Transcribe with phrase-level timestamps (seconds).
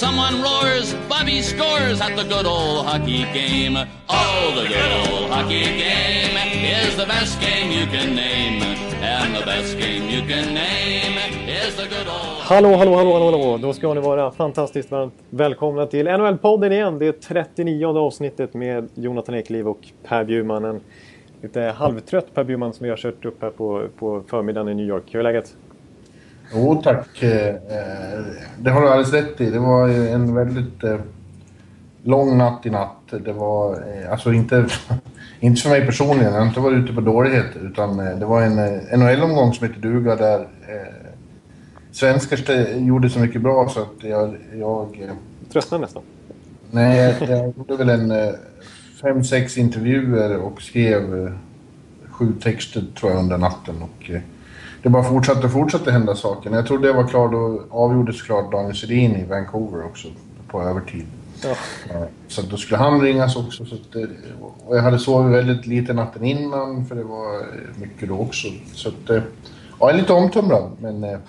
[0.00, 3.76] Someone roars, Bobby scores at the good old hockey game.
[4.08, 6.36] Oh, the good old hockey game
[6.80, 8.62] is the best game you can name.
[9.02, 12.40] And the best game you can name is the good old...
[12.40, 13.58] Hallå, hallå, hallå, hallå, hallå.
[13.58, 16.98] Då ska ni vara fantastiskt varmt välkomna till NHL-podden igen.
[16.98, 20.64] Det är 39 avsnittet med Jonathan Ekliv och Per Bjurman.
[20.64, 20.80] En
[21.42, 24.86] lite halvtrött Per Bjurman som vi har kört upp här på, på förmiddagen i New
[24.86, 25.04] York.
[25.10, 25.56] Hur är läget?
[26.52, 27.22] Jo tack.
[27.22, 27.54] Eh,
[28.58, 29.50] det har du alldeles rätt i.
[29.50, 30.96] Det var en väldigt eh,
[32.02, 32.96] lång natt i natt.
[33.24, 34.66] Det var eh, alltså inte,
[35.40, 37.60] inte för mig personligen, jag har inte varit ute på dåligheter.
[37.60, 38.56] Utan det var en
[39.00, 40.46] NHL-omgång som hette duga där
[41.92, 44.36] svenskar gjorde så mycket bra så att jag...
[44.54, 45.10] jag
[45.52, 46.02] Tröttnade nästan?
[46.70, 48.34] Nej, jag gjorde väl en
[49.02, 51.32] fem, sex intervjuer och skrev
[52.10, 53.82] sju texter tror jag under natten.
[53.82, 54.10] Och,
[54.82, 56.50] det bara fortsatte och fortsatte hända saker.
[56.50, 60.08] När jag trodde det var klart, då avgjordes klart Daniel Sedin i Vancouver också
[60.48, 61.06] på övertid.
[61.42, 61.54] Ja.
[62.28, 63.64] Så då skulle han ringas också.
[63.64, 63.96] Så att,
[64.66, 67.42] och jag hade sovit väldigt lite natten innan för det var
[67.80, 68.48] mycket då också.
[68.72, 69.20] Så att, ja,
[69.80, 71.20] jag är lite omtumlad men jag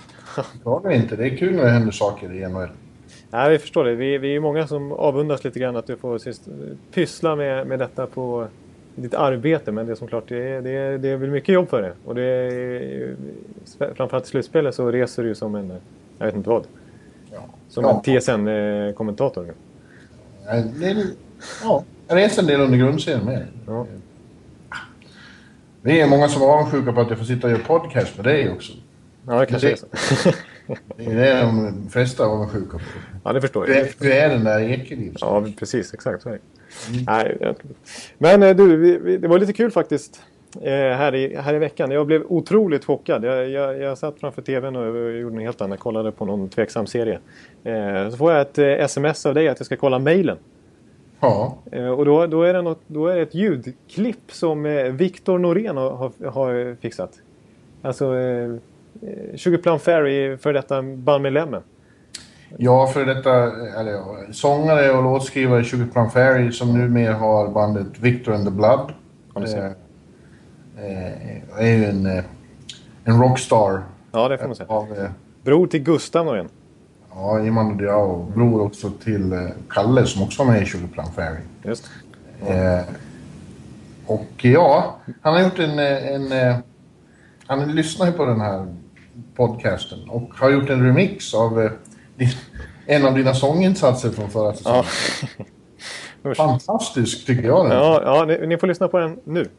[0.63, 1.15] klagar inte.
[1.15, 2.69] Det är kul när det händer saker i NHL.
[3.29, 3.95] Nej, vi förstår det.
[3.95, 6.47] Vi, vi är många som avundas lite grann att du får sist,
[6.93, 8.47] pyssla med, med detta på
[8.95, 9.71] ditt arbete.
[9.71, 11.81] Men det är som klart, det är, det är, det är väl mycket jobb för
[11.81, 11.93] det.
[12.05, 13.15] Och det är,
[13.95, 15.73] framförallt i slutspelet så reser du som en,
[16.17, 16.63] jag vet inte vad.
[17.31, 17.39] Ja.
[17.69, 18.03] Som ja.
[18.05, 19.53] en TSN-kommentator.
[20.45, 20.63] Ja,
[21.63, 23.47] ja, jag reser en del under grundserien med.
[23.67, 23.85] Ja.
[25.81, 28.25] Vi är många som är avundsjuka på att jag får sitta och göra podcast med
[28.25, 28.73] dig också.
[29.27, 29.87] Ja, det kanske det, är så.
[30.97, 32.83] det är det de flesta är avundsjuka på.
[33.23, 33.87] Ja, det förstår jag.
[33.99, 35.15] Du är den där Ekeliv.
[35.19, 35.93] Ja, precis.
[35.93, 36.39] Exakt så är det.
[36.89, 37.03] Mm.
[37.07, 37.55] Nej,
[38.17, 40.21] Men eh, du, vi, vi, det var lite kul faktiskt.
[40.61, 41.91] Eh, här, i, här i veckan.
[41.91, 43.23] Jag blev otroligt chockad.
[43.23, 45.79] Jag, jag, jag satt framför tvn och gjorde något helt annat.
[45.79, 47.19] Kollade på någon tveksam serie.
[47.63, 50.37] Eh, så får jag ett sms av dig att jag ska kolla mejlen.
[51.19, 51.57] Ja.
[51.97, 54.63] Och då, då, är det något, då är det ett ljudklipp som
[54.97, 57.11] Viktor Norén har, har, fixat.
[57.81, 58.55] Alltså eh,
[59.35, 61.61] 20 Plum Ferry för detta bandmedlemmen.
[62.57, 63.31] Ja, för detta
[63.79, 68.51] eller, ja, sångare och låtskrivare Sugar Plum Fairy som numera har bandet Victor and the
[68.51, 68.93] Blood.
[69.35, 72.23] Eh, eh, är ju en, eh,
[73.03, 73.83] en rockstar.
[74.11, 74.69] Ja, det får man säga.
[74.69, 75.09] Av, eh,
[75.43, 76.49] bror till Gustav Norén.
[77.15, 78.31] Ja, Iman Diao.
[78.35, 81.41] Bror också till eh, Kalle som också var med i Sugar Plum Fairy.
[81.63, 81.89] Just
[82.47, 82.79] eh,
[84.05, 85.79] Och ja, han har gjort en...
[85.79, 86.61] en
[87.47, 88.75] han lyssnar ju på den här
[89.35, 91.69] podcasten och har gjort en remix av
[92.85, 94.83] en av dina sånginsatser från förra säsongen.
[96.23, 96.35] Ja.
[96.35, 97.65] Fantastisk tycker jag.
[97.65, 97.77] Den.
[97.77, 99.49] Ja, ja ni, ni får lyssna på den nu.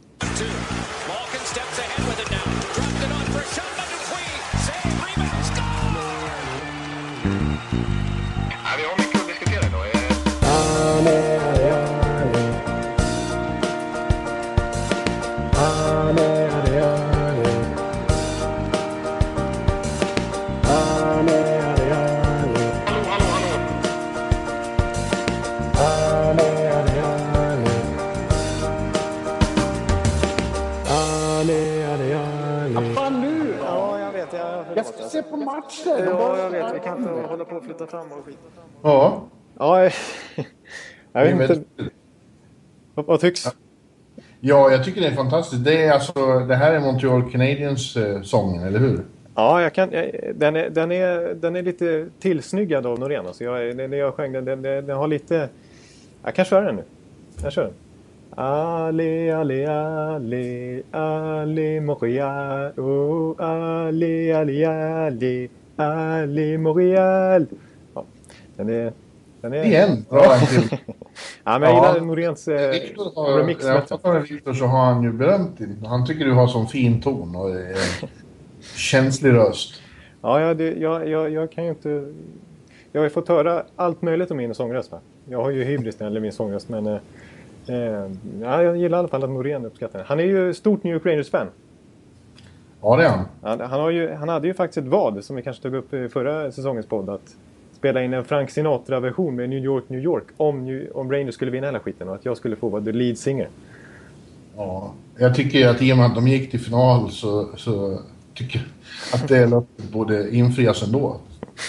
[35.37, 36.05] Matcher.
[36.07, 36.75] Ja, jag vet.
[36.75, 38.39] Vi kan inte hålla på och flytta fram och skit.
[38.83, 39.23] Ja.
[39.59, 39.83] Ja,
[41.13, 41.65] jag vet inte.
[42.95, 43.49] Vad, vad tycks?
[44.41, 45.65] Ja, jag tycker det är fantastiskt.
[45.65, 49.05] Det, är alltså, det här är Montreal Canadiens eh, sången, eller hur?
[49.35, 49.91] Ja, jag kan,
[50.35, 53.27] den, är, den, är, den är lite tillsnyggad av Norén.
[53.27, 55.49] Alltså jag, när jag sjöng den, den, den, har lite...
[56.25, 56.83] Jag kan köra den nu.
[57.43, 57.73] Jag kör den.
[58.37, 67.47] Ali, Ali, Ali, Ali Montreal, oh, Ali, Ali, Ali, Ali Montreal.
[67.95, 68.05] Ja,
[68.57, 68.93] den är...
[69.41, 69.65] Den är...
[69.65, 70.05] Igen!
[70.09, 70.25] Bra
[71.45, 72.73] ja, men jag gillar Noréns eh,
[73.37, 75.69] remix Jag fattar med Viktor så har han ju berömt dig.
[75.85, 77.77] Han tycker du har sån fin ton och eh,
[78.77, 79.75] känslig röst.
[80.23, 82.13] Ja, jag, det, jag, jag, jag kan ju inte...
[82.93, 84.93] Jag har ju fått höra allt möjligt om min sångröst.
[84.93, 84.99] Va?
[85.29, 86.87] Jag har ju hybris när det gäller min sångröst, men...
[86.87, 86.99] Eh,
[87.67, 88.11] Eh,
[88.41, 90.09] ja, jag gillar i alla fall att Norén uppskattar den.
[90.09, 91.47] Han är ju stort New York Rangers-fan.
[92.83, 93.25] Ja, det är han.
[93.43, 95.95] Han, han, har ju, han hade ju faktiskt ett vad, som vi kanske tog upp
[95.95, 97.37] i förra säsongens podd, att
[97.77, 101.51] spela in en Frank Sinatra-version med New York, New York om, New, om Rangers skulle
[101.51, 103.49] vinna hela skiten och att jag skulle få vara the lead singer.
[104.57, 107.99] Ja, jag tycker att i och med att de gick till final så, så
[108.35, 108.67] tycker
[109.15, 111.17] att det löftet borde infrias ändå.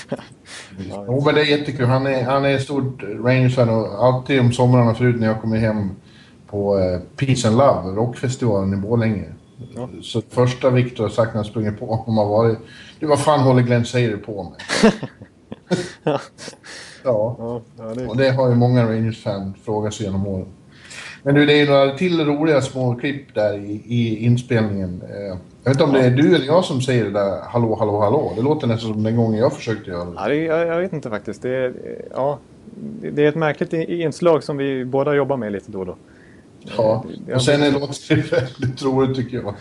[1.07, 1.85] Jo, men det är jättekul.
[1.85, 5.91] Han är, han är stort Rangers-fan och alltid om somrarna förut när jag kommer hem
[6.47, 9.25] på eh, Peace and Love, rockfestivalen i Borlänge.
[9.75, 9.89] Ja.
[10.01, 12.57] Så första Victor har sagt när han sprungit på honom har varit
[12.99, 14.91] Du, vad fan håller Glenn Seider på med?
[17.03, 17.35] ja.
[17.37, 17.93] ja.
[17.95, 18.07] det...
[18.07, 20.47] och det har ju många Rangers-fan frågat sig genom åren.
[21.23, 25.03] Men du, det är några till roliga små klipp där i, i inspelningen.
[25.65, 27.75] Eh, jag vet inte om det är du eller jag som säger det där hallå,
[27.79, 28.33] hallå, hallå.
[28.35, 30.13] Det låter nästan som den gången jag försökte göra det.
[30.15, 31.41] Ja, det, jag, jag vet inte faktiskt.
[31.41, 31.73] Det är,
[32.11, 32.39] ja,
[33.01, 35.95] det är ett märkligt inslag som vi båda jobbar med lite då och då.
[36.77, 37.05] Ja,
[37.35, 39.53] och sen är låten väldigt roligt tycker jag.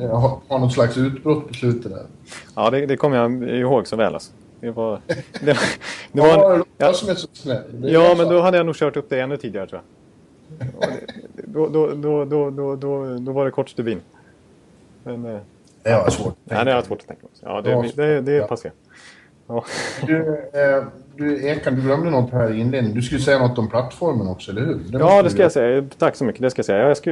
[0.00, 0.16] Jag
[0.48, 2.06] har något slags utbrott på slutet där.
[2.54, 4.32] Ja, det, det kommer jag ihåg så väl alltså.
[4.60, 5.00] Det var...
[5.40, 5.58] Det,
[6.12, 7.62] det var ja, jag som är så snäll.
[7.82, 10.68] Ja, men då hade jag nog kört upp det ännu tidigare tror jag.
[11.44, 14.00] Då, då, då, då, då, då, då var det kort stubin.
[15.16, 15.40] Men, eh,
[15.82, 16.34] det var svårt.
[16.44, 17.26] Ja, det var svårt att tänka.
[17.42, 18.70] Ja, det, det, det, det är passé.
[19.46, 19.64] Ja.
[20.06, 20.16] Du,
[20.52, 20.84] eh,
[21.16, 22.96] du, Ekan, du glömde något här i inledningen.
[22.96, 24.74] Du skulle säga något om plattformen också, eller hur?
[24.74, 25.84] Det ja, det ska jag säga.
[25.98, 26.42] Tack så mycket.
[26.42, 26.88] Det ska jag säga.
[26.88, 27.10] Jag ska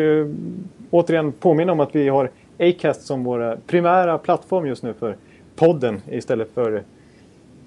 [0.91, 5.17] återigen påminna om att vi har Acast som vår primära plattform just nu för
[5.57, 6.83] podden istället för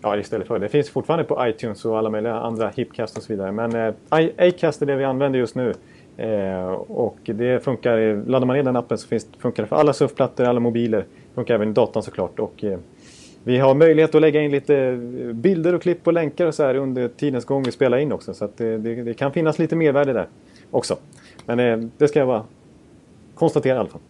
[0.02, 0.60] Ja, istället för.
[0.60, 3.52] Det finns fortfarande på iTunes och alla möjliga andra hipcast och så vidare.
[3.52, 3.94] Men eh,
[4.38, 5.74] Acast är det vi använder just nu.
[6.20, 9.94] Eh, och det funkar, laddar man ner den appen så finns, funkar det för alla
[9.94, 11.06] surfplattor, alla mobiler.
[11.36, 12.40] Funkar även i datorn såklart.
[12.40, 12.80] Och, eh,
[13.44, 14.96] vi har möjlighet att lägga in lite
[15.34, 18.34] bilder och klipp och länkar och så här under tidens gång vi spelar in också.
[18.34, 20.28] Så att det, det, det kan finnas lite mervärde där
[20.72, 20.98] också.
[21.46, 22.44] Men eh, det ska jag bara
[23.36, 24.02] konstatera i alla fall.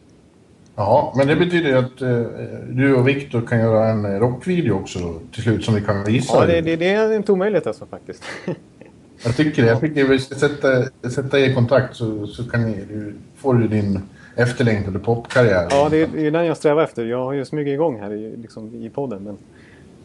[0.75, 2.21] Ja, men det betyder ju att eh,
[2.69, 5.00] du och Viktor kan göra en rockvideo också
[5.33, 6.38] till slut som vi kan visa.
[6.39, 8.23] Ja, det, det, det är inte omöjligt alltså faktiskt.
[9.24, 9.68] jag tycker det.
[9.68, 13.54] Jag tycker vi ska sätta, sätta er i kontakt så, så kan ni, du, får
[13.54, 14.01] du din
[14.36, 15.68] efterlängtade popkarriär.
[15.69, 17.06] Ja, det är, det är den jag strävar efter.
[17.06, 19.24] Jag har ju smugit igång här i, liksom, i podden.
[19.24, 19.38] Men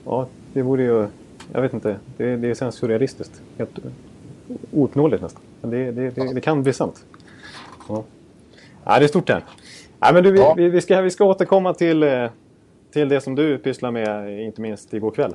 [0.05, 1.07] ja, det vore ju...
[1.53, 1.97] Jag vet inte.
[2.17, 3.43] Det, det känns surrealistiskt.
[3.59, 3.79] Helt
[4.73, 5.43] ouppnåeligt nästan.
[5.61, 7.05] Men det, det, det, det, kan bli sant.
[7.89, 8.05] Ja.
[8.85, 9.45] ja, det är stort här.
[10.01, 10.55] Ja, men du, vi, ja.
[10.57, 12.27] vi, vi, ska, vi ska återkomma till, eh,
[12.93, 15.35] till det som du pysslar med, inte minst igår kväll.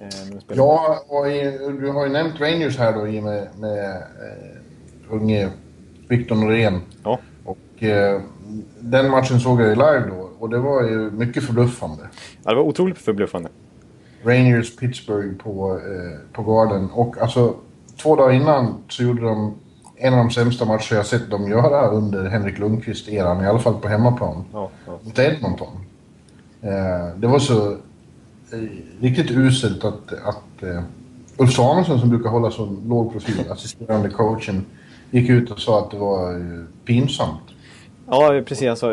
[0.00, 5.14] Eh, ja, och i, du har ju nämnt Rangers här då i med, med uh,
[5.14, 5.48] unge
[6.08, 6.80] Victor Norén.
[7.04, 7.18] Ja.
[7.44, 8.20] Och eh,
[8.80, 12.02] den matchen såg jag ju live då och det var ju mycket förbluffande.
[12.42, 13.48] Ja, det var otroligt förbluffande.
[14.24, 17.54] Rangers Pittsburgh på, eh, på Garden och alltså
[18.02, 19.54] två dagar innan så gjorde de
[19.96, 23.74] en av de sämsta matcher jag sett dem göra under Henrik Lundqvist-eran, i alla fall
[23.74, 24.44] på hemmaplan.
[24.52, 24.98] Ja, ja.
[25.02, 25.68] Mot Edmonton.
[26.62, 27.78] Eh, det var så eh,
[29.00, 30.82] riktigt uselt att, att eh,
[31.36, 34.64] Ulf Samuelsson som brukar hålla så låg profil, assisterande coachen,
[35.10, 37.40] gick ut och sa att det var eh, pinsamt.
[38.06, 38.68] Ja, precis.
[38.68, 38.90] Han sa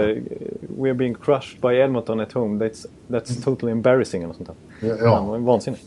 [0.77, 2.65] “We're being crushed by Edmonton at home.
[2.65, 4.49] That's, that's totally embarrassing” eller sånt
[4.79, 4.87] där.
[4.89, 5.15] Ja, ja.
[5.15, 5.79] Han var vansinnig.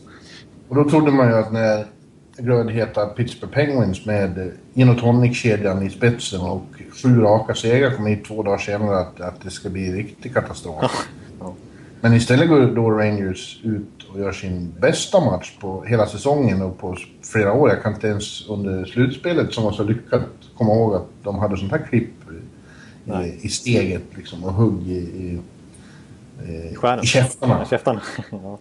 [0.67, 1.85] Och då trodde man ju att när
[2.37, 6.65] grönheta Pittsburgh Penguins med gin och tonic-kedjan i spetsen och
[7.03, 11.07] sju raka segrar kom hit två dagar senare att, att det ska bli riktig katastrof.
[12.01, 16.77] Men istället går då Rangers ut och gör sin bästa match på hela säsongen och
[16.77, 17.69] på flera år.
[17.69, 20.21] Jag kan inte ens under slutspelet som var så lyckat
[20.57, 22.13] komma ihåg att de hade sånt här klipp
[23.05, 25.39] i, i steget liksom och hugg i, i,
[26.51, 27.63] i, i käftarna.
[27.63, 28.01] I käftarna.
[28.31, 28.57] ja.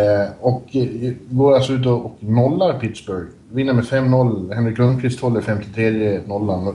[0.00, 3.30] eh, och eh, går alltså ut och, och nollar Pittsburgh.
[3.50, 4.54] Vinner med 5-0.
[4.54, 6.74] Henrik Lundqvist håller 53 nollan.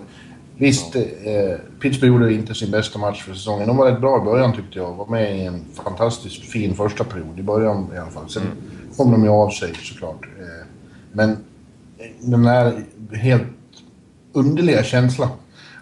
[0.59, 1.01] Visst, eh,
[1.79, 3.67] Pittsburgh gjorde inte sin bästa match för säsongen.
[3.67, 4.93] De var rätt bra i början tyckte jag.
[4.93, 7.39] Var med i en fantastiskt fin första period.
[7.39, 8.29] I början i alla fall.
[8.29, 8.57] Sen mm.
[8.97, 10.25] kom de ju av sig såklart.
[10.39, 10.65] Eh,
[11.11, 11.37] men
[12.21, 13.47] den här helt
[14.33, 15.29] underliga känslan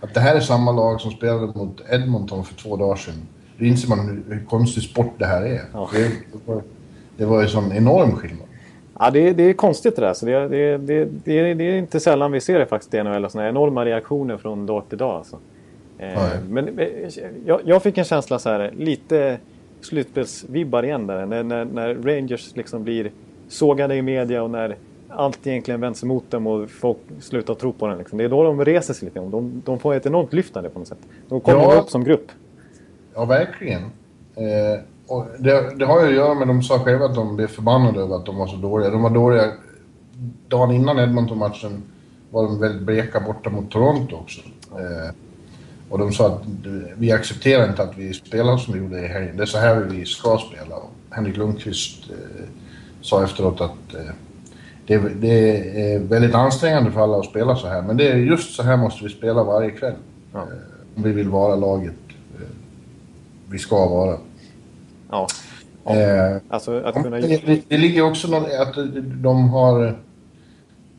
[0.01, 3.27] att det här är samma lag som spelade mot Edmonton för två dagar sedan.
[3.57, 5.61] Då inser man hur, hur konstig sport det här är.
[5.73, 5.89] Ja.
[5.93, 6.11] Det,
[6.45, 6.63] var,
[7.17, 8.44] det var ju sån enorm skillnad.
[8.99, 10.13] Ja, det, det är konstigt det där.
[10.13, 13.03] Så det, det, det, det, är, det är inte sällan vi ser det faktiskt i
[13.03, 13.29] NHL.
[13.29, 15.15] Såna enorma reaktioner från dag till dag.
[15.15, 15.39] Alltså.
[15.97, 16.87] Eh, men eh,
[17.45, 19.37] jag, jag, fick en känsla så här, lite
[19.81, 21.25] slutspelsvibbar igen där.
[21.25, 23.11] När, när, när Rangers liksom blir
[23.47, 24.75] sågade i media och när
[25.09, 27.97] allt egentligen vänds emot dem och folk slutar tro på den.
[27.97, 28.17] Liksom.
[28.17, 29.19] Det är då de reser sig lite.
[29.19, 31.07] De, de får ett enormt lyftande på något sätt.
[31.29, 32.31] De kommer ja, upp som grupp.
[33.13, 33.81] Ja, verkligen.
[34.35, 37.47] Eh, och det, det, har ju att göra med, de sa själva att de blev
[37.47, 38.89] förbannade över att de var så dåliga.
[38.89, 39.51] De var dåliga
[40.47, 41.83] dagen innan Edmonton-matchen
[42.29, 44.41] var de väldigt bleka borta mot Toronto också.
[44.71, 45.15] Eh,
[45.89, 46.41] och de sa att
[46.97, 49.37] vi accepterar inte att vi spelar som vi gjorde i helgen.
[49.37, 50.75] Det är så här vi ska spela.
[50.75, 52.45] Och Henrik Lundqvist eh,
[53.01, 54.13] sa efteråt att eh,
[54.87, 57.81] det, det, är väldigt ansträngande för alla att spela så här.
[57.81, 59.95] Men det är just så här måste vi spela varje kväll.
[60.33, 60.39] Ja.
[60.39, 60.45] Eh,
[60.95, 61.93] om vi vill vara laget
[62.35, 62.47] eh,
[63.49, 64.17] vi ska vara.
[65.09, 65.27] Ja.
[65.85, 67.17] Eh, Alltså att kunna...
[67.19, 68.75] det, det, ligger också något att
[69.21, 69.99] de har,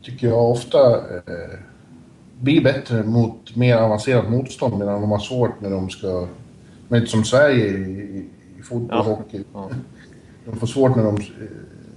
[0.03, 1.59] tycker jag ofta, eh,
[2.39, 6.27] blir bättre mot mer avancerat motstånd medan de har svårt när de ska,
[6.87, 8.25] men inte som Sverige i,
[8.59, 9.15] i fotboll och Ja.
[9.15, 9.43] hockey.
[9.53, 9.69] Ja.
[10.45, 11.17] De får svårt när de,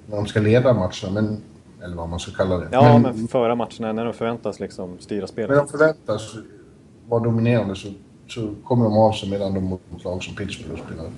[0.07, 1.43] när de ska leda matcherna, men,
[1.85, 2.69] eller vad man ska kalla det.
[2.73, 5.57] Ja, men, men föra matcherna när de förväntas liksom styra när spelet.
[5.57, 6.35] de förväntas
[7.09, 7.89] vara dominerande så,
[8.29, 11.11] så kommer de av sig medan de mot lag som Pittsburgh spelar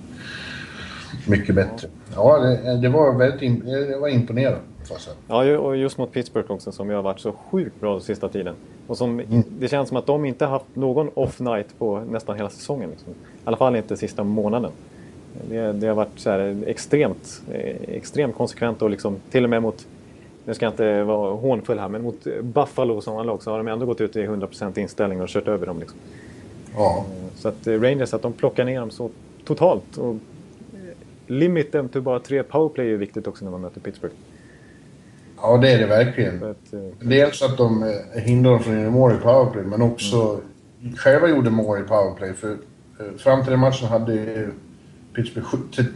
[1.28, 1.88] mycket bättre.
[2.14, 4.60] Ja, det, det var väldigt det var imponerande.
[5.28, 8.28] Ja, och just mot Pittsburgh också som ju har varit så sjukt bra den sista
[8.28, 8.54] tiden.
[8.86, 9.42] Och som, Mm.
[9.58, 12.90] Det känns som att de inte haft någon off-night på nästan hela säsongen.
[12.90, 13.12] Liksom.
[13.12, 13.14] I
[13.44, 14.70] alla fall inte sista månaden.
[15.48, 19.62] Det, det har varit så här extremt, eh, extremt konsekvent och liksom till och med
[19.62, 19.86] mot,
[20.44, 23.58] nu ska jag inte vara hånfull här, men mot Buffalo och sådana lag så har
[23.58, 25.78] de ändå gått ut i 100% inställning och kört över dem.
[25.80, 25.98] Liksom.
[26.76, 27.04] Ja,
[27.36, 29.10] Så att eh, Rangers, att de plockar ner dem så
[29.44, 29.96] totalt.
[29.96, 30.16] Och
[31.32, 34.14] limit dem till bara tre powerplay är viktigt också när man möter Pittsburgh.
[35.36, 36.38] ja, det är det verkligen.
[36.38, 39.64] För att, eh, Dels att de eh, hindrar dem från att göra mål i powerplay,
[39.64, 40.40] men också
[40.96, 42.34] själva gjorde mål i powerplay.
[42.34, 44.48] För eh, fram till den matchen hade
[45.14, 45.48] Pittsburgh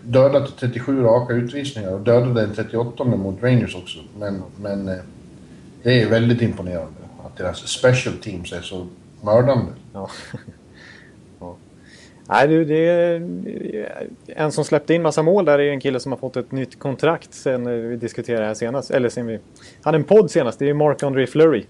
[0.05, 3.99] dödat 37 raka utvisningar och dödade en 38 mot Rangers också.
[4.19, 4.91] Men, men
[5.83, 8.87] det är väldigt imponerande att deras special teams är så
[9.23, 9.73] mördande.
[9.93, 10.11] Ja.
[12.29, 13.29] Nej, du, det är,
[14.27, 16.79] en som släppte in massa mål där är en kille som har fått ett nytt
[16.79, 18.91] kontrakt sen vi diskuterade det här senast.
[18.91, 19.39] Eller sen vi
[19.83, 20.59] hade en podd senast.
[20.59, 21.65] Det är Mark-André Fleury.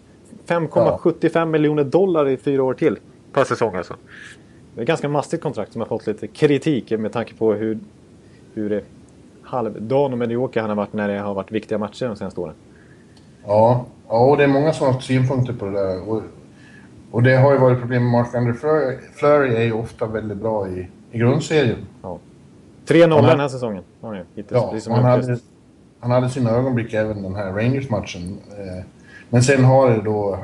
[0.47, 2.99] 5,75 miljoner dollar i fyra år till
[3.33, 3.95] per säsong alltså.
[4.75, 7.79] Det är ett ganska mastigt kontrakt som har fått lite kritik med tanke på hur,
[8.55, 8.83] hur det
[9.43, 12.55] halvdan och medioker han har varit när det har varit viktiga matcher de senaste åren.
[13.47, 16.09] Ja, ja och det är många som har haft synpunkter på det där.
[16.09, 16.23] Och,
[17.11, 18.97] och det har ju varit problem med Mark-André Fleury.
[19.15, 21.79] Fleury är ju ofta väldigt bra i, i grundserien.
[22.03, 22.19] Ja.
[22.87, 24.87] 3-0 Han har- den här säsongen har han ju hittills.
[24.87, 25.39] Ja, han hade,
[26.01, 28.39] han hade sina ögonblick även den här Rangers-matchen.
[28.51, 28.85] Eh,
[29.31, 30.39] Men sen har det då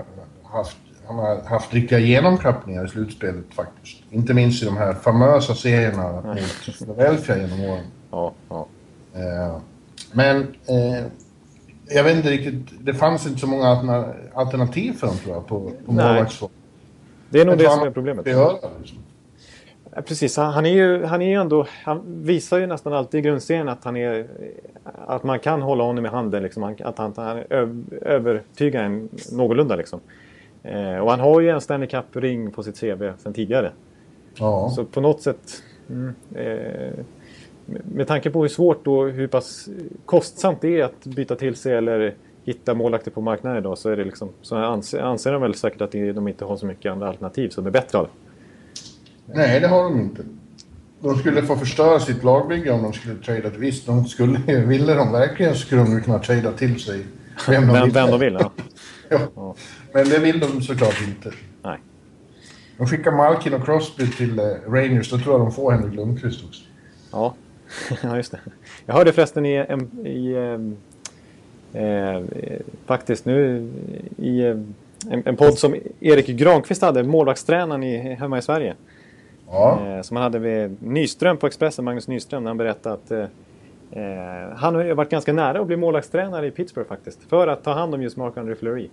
[0.45, 0.77] haft,
[1.07, 4.03] han har haft riktiga genomklappningar i slutspelet faktiskt.
[4.11, 7.85] Inte minst i de här famösa serierna mot Philadelphia genom åren.
[8.11, 8.67] Ja, ja.
[9.15, 9.57] Eh,
[10.13, 11.05] Men eh,
[11.95, 15.47] jag vet inte riktigt, det fanns inte så många alterna- alternativ för dem tror jag
[15.47, 16.07] på, på Nej.
[16.07, 16.55] målvaktsfrågan.
[17.31, 18.27] Det är nog det som är problemet.
[18.27, 18.43] liksom.
[19.95, 23.19] Ja, Precis, han, han är ju, han är ju ändå, han visar ju nästan alltid
[23.19, 24.27] i grundserien att han är,
[25.07, 26.77] att man kan hålla honom i handen liksom.
[26.85, 27.43] Att han, han
[28.03, 30.01] övertygar en någorlunda liksom.
[30.63, 33.73] Eh, och han har ju en Stanley Cup-ring på sitt CV sedan tidigare.
[34.35, 34.71] Ja.
[34.77, 37.05] Så på något sätt, mm, eh,
[37.67, 39.69] med- tanke på hur svårt och hur pass
[40.07, 42.15] kostsamt det är att byta till sig eller
[42.45, 45.81] hitta målvakter på marknaden idag så är det liksom, så anser, anser de väl säkert
[45.81, 48.09] att de inte har så mycket andra alternativ som är bättre av.
[49.27, 50.23] Nej, det har de inte.
[51.01, 53.49] De skulle få förstöra sitt lagbygge om de skulle trada.
[53.59, 57.07] Visst, de skulle, ville de verkligen skulle de kunna trada till sig
[57.49, 57.95] vem de Vem, ville.
[58.01, 58.51] vem de vill, ja.
[59.37, 59.55] Ja.
[59.95, 61.33] Men det vill de såklart inte.
[61.63, 61.79] Nej.
[62.79, 66.45] De skickar Malkin och Crosby till eh, Rangers, då tror jag de får Henrik Lundqvist
[66.49, 66.63] också.
[67.13, 67.35] Ja,
[68.03, 68.41] ja just det.
[68.87, 70.77] Jag hörde förresten i, en, i ehm,
[71.73, 72.23] eh,
[72.87, 73.69] faktiskt nu
[74.17, 74.57] i eh,
[75.11, 78.75] en, en podd som Erik Granqvist hade, målvaktstränaren i, hemma i Sverige.
[79.53, 83.11] Ja, Eh, som han hade med Nyström på Expressen, Magnus Nyström, när han berättade att
[83.11, 87.23] eh, eh, han har varit ganska nära att bli målvaktstränare i Pittsburgh faktiskt.
[87.29, 88.89] För att ta hand om just Mark-André Fleury.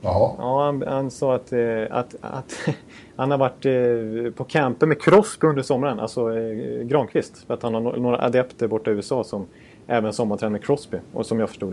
[0.00, 0.32] Jaha.
[0.38, 2.68] Ja, han, han sa att, eh, att, att
[3.16, 7.46] han har varit eh, på camper med Crosby under sommaren, alltså eh, Granqvist.
[7.46, 9.46] För att han har några adepter borta i USA som
[9.86, 11.72] även sommartränar med Crosby, och som jag förstod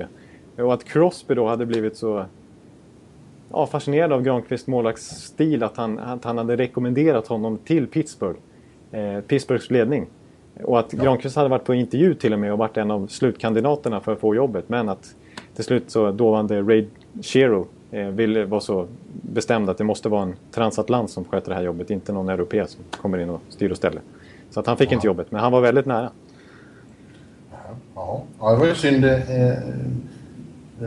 [0.56, 0.64] det.
[0.64, 2.26] Och att Crosby då hade blivit så
[3.52, 8.40] ja, fascinerad av Granqvists målvaktsstil att han, att han hade rekommenderat honom till Pittsburgh.
[8.92, 10.08] Eh, Pittsburghs ledning.
[10.64, 14.00] Och att Granqvist hade varit på intervju till och med och varit en av slutkandidaterna
[14.00, 14.70] för att få jobbet.
[14.70, 15.16] Men att
[15.56, 16.86] till slut så dåvarande Ray
[17.22, 21.64] Shero ville vara så bestämd att det måste vara en transatlant som sköter det här
[21.64, 24.02] jobbet, inte någon europé som kommer in och styr och ställer.
[24.50, 26.12] Så att han fick inte jobbet, men han var väldigt nära.
[27.96, 29.06] Ja, ja det var ju synd.
[29.06, 29.20] Eh,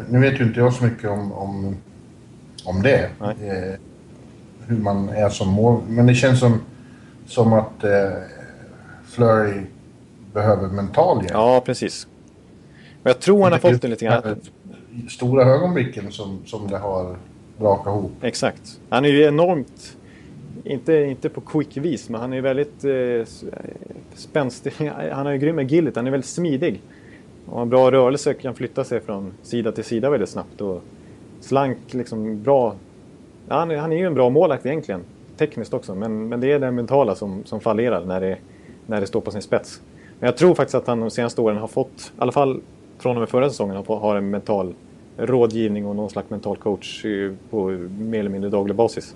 [0.08, 1.76] nu vet ju inte jag så mycket om, om,
[2.64, 3.10] om det.
[3.20, 3.80] Eh,
[4.66, 5.82] hur man är som mål.
[5.88, 6.60] Men det känns som,
[7.26, 8.10] som att eh,
[9.04, 9.60] Flurry
[10.32, 11.30] behöver mental hjälp.
[11.32, 12.06] Ja, precis.
[13.02, 14.40] Och jag tror han har fått det lite grann.
[15.08, 17.16] Stora ögonblicken som, som det har
[17.58, 18.12] brakat ihop.
[18.22, 18.80] Exakt.
[18.88, 19.96] Han är ju enormt,
[20.64, 23.26] inte, inte på quick vis, men han är ju väldigt eh, eh
[24.14, 24.72] spänstig.
[25.12, 26.82] Han har ju grym agility, han är väldigt smidig.
[27.46, 30.60] Och har bra rörelse, kan flytta sig från sida till sida väldigt snabbt.
[30.60, 30.82] Och
[31.40, 32.74] slank, liksom bra.
[33.48, 35.00] Ja, han, är, han är ju en bra målvakt egentligen,
[35.36, 35.94] tekniskt också.
[35.94, 38.38] Men, men det är det mentala som, som fallerar när det,
[38.86, 39.80] när det står på sin spets.
[40.18, 42.60] Men jag tror faktiskt att han de senaste åren har fått, i alla fall
[42.98, 44.74] från och med förra säsongen, har, har en mental
[45.20, 47.04] rådgivning och någon slags mental coach
[47.50, 49.14] på mer eller mindre daglig basis.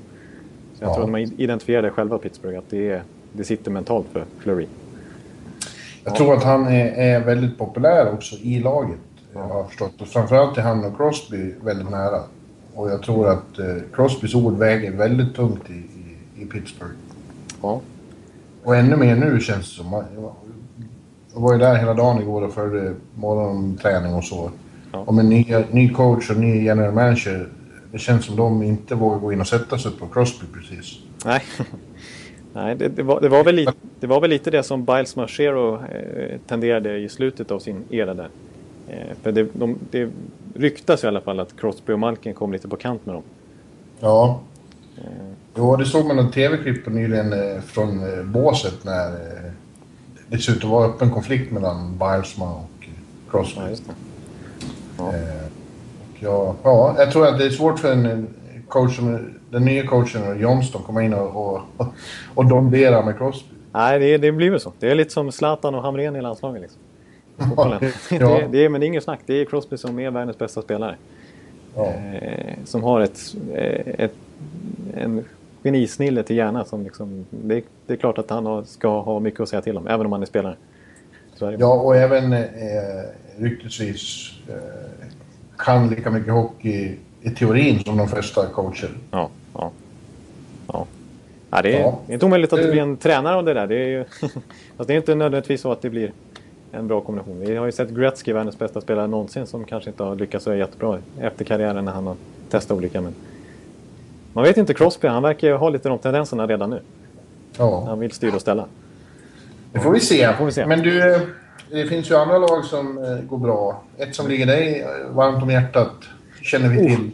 [0.75, 0.95] Så jag ja.
[0.95, 4.67] tror att man identifierar det själva Pittsburgh, att det, är, det sitter mentalt för Fleury.
[6.05, 8.99] Jag tror att han är, är väldigt populär också i laget,
[9.33, 10.01] jag har förstått.
[10.01, 12.21] Och framförallt är han och Crosby väldigt nära.
[12.75, 16.95] Och jag tror att eh, Crosbys ord väger väldigt tungt i, i, i Pittsburgh.
[17.63, 17.81] Ja.
[18.65, 20.05] Och ännu mer nu känns det som.
[21.35, 24.51] Jag var ju där hela dagen igår och följde morgonträning och så.
[24.95, 25.01] Ja.
[25.07, 27.49] Och med ny, ny coach och ny general manager,
[27.93, 30.99] det känns som de inte vågar gå in och sätta sig på Crosby precis.
[31.25, 31.43] Nej,
[32.53, 35.17] Nej det, det, var, det, var väl lite, det var väl lite det som Biles
[35.17, 38.29] Marchero eh, tenderade i slutet av sin era där.
[38.89, 40.11] Eh, för det, de, det
[40.55, 43.23] ryktas i alla fall att Crosby och Malkin kom lite på kant med dem.
[44.01, 44.41] Ja.
[44.99, 45.05] Eh.
[45.57, 49.53] Jo, det såg man en tv-klipp nyligen eh, från eh, båset när eh,
[50.29, 52.89] det ser ut att vara öppen konflikt mellan Bilesma och
[53.31, 53.61] Crosby.
[53.61, 53.95] Ja.
[54.99, 55.09] Ja.
[55.09, 55.47] Eh,
[56.01, 58.27] och jag, ja, jag tror att det är svårt för en
[58.69, 61.63] coach som, den nya coachen Johnston komma in och, och,
[62.35, 63.55] och domdera med Crosby.
[63.73, 64.73] Nej, det, det blir väl så.
[64.79, 66.63] Det är lite som Zlatan och Hamrén i landslaget.
[66.63, 66.81] Liksom.
[67.57, 67.79] ja.
[68.11, 69.21] det, det, är, men det är inget snack.
[69.27, 70.97] Det är Crosby som är världens bästa spelare.
[71.77, 71.87] Ja.
[71.87, 74.15] Eh, som har ett, eh, ett,
[74.95, 75.25] en
[75.63, 76.65] genisnille till hjärna.
[76.65, 79.87] Som liksom, det, det, är klart att han ska ha mycket att säga till om,
[79.87, 80.57] även om han är spelare.
[81.39, 82.41] Ja, och även eh,
[83.39, 84.55] ryktesvis eh,
[85.59, 88.91] kan lika mycket hockey i teorin som de flesta coacher.
[89.11, 89.71] Ja, ja.
[90.73, 90.87] ja.
[91.51, 92.01] ja det är ja.
[92.09, 93.67] inte omöjligt att det blir en tränare av det där.
[93.67, 96.13] Det är, ju, alltså det är inte nödvändigtvis så att det blir
[96.73, 97.41] en bra kombination.
[97.41, 100.55] Vi har ju sett Gretzky, världens bästa spelare någonsin, som kanske inte har lyckats så
[100.55, 102.17] jättebra efter karriären när han har
[102.51, 103.01] testat olika.
[103.01, 103.15] Men
[104.33, 106.81] man vet inte Crosby, han verkar ju ha lite de tendenserna redan nu.
[107.59, 107.85] Ja.
[107.87, 108.67] Han vill styra och ställa.
[109.75, 110.33] Det får vi se.
[110.33, 110.67] Får vi se.
[110.67, 111.21] Men du,
[111.71, 113.83] det finns ju andra lag som eh, går bra.
[113.99, 115.93] Ett som ligger dig varmt om hjärtat
[116.43, 117.11] känner vi till.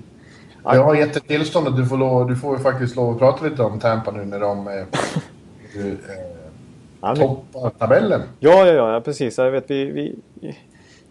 [0.64, 0.74] Oh.
[0.74, 3.44] Jag har gett ett tillstånd att du får, lov, du får faktiskt lov att prata
[3.44, 4.74] lite om Tampa nu när de eh,
[7.02, 8.22] eh, toppar tabellen.
[8.38, 9.38] Ja, ja, ja, precis.
[9.38, 10.16] Jag, vet, vi, vi,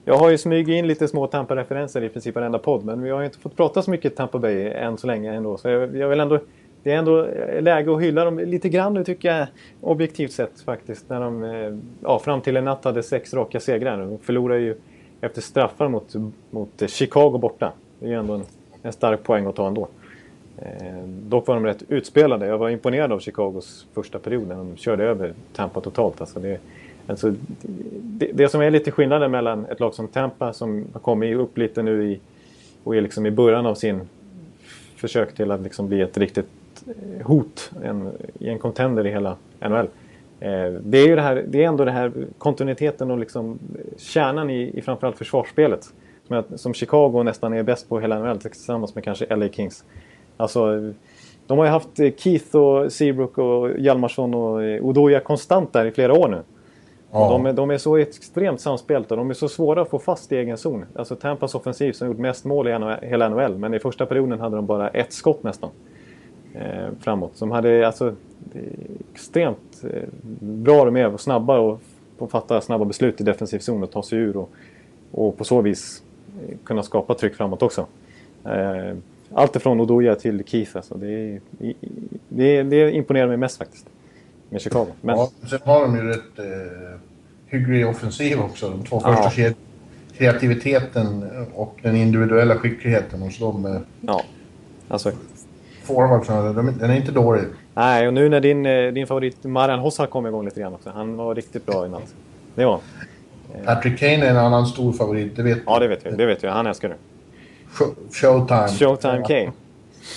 [0.05, 3.23] jag har ju smugit in lite små Tampa-referenser i princip varenda podd, men vi har
[3.23, 5.57] inte fått prata så mycket Tampa Bay än så länge ändå.
[5.57, 6.39] Så jag, jag vill ändå
[6.83, 9.47] det är ändå eh, läge att hylla dem lite grann nu tycker jag
[9.81, 11.09] objektivt sett faktiskt.
[11.09, 13.97] När de eh, ja, fram till en natt hade sex raka segrar.
[13.97, 14.75] De förlorade ju
[15.21, 16.15] efter straffar mot,
[16.49, 17.71] mot eh, Chicago borta.
[17.99, 18.43] Det är ju ändå en,
[18.81, 19.87] en stark poäng att ta ändå.
[20.57, 22.45] Eh, dock var de rätt utspelade.
[22.45, 26.21] Jag var imponerad av Chicagos första period när de körde över Tampa totalt.
[26.21, 26.59] Alltså det,
[27.07, 27.33] alltså
[28.01, 31.57] det, det som är lite skillnaden mellan ett lag som Tampa som har kommit upp
[31.57, 32.19] lite nu i,
[32.83, 34.01] och är liksom i början av sin
[34.95, 36.47] försök till att liksom bli ett riktigt
[37.23, 39.87] hot en, i en contender i hela NHL.
[40.39, 43.59] Eh, det är ju det här, det är ändå det här kontinuiteten och liksom
[43.97, 45.83] kärnan i, i framförallt försvarsspelet.
[46.27, 49.83] Som, jag, som Chicago nästan är bäst på hela NHL tillsammans med kanske LA Kings.
[50.37, 50.93] Alltså,
[51.47, 56.13] de har ju haft Keith och Seabrook och Hjalmarsson och Odoja konstant där i flera
[56.13, 56.41] år nu.
[57.11, 57.29] Ja.
[57.29, 59.15] De, är, de är så extremt samspelta.
[59.15, 60.85] De är så svåra att få fast i egen zon.
[60.95, 63.57] Alltså Tampas offensiv som gjort mest mål i hela NHL.
[63.57, 65.69] Men i första perioden hade de bara ett skott nästan
[66.53, 67.31] eh, framåt.
[67.35, 68.15] Som hade alltså
[69.13, 70.03] extremt eh,
[70.39, 71.81] bra de är och snabba och,
[72.17, 74.49] och fatta snabba beslut i defensiv zon och ta sig ur och,
[75.11, 76.03] och på så vis
[76.41, 77.85] eh, kunna skapa tryck framåt också.
[78.45, 78.95] Eh,
[79.33, 80.95] allt ifrån Odoja till Keith alltså.
[80.95, 81.39] Det,
[82.29, 83.85] det, det imponerar mig mest faktiskt.
[84.49, 84.87] Med Chicago.
[85.01, 85.17] Men...
[85.17, 86.99] Ja, sen har de ju rätt eh,
[87.47, 88.69] hygglig offensiv också.
[88.69, 89.51] De två första ja.
[90.17, 93.65] kreativiteten och den individuella skickligheten hos dem.
[93.65, 94.23] Eh, ja,
[94.87, 95.11] alltså
[95.93, 97.43] forwardsen, den är inte dålig.
[97.73, 100.89] Nej, och nu när din, eh, din favorit Marian Hossa kom igång lite grann också.
[100.89, 102.13] Han var riktigt bra i natt.
[102.55, 102.79] Det var
[103.65, 106.11] Patrick Kane är en annan stor favorit, det vet Ja, det vet vi.
[106.11, 106.47] Det vet vi.
[106.47, 106.95] Han älskar du.
[108.11, 108.67] Showtime.
[108.67, 109.51] Showtime Kane.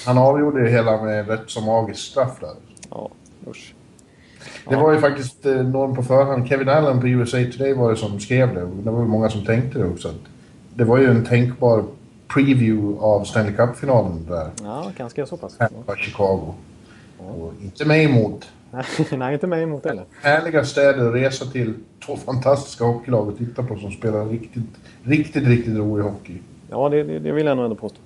[0.07, 2.51] Han avgjorde det hela med rätt så magisk straff där.
[2.91, 3.11] Ja,
[3.51, 3.75] usch.
[4.69, 6.49] Det var ju faktiskt eh, någon på förhand.
[6.49, 8.69] Kevin Allen på USA Today var det som skrev det.
[8.83, 10.15] Det var många som tänkte det också.
[10.75, 11.85] Det var ju en tänkbar
[12.35, 14.51] preview av Stanley Cup-finalen där.
[14.63, 15.57] Ja, ganska så pass.
[15.57, 16.55] Tampa, Chicago.
[17.19, 18.49] Och inte mig emot.
[19.13, 20.05] Nej, inte mig emot heller.
[20.23, 21.75] Härliga städer att resa till.
[22.07, 24.65] Två fantastiska hockeylag att titta på som spelar riktigt,
[25.03, 26.39] riktigt, riktigt rolig hockey.
[26.71, 27.99] Ja, det, det, vill jag nog ändå påstå.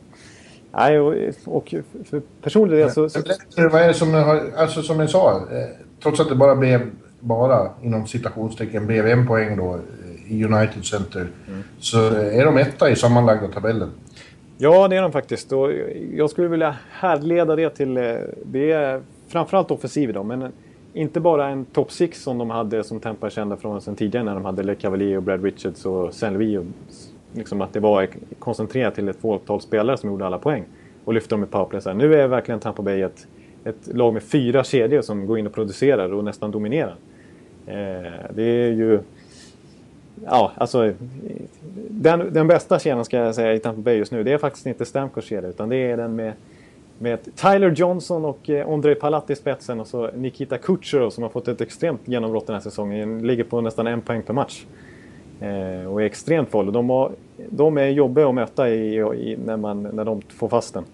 [0.73, 3.09] Nej, och, och för personlig del så...
[3.09, 3.21] så...
[3.57, 5.69] Men, vad är det som har, alltså som jag sa, eh,
[6.03, 10.85] trots att det bara blev, bara inom citationstecken, blev en poäng då eh, i United
[10.85, 11.63] Center, mm.
[11.79, 13.91] så är de etta i sammanlagda tabellen.
[14.59, 15.53] Ja, det är de faktiskt.
[15.53, 15.73] Och
[16.15, 17.97] jag skulle vilja härleda det till...
[17.97, 18.15] Eh,
[18.45, 20.53] det är framförallt offensiv då, men
[20.93, 24.35] inte bara en top six som de hade som Tampa kända från sen tidigare när
[24.35, 26.65] de hade Le Cavalier och Brad Richards och Saint Louis.
[27.33, 30.65] Liksom att det var koncentrerat till ett fåtal spelare som gjorde alla poäng
[31.05, 31.81] och lyfte dem i powerplay.
[31.81, 31.97] Så här.
[31.97, 33.27] Nu är verkligen Tampa Bay ett,
[33.65, 36.97] ett lag med fyra kedjor som går in och producerar och nästan dominerar.
[37.67, 39.01] Eh, det är ju...
[40.25, 40.93] Ja, alltså...
[41.91, 44.67] Den, den bästa kedjan ska jag säga i Tampa Bay just nu, det är faktiskt
[44.67, 46.33] inte Stamkos kedja utan det är den med
[46.99, 51.31] med Tyler Johnson och eh, Ondrej Palat i spetsen och så Nikita Kucherov som har
[51.31, 53.27] fått ett extremt genombrott den här säsongen.
[53.27, 54.65] Ligger på nästan en poäng per match.
[55.41, 56.73] Eh, och är extremt farlig.
[56.73, 57.11] De,
[57.49, 60.85] de är jobbiga att möta i, i, när, man, när de får fast den.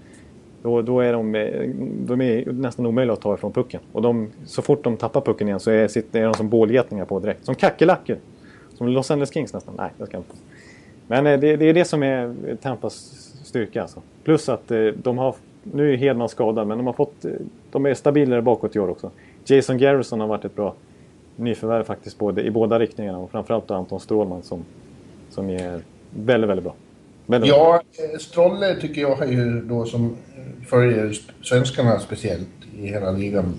[0.62, 1.70] Då, då är de, eh,
[2.06, 3.80] de är nästan omöjliga att ta ifrån pucken.
[3.92, 7.20] Och de, så fort de tappar pucken igen så är, är de som bålgetningar på
[7.20, 7.44] direkt.
[7.44, 8.16] Som kackerlackor.
[8.74, 9.74] Som Los Angeles Kings nästan.
[9.78, 10.34] Nej, jag ska inte.
[11.06, 12.94] Men eh, det, det är det som är Tampas
[13.44, 14.02] styrka alltså.
[14.24, 17.24] Plus att eh, de har nu är Hedman skadad, men de har fått...
[17.70, 19.10] De är stabilare bakåt i år också.
[19.44, 20.74] Jason Garrison har varit ett bra
[21.36, 24.64] nyförvärv faktiskt både, i båda riktningarna och framförallt Anton Strålman som,
[25.30, 25.80] som är
[26.10, 26.74] väldigt, väldigt bra.
[27.26, 28.18] Väldigt ja, bra.
[28.18, 30.16] Strolle tycker jag är ju då som
[30.66, 33.54] följer svenskarna speciellt i hela ligan,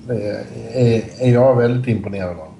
[0.74, 2.53] är, är jag väldigt imponerad av.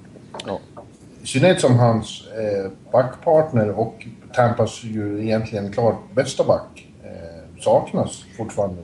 [1.24, 8.24] I synnerhet som hans eh, backpartner och Tampas ju egentligen klart bästa back eh, saknas
[8.36, 8.82] fortfarande.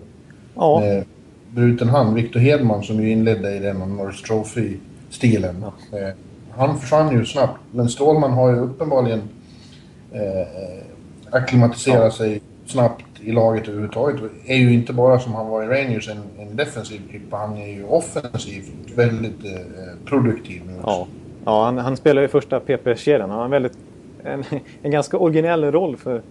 [0.54, 0.80] Ja.
[0.80, 1.04] Med
[1.50, 2.14] bruten hand.
[2.14, 5.64] Victor Hedman som ju inledde i den Norris Trophy-stilen.
[5.92, 5.98] Ja.
[5.98, 6.14] Eh,
[6.50, 9.22] han försvann ju snabbt, men Stålman har ju uppenbarligen
[10.12, 10.82] eh,
[11.30, 12.10] akklimatiserat ja.
[12.10, 14.20] sig snabbt i laget överhuvudtaget.
[14.46, 17.68] Är ju inte bara som han var i Rangers en, en defensiv klippa, han är
[17.68, 19.60] ju offensivt väldigt eh,
[20.04, 21.06] produktiv nu Ja,
[21.44, 23.30] ja han, han spelar ju första PP-kedjan.
[23.30, 23.78] Han har en väldigt
[24.24, 24.44] en,
[24.82, 26.22] en ganska originell roll för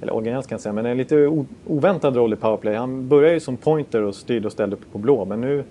[0.00, 2.74] eller originellt kan jag säga, men en lite oväntad roll i powerplay.
[2.74, 5.64] Han började ju som pointer och styrde och ställde på blå, men nu,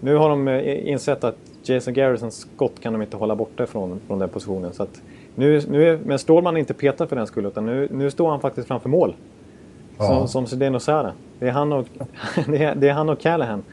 [0.00, 4.00] nu har de eh, insett att Jason Garrisons skott kan de inte hålla borta från,
[4.06, 4.72] från den positionen.
[4.72, 5.02] Så att
[5.34, 8.40] nu, nu är, men Stålman inte petad för den skull, utan nu, nu står han
[8.40, 9.14] faktiskt framför mål.
[9.98, 10.06] Ja.
[10.06, 11.12] Som, som Zdeno Sara.
[11.38, 11.86] Det är, han och,
[12.46, 13.64] det, är, det är han och Callahan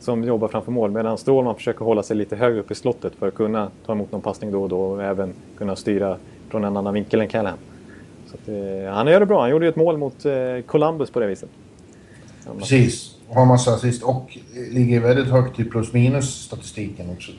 [0.00, 3.28] som jobbar framför mål medan Strålman försöker hålla sig lite högre upp i slottet för
[3.28, 6.16] att kunna ta emot någon passning då och då och även kunna styra
[6.48, 7.58] från en annan vinkel än Callahan.
[8.26, 9.40] Så att, eh, han gör det bra.
[9.40, 10.32] Han gjorde ju ett mål mot eh,
[10.66, 11.50] Columbus på det viset.
[12.58, 13.16] Precis.
[13.28, 14.38] Har massa assist och
[14.70, 17.32] ligger väldigt högt i plus minus statistiken också.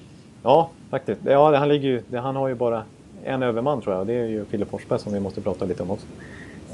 [0.44, 1.22] Ja, faktiskt.
[1.26, 2.84] Ja, han, ligger ju, han har ju bara
[3.24, 4.08] en överman tror jag.
[4.08, 6.06] Det är ju Fille Forsberg som vi måste prata lite om också.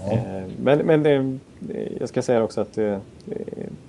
[0.05, 0.13] Ja.
[0.13, 1.39] Eh, men, men det,
[1.99, 2.97] jag ska säga också att eh,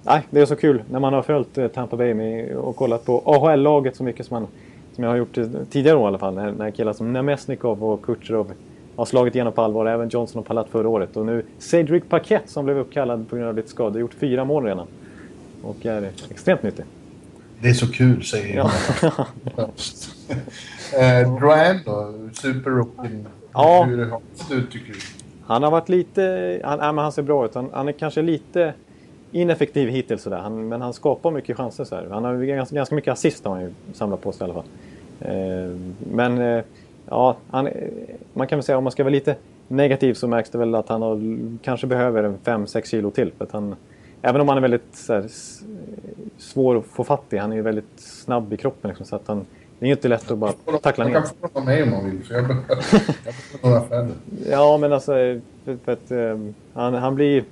[0.03, 3.05] nej, det är så kul när man har följt eh, Tampa Bay med, och kollat
[3.05, 4.47] på AHL-laget så mycket som, man,
[4.95, 5.39] som jag har gjort
[5.71, 6.35] tidigare år i alla fall.
[6.35, 8.53] När, när killar som Nemesnikov och Kutjerov
[8.97, 9.87] har slagit igenom på allvar.
[9.87, 11.17] Även Johnson och Palat förra året.
[11.17, 13.93] Och nu Cedric Paquette som blev uppkallad på grund av lite skador.
[13.93, 14.87] Har gjort fyra mål redan.
[15.63, 16.85] Och är extremt nyttig.
[17.61, 18.71] Det är så kul säger jag.
[21.23, 22.15] eh, Drouin då?
[22.33, 23.27] Superrookien.
[23.53, 23.85] Ja.
[23.85, 24.99] Hur har du tycker du?
[25.49, 26.61] Han har varit lite...
[26.65, 27.55] Han, äh, men han ser bra ut.
[27.55, 28.75] Han, han är kanske lite
[29.33, 30.39] ineffektiv hittills sådär.
[30.39, 32.07] Han, men han skapar mycket chanser så här.
[32.11, 34.71] Han har ganska, ganska mycket assist har han ju samlat på sig i alla fall.
[35.21, 35.77] Eh,
[36.13, 36.65] men eh,
[37.07, 37.69] ja, han,
[38.33, 39.37] man kan väl säga om man ska vara lite
[39.69, 43.33] negativ så märks det väl att han har, kanske behöver en 5-6 kilo till.
[43.39, 43.75] För att han,
[44.23, 45.27] även om han är väldigt här,
[46.39, 48.89] svår att få fatt i, han är ju väldigt snabb i kroppen.
[48.89, 49.47] Liksom, så att han,
[49.79, 51.13] det är ju inte lätt att bara tackla ner.
[51.13, 52.67] Man kan få mig om man vill, för jag behöver
[53.63, 54.15] några färger.
[54.51, 55.13] Ja, men alltså,
[55.65, 57.45] för, för att, um, han, han, blir,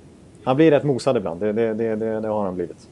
[0.43, 1.39] han blir rätt mosad ibland.
[1.39, 2.87] Det, det, det, det, det har han blivit.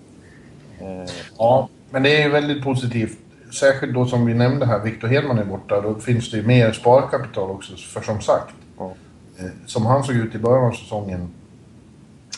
[0.82, 3.18] Uh, ja, men det är väldigt positivt
[3.56, 6.72] särskilt då som vi nämnde här, Victor Hedman är borta, då finns det ju mer
[6.72, 7.76] sparkapital också.
[7.76, 11.30] För som sagt, eh, som han såg ut i början av säsongen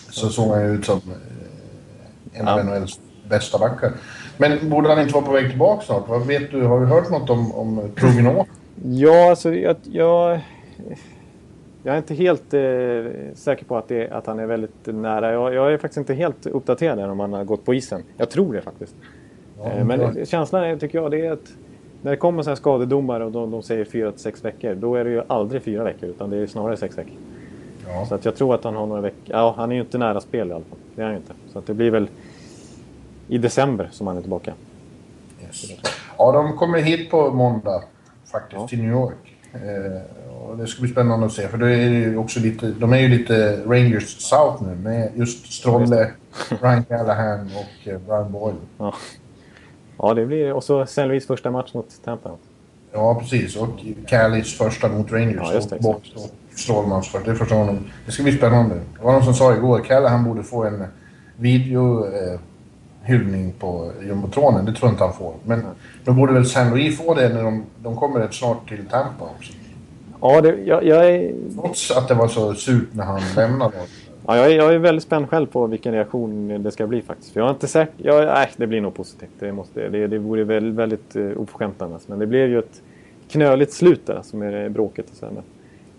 [0.09, 3.91] så såg han ju ut som eh, en av NHLs bästa backar.
[4.37, 6.07] Men borde han inte vara på väg tillbaka snart?
[6.07, 6.63] Vad vet du?
[6.63, 8.45] Har du hört något om, om Troginov?
[8.83, 10.39] Ja, alltså jag, jag,
[11.83, 15.31] jag är inte helt eh, säker på att, det, att han är väldigt nära.
[15.31, 18.03] Jag, jag, är faktiskt inte helt uppdaterad om han har gått på isen.
[18.17, 18.95] Jag tror det faktiskt.
[19.59, 21.53] Ja, men känslan är, tycker jag, det är att
[22.01, 25.09] när det kommer så här skadedomar och de, de säger 4-6 veckor, då är det
[25.09, 27.13] ju aldrig fyra veckor utan det är snarare sex veckor.
[27.87, 28.05] Ja.
[28.05, 29.19] Så att jag tror att han har några veckor.
[29.25, 30.79] Ja, han är ju inte nära spel i alla fall.
[30.95, 31.33] Det är han ju inte.
[31.53, 32.07] Så att det blir väl
[33.27, 34.53] i december som han är tillbaka.
[35.45, 35.65] Yes.
[36.17, 37.83] Ja, de kommer hit på måndag
[38.31, 38.67] faktiskt ja.
[38.67, 39.35] till New York.
[39.53, 42.93] Eh, och det ska bli spännande att se för det är ju också lite, de
[42.93, 46.11] är ju lite Rangers South nu med just Strolle,
[46.61, 48.55] Ryan Callahan och eh, Brian Boyle.
[48.77, 48.93] Ja.
[49.97, 50.53] Ja, det blir...
[50.53, 51.05] Och så St.
[51.05, 52.31] Louis första match mot Tampa.
[52.91, 53.55] Ja, precis.
[53.55, 53.69] Och
[54.07, 55.41] Callis första mot Rangers.
[55.41, 55.75] Ja, just det.
[55.75, 56.01] Och
[56.55, 57.29] Strålmans första.
[57.31, 57.79] Det första honom.
[58.05, 58.75] Det ska bli spännande.
[58.75, 60.83] Det var någon som sa igår, Kalle han borde få en
[61.35, 62.05] video...
[62.05, 62.39] Eh,
[63.07, 64.65] hyllning på jumbotronen.
[64.65, 65.33] Det tror jag inte han får.
[65.43, 65.63] Men
[66.03, 69.25] då borde väl San Louis få det när de, de kommer rätt snart till Tampa
[69.25, 69.53] också.
[70.21, 71.33] Ja, det, jag, jag är...
[71.55, 73.77] Trots att det var så surt när han lämnade.
[74.25, 77.33] Ja, jag, är, jag är väldigt spänd själv på vilken reaktion det ska bli faktiskt.
[77.33, 77.93] För jag är inte säker.
[77.97, 79.29] Jag, nej, det blir nog positivt.
[79.39, 82.01] Det, måste, det, det vore väldigt, väldigt uh, oförskämt annars.
[82.07, 82.81] Men det blev ju ett
[83.29, 85.05] knöligt slut där som är det bråket.
[85.11, 85.43] Och så men,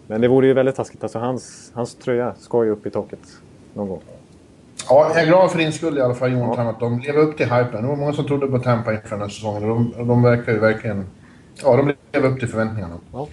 [0.07, 1.03] men det vore ju väldigt taskigt.
[1.03, 3.21] Alltså hans, hans tröja ska ju upp i taket
[3.75, 4.01] någon gång.
[4.89, 6.73] Ja, jag är glad för din skull i alla fall Jonathan ja.
[6.73, 7.83] att de lever upp till hypen.
[7.83, 10.53] Det var många som trodde på Tampa inför den här säsongen och de, de verkar
[10.53, 11.07] ju verkligen...
[11.63, 12.95] Ja, de lever upp till förväntningarna.
[13.13, 13.29] Ja.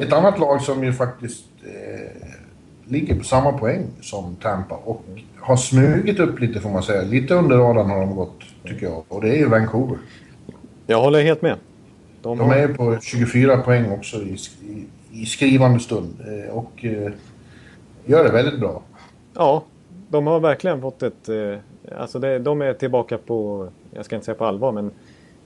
[0.00, 2.28] Ett annat lag som ju faktiskt eh,
[2.84, 5.04] ligger på samma poäng som Tampa och
[5.40, 7.02] har smugit upp lite får man säga.
[7.02, 9.04] Lite under radarn har de gått, tycker jag.
[9.08, 9.98] Och det är ju Vancouver.
[10.86, 11.56] Jag håller helt med.
[12.22, 14.86] De, de är på 24 poäng också i, i,
[15.22, 17.12] i skrivande stund eh, och eh,
[18.04, 18.82] gör det väldigt bra.
[19.34, 19.64] Ja,
[20.08, 21.28] de har verkligen fått ett...
[21.28, 21.58] Eh,
[21.98, 24.90] alltså det, de är tillbaka på, jag ska inte säga på allvar, men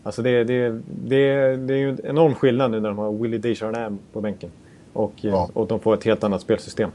[0.03, 3.39] alltså det, det, det, det är ju en enorm skillnad nu när de har Willie
[3.39, 4.51] Desjardins på bänken.
[4.93, 5.51] Och, ja.
[5.55, 6.91] och de får ett helt annat spelsystem.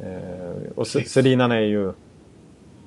[0.00, 1.92] Eh, och Sedinan är ju...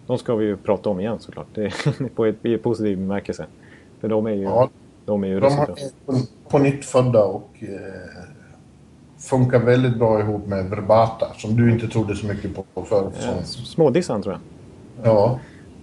[0.08, 1.48] De ska vi ju prata om igen såklart.
[1.54, 3.46] Det är på ett, i positiv bemärkelse.
[4.00, 4.42] För de är ju...
[4.42, 4.70] Ja,
[5.06, 5.66] de är ju de har,
[6.06, 6.20] på,
[6.50, 7.70] på nytt födda och eh,
[9.22, 13.14] funkar väldigt bra ihop med Verbata som du inte trodde så mycket på förut.
[13.24, 14.42] Eh, Smådissan tror jag.
[15.14, 15.40] Ja.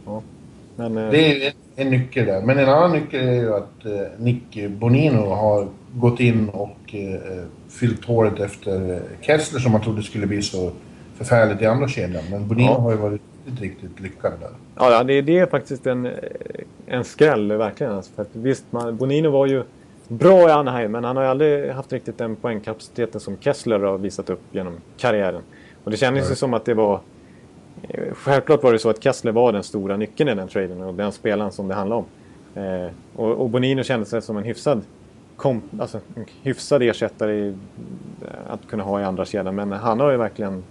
[0.07, 0.23] ja.
[0.77, 1.11] Men, eh...
[1.11, 2.43] Det är en, en, nyckel där.
[2.43, 6.95] Men en annan nyckel är ju att eh, Nick Bonino har gått in och
[7.69, 10.71] fyllt håret efter Kessler som man trodde skulle bli så
[11.17, 12.25] förfärligt i andra kedjan.
[12.31, 12.79] Men Bonino ja.
[12.79, 14.51] har ju varit riktigt, riktigt lyckad där.
[14.77, 16.09] Ja, det, det är faktiskt en,
[16.87, 17.93] en skräll verkligen.
[17.93, 19.63] Alltså, för att, visst, man, Bonino var ju
[20.09, 23.99] bra i Anaheim men han har ju aldrig haft riktigt den poängkapaciteten som Kessler har
[23.99, 25.43] visat upp genom karriären.
[25.85, 27.01] Och det kändes ju som att det var...
[28.13, 31.13] Självklart var det så att Kessler var den stora nyckeln i den traden och den
[31.13, 32.07] spelaren som det handlade om.
[32.63, 34.83] Eh, och, och Bonino kändes som en hyfsad,
[35.37, 39.55] kom, alltså, en hyfsad ersättare i, eh, att kunna ha i andra kedjan.
[39.55, 40.65] Men han har ju verkligen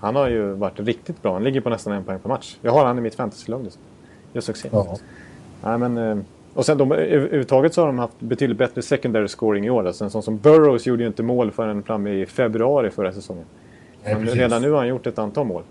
[0.00, 1.32] han har ju varit riktigt bra.
[1.32, 2.56] Han ligger på nästan en poäng per match.
[2.62, 3.78] Jag har han i mitt fantasylag just
[4.32, 4.68] Gör succé.
[4.72, 4.96] Ja.
[5.62, 6.18] Nej, men, eh,
[6.58, 9.86] och sen de, överhuvudtaget så har de haft betydligt bättre secondary scoring i år.
[9.86, 13.44] Alltså en sån som Burrows gjorde ju inte mål förrän framme i februari förra säsongen.
[14.04, 15.62] Ja, redan nu har han gjort ett antal mål.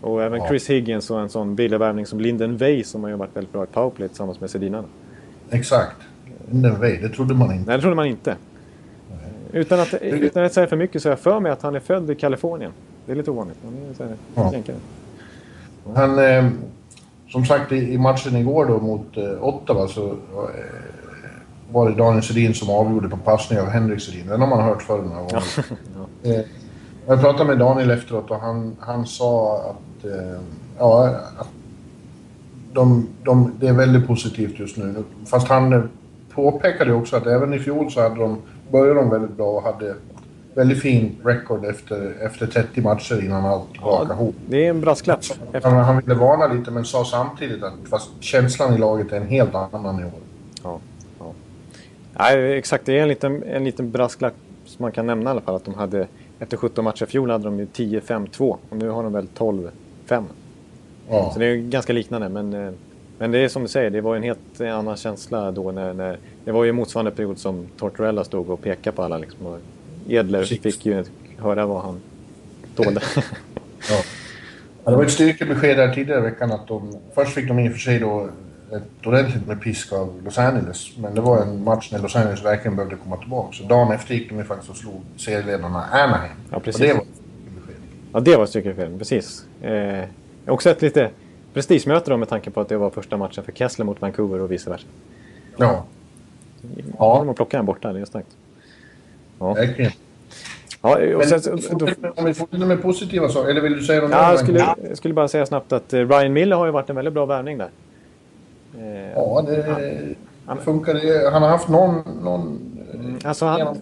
[0.00, 0.48] Och även ja.
[0.48, 3.64] Chris Higgins och en sån billigvärvning som Linden Way som har ju varit väldigt bra
[3.64, 4.84] i powerplay tillsammans med Sedina.
[5.50, 5.96] Exakt.
[6.50, 7.66] Linden Way, det trodde man inte.
[7.66, 8.36] Nej, det trodde man inte.
[9.52, 11.80] Utan att, utan att säga för mycket så har jag för mig att han är
[11.80, 12.72] född i Kalifornien.
[13.06, 13.58] Det är lite ovanligt.
[13.62, 14.74] Han är ja.
[15.94, 16.44] Han, eh,
[17.32, 20.16] som sagt i, matchen igår då mot eh, Ottawa så eh,
[21.72, 24.26] var det Daniel Sedin som avgjorde på passning av Henrik Sedin.
[24.26, 25.44] Den har man hört förr några gånger.
[26.22, 26.46] eh,
[27.06, 30.40] jag pratade med Daniel efteråt och han, han sa att, eh,
[30.78, 31.06] ja,
[31.38, 31.48] att
[32.72, 35.04] de, de, det är väldigt positivt just nu.
[35.26, 35.88] Fast han
[36.34, 38.38] påpekade också att även i fjol så hade de,
[38.70, 39.94] började de väldigt bra och hade
[40.54, 44.34] väldigt fin record efter, efter 30 matcher innan allt brakade ja, ihop.
[44.48, 45.20] Det är en brasklapp.
[45.62, 49.26] Han, han ville varna lite men sa samtidigt att fast känslan i laget är en
[49.26, 50.12] helt annan i år.
[50.62, 50.78] Ja,
[51.18, 51.32] ja.
[52.18, 52.86] Nej, exakt.
[52.86, 54.34] Det är en liten, en liten brasklapp
[54.64, 55.54] som man kan nämna i alla fall.
[55.54, 56.06] Att de hade,
[56.38, 59.70] efter 17 matcher i fjol hade de ju 10-5-2 och nu har de väl 12-5.
[61.08, 61.30] Ja.
[61.32, 62.28] Så det är ganska liknande.
[62.28, 62.72] Men, eh,
[63.18, 66.18] men det är som du säger, det var en helt annan känsla då när, när
[66.44, 69.58] det var ju motsvarande period som Tortorella stod och pekade på alla liksom, och
[70.08, 70.62] Edler Precis.
[70.62, 71.04] fick ju
[71.38, 72.00] höra vad han
[72.76, 73.00] tålde.
[73.16, 73.22] ja.
[74.84, 74.90] ja.
[74.90, 76.98] det var ett styrkebesked där tidigare i veckan att de...
[77.14, 78.28] Först fick de i och för sig då
[78.76, 80.96] ett ordentligt med pisk av Los Angeles.
[80.96, 83.52] Men det var en match när Los Angeles verkligen behövde komma tillbaka.
[83.52, 86.32] Så dagen efter gick de ju faktiskt och slog serieledarna Anaheim.
[86.50, 86.80] Ja, precis.
[86.80, 87.82] Och det var styrkebesked.
[88.12, 88.98] Ja, det var styrkebesked.
[88.98, 89.44] Precis.
[89.62, 90.04] Eh,
[90.46, 91.10] också ett lite
[91.54, 94.52] prestigemöte då med tanke på att det var första matchen för Kessler mot Vancouver och
[94.52, 94.86] vice versa.
[95.56, 95.84] Ja.
[96.98, 97.22] Ja.
[97.26, 98.36] De plockade en borta, det är starkt.
[99.42, 99.54] Ja.
[99.54, 99.92] Verkligen.
[100.82, 104.10] Ja, och sen, då, om vi fortsätter med positiva saker, eller vill du säga något
[104.10, 106.90] ja, jag skulle, jag skulle bara säga snabbt att eh, Ryan Miller har ju varit
[106.90, 107.70] en väldigt bra värvning där.
[108.78, 110.14] Eh, ja, det
[110.46, 111.30] han, funkar.
[111.30, 112.02] Han har haft någon...
[112.22, 112.58] någon
[112.94, 113.80] mm, alltså han,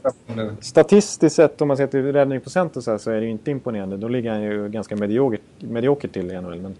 [0.60, 3.50] statistiskt sett, om man ser till räddningsprocent och så, här, så är det ju inte
[3.50, 3.96] imponerande.
[3.96, 6.60] Då ligger han ju ganska mediokert, mediokert till i NHL.
[6.60, 6.74] Men,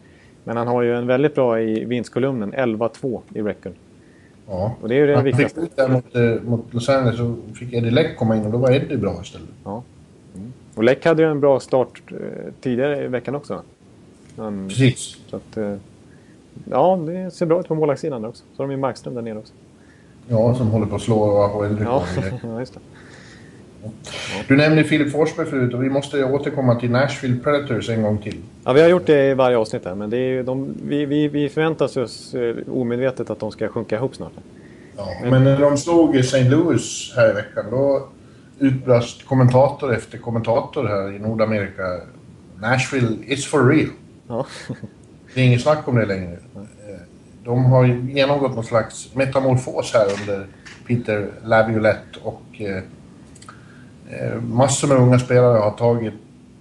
[0.44, 3.72] men han har ju en väldigt bra i vinstkolumnen, 11-2 i record.
[4.50, 4.74] Ja.
[4.80, 5.68] Och det är ju det viktigaste.
[5.74, 8.70] Där mot, eh, mot Los Angeles så fick Eddie Leck komma in och då var
[8.70, 9.48] Eddie bra istället.
[9.64, 9.82] Ja.
[10.34, 10.52] Mm.
[10.74, 12.16] Och Leck hade ju en bra start eh,
[12.60, 13.62] tidigare i veckan också.
[14.36, 15.16] Han, Precis.
[15.26, 15.74] Så att, eh,
[16.70, 18.44] ja, det ser bra ut på målvaktssidan också.
[18.56, 19.52] Så har de ju Markström där nere också.
[20.28, 21.86] Ja, som håller på att slå AHL-rekord.
[21.86, 22.04] Ja,
[22.42, 22.80] ja, just det.
[24.48, 28.36] Du nämnde Filip Forsberg förut och vi måste återkomma till Nashville Predators en gång till.
[28.64, 31.48] Ja, vi har gjort det i varje avsnitt här, men är de, vi, vi, vi
[31.48, 34.32] förväntar oss eh, omedvetet att de ska sjunka ihop snart.
[34.96, 36.44] Ja, men när de slog St.
[36.48, 38.08] Louis här i veckan, då
[38.58, 41.82] utbrast kommentator efter kommentator här i Nordamerika.
[42.60, 43.88] Nashville is for real.
[44.28, 44.46] Ja.
[45.34, 46.32] Det är inget snack om det längre.
[46.32, 47.00] Eh,
[47.44, 50.46] De har genomgått någon slags metamorfos här under
[50.86, 52.82] Peter Laviolette och eh,
[54.42, 56.14] massor med unga spelare har tagit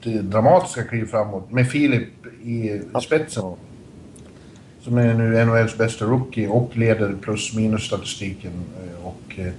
[0.04, 3.44] eh, dramatiska kliv framåt med Filip i spetsen.
[3.44, 3.56] Ja.
[4.82, 8.52] Som är nu NHLs bästa rookie och leder plus minus statistiken.
[8.52, 9.54] eh, Och eh,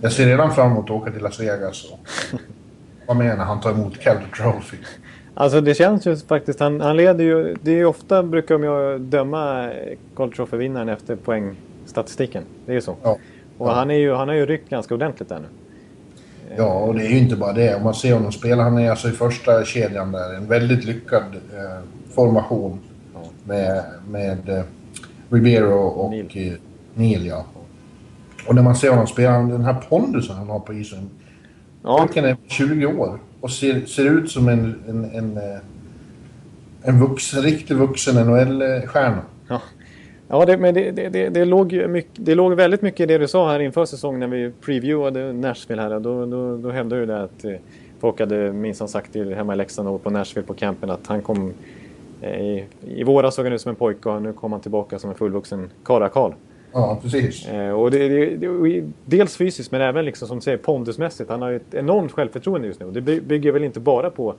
[0.00, 1.98] jag ser redan fram emot att åka till Las Vegas och
[3.06, 4.76] vara med när han tar emot Calder Trophy.
[5.34, 8.64] Alltså det känns ju faktiskt, han, han leder ju, det är ju ofta brukar de
[8.64, 9.70] ju döma
[10.14, 12.42] Gold Trophy-vinnaren efter poängstatistiken.
[12.66, 12.96] Det är ju så.
[13.02, 13.18] Ja.
[13.58, 15.46] Och han, är ju, han har ju ryckt ganska ordentligt där nu.
[16.56, 17.74] Ja, och det är ju inte bara det.
[17.74, 20.34] Om man ser honom spela, han är alltså i första kedjan där.
[20.34, 21.22] En väldigt lyckad
[21.56, 21.84] eh,
[22.14, 22.78] formation
[23.14, 23.20] Ja.
[23.44, 24.62] med, med eh,
[25.30, 26.28] Ribeiro och Neil.
[26.34, 26.58] Eh,
[26.94, 27.44] Neil ja.
[28.46, 31.10] Och när man ser honom spela, den här pondusen han har på isen.
[31.82, 35.58] Ja, Pojken är 20 år och ser, ser ut som en, en, en, eh,
[36.82, 39.20] en vuxen, riktig vuxen NHL-stjärna.
[39.48, 39.60] ja.
[40.28, 43.28] Ja det, men det, det, det, låg mycket, det låg väldigt mycket i det du
[43.28, 46.00] sa här inför säsongen när vi previewade Nashville här.
[46.00, 47.52] Då, då, då hävdade du det att eh,
[48.00, 51.22] folk hade minst sagt till hemma i Leksand och på Nashville på campen att han
[51.22, 51.52] kom
[52.20, 54.98] eh, i, i våras såg han ut som en pojke och nu kom han tillbaka
[54.98, 56.34] som en fullvuxen karakal.
[56.72, 57.48] Ja, precis.
[57.48, 61.30] Eh, och det, det, det, dels fysiskt men även liksom, som du säger pondusmässigt.
[61.30, 62.86] Han har ju ett enormt självförtroende just nu.
[62.86, 64.34] Och det by- bygger väl inte bara på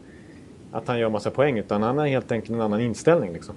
[0.72, 3.34] att han gör massa poäng utan han har helt enkelt en annan inställning.
[3.34, 3.56] Liksom.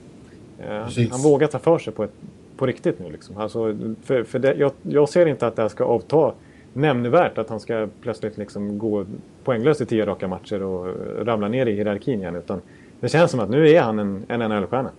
[0.62, 1.10] Eh, Precis.
[1.10, 2.14] han vågar ta för sig på, ett,
[2.56, 3.12] på riktigt nu.
[3.12, 3.36] Liksom.
[3.36, 6.32] Alltså, för, för det, jag, jag ser inte att det här ska avta
[6.72, 7.38] nämnvärt.
[7.38, 9.06] Att han ska plötsligt liksom gå
[9.44, 10.86] poänglös i tio raka matcher och
[11.26, 12.36] ramla ner i hierarkin igen.
[12.36, 12.60] Utan
[13.00, 14.90] det känns som att nu är han en, en NHL-stjärna.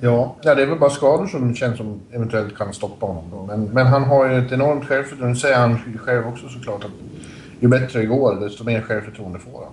[0.00, 3.24] Ja, ja, det är väl bara skador som känns som eventuellt kan stoppa honom.
[3.32, 3.46] Då.
[3.46, 5.28] Men, men han har ju ett enormt självförtroende.
[5.28, 6.90] Nu säger han själv också såklart att
[7.60, 9.72] ju bättre det går, desto mer självförtroende får han.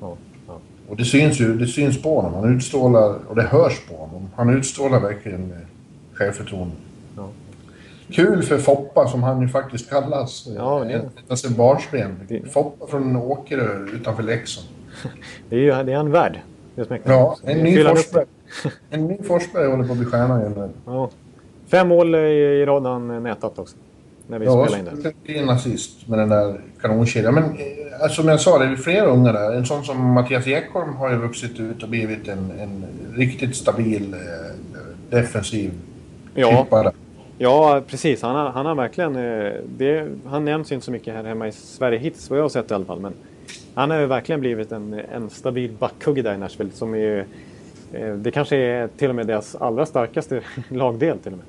[0.00, 0.16] Ja,
[0.48, 0.58] ja.
[0.88, 2.34] Och det syns ju det syns på honom.
[2.34, 5.56] Han utstrålar, och det hörs på honom, han utstrålar verkligen eh,
[6.14, 6.74] självförtroende.
[7.16, 7.28] Ja.
[8.12, 10.48] Kul för Foppa, som han ju faktiskt kallas.
[10.56, 12.16] Ja, det- En- Alltså barnsben.
[12.28, 14.66] Det- Foppa från Åkerö utanför Leksand.
[15.48, 16.38] Det är ju det är han värd.
[16.76, 18.24] Är är- Ja, en ny Forsberg.
[18.90, 20.70] En ny Forsberg håller på att bli stjärna igen.
[20.86, 21.10] Ja.
[21.68, 23.76] Fem mål i, rad har han nätat också.
[24.30, 25.38] När vi Ja, spelade in det.
[25.38, 27.34] en assist med den där kanonkedjan.
[27.34, 29.52] Men eh, som jag sa, det är flera unga där.
[29.52, 32.84] En sån som Mattias Ekholm har ju vuxit ut och blivit en, en
[33.16, 34.18] riktigt stabil eh,
[35.10, 35.70] defensiv
[36.34, 36.66] Ja.
[37.38, 38.22] Ja, precis.
[38.22, 39.16] Han har, han har verkligen...
[39.16, 42.44] eh, Det, han nämns ju inte så mycket här hemma i Sverige hits, vad jag
[42.44, 43.00] har sett i alla fall.
[43.00, 43.12] Men
[43.74, 46.70] han har ju verkligen blivit en, en stabil backhugg där i Nashville.
[46.74, 47.26] Som är,
[47.92, 51.46] eh, det kanske är till och med deras allra starkaste lagdel till och med.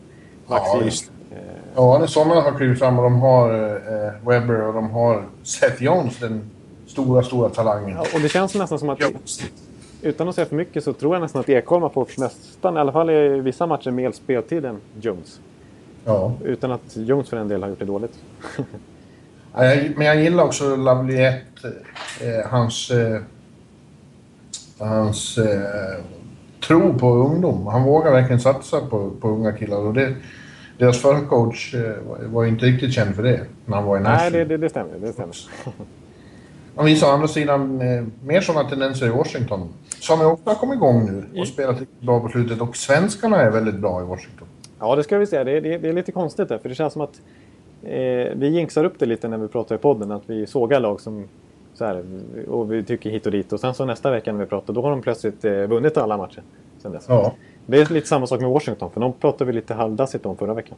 [0.47, 0.85] Ja, Backsidan.
[0.85, 1.11] visst.
[1.31, 1.37] Eh,
[1.75, 6.19] Ja, sådana har klivit fram och de har eh, Webber och de har Seth Jones,
[6.19, 6.41] den
[6.87, 7.97] stora, stora talangen.
[7.97, 8.99] Ja, och det känns nästan som att,
[10.01, 12.79] utan att säga för mycket, så tror jag nästan att Ekholm har fått nästan, i
[12.79, 15.39] alla fall i vissa matcher, mer speltid än Jones.
[16.05, 16.33] Ja.
[16.43, 18.19] Utan att Jones för en del har gjort det dåligt.
[19.53, 21.73] Ja, men jag gillar också Lavliette,
[22.21, 23.21] eh, hans, eh,
[24.79, 26.03] hans eh,
[26.67, 27.67] tro på ungdom.
[27.67, 29.77] Han vågar verkligen satsa på, på unga killar.
[29.77, 30.15] Och det,
[30.81, 33.99] deras förra coach eh, var, var inte riktigt känd för det när han var i
[33.99, 34.37] Nej, Nashville.
[34.37, 34.93] det, det, det stämmer.
[35.01, 35.35] Det stämmer.
[36.75, 39.69] Han visar å andra sidan eh, mer sådana tendenser i Washington.
[39.99, 42.61] Som också har kommit igång nu och spelat riktigt bra på slutet.
[42.61, 44.47] Och svenskarna är väldigt bra i Washington.
[44.79, 45.43] Ja, det ska vi säga.
[45.43, 47.21] Det, det, det är lite konstigt där, för det känns som att
[47.83, 47.89] eh,
[48.35, 50.11] vi jinxar upp det lite när vi pratar i podden.
[50.11, 51.27] Att vi sågar lag som
[51.73, 52.03] så här,
[52.47, 53.53] och vi tycker hit och dit.
[53.53, 56.17] Och sen så nästa vecka när vi pratar, då har de plötsligt eh, vunnit alla
[56.17, 56.43] matcher.
[56.81, 57.05] Sen dess.
[57.07, 57.33] Ja.
[57.71, 60.53] Det är lite samma sak med Washington, för de pratade vi lite halvdassigt om förra
[60.53, 60.77] veckan.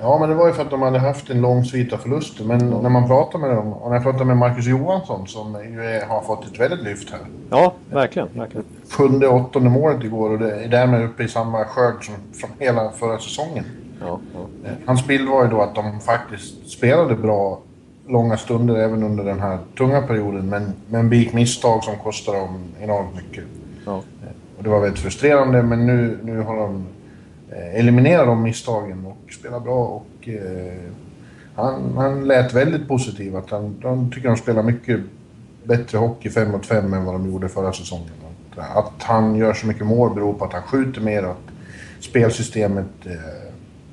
[0.00, 2.44] Ja, men det var ju för att de hade haft en lång svit av förluster.
[2.44, 5.84] Men när man pratar med dem, och när jag pratar med Marcus Johansson som ju
[5.84, 7.20] är, har fått ett väldigt lyft här.
[7.50, 8.28] Ja, verkligen.
[8.34, 8.64] verkligen.
[8.90, 12.90] Sjunde, åttonde målet igår och det är därmed uppe i samma skörd som från hela
[12.90, 13.64] förra säsongen.
[14.00, 14.68] Ja, ja.
[14.68, 17.58] Eh, Hans bild var ju då att de faktiskt spelade bra
[18.08, 20.48] långa stunder även under den här tunga perioden.
[20.48, 23.44] Men, men begick misstag som kostade dem enormt mycket.
[23.86, 24.02] ja.
[24.60, 26.86] Och det var väldigt frustrerande men nu, nu har de
[27.50, 29.84] eh, eliminerat de misstagen och spelar bra.
[29.84, 30.72] Och, eh,
[31.54, 33.36] han, han lät väldigt positiv.
[33.36, 35.00] Att han, de tycker de spelar mycket
[35.64, 38.08] bättre hockey fem mot fem än vad de gjorde förra säsongen.
[38.56, 41.50] Att, att han gör så mycket mål beror på att han skjuter mer och att
[42.04, 43.12] spelsystemet eh,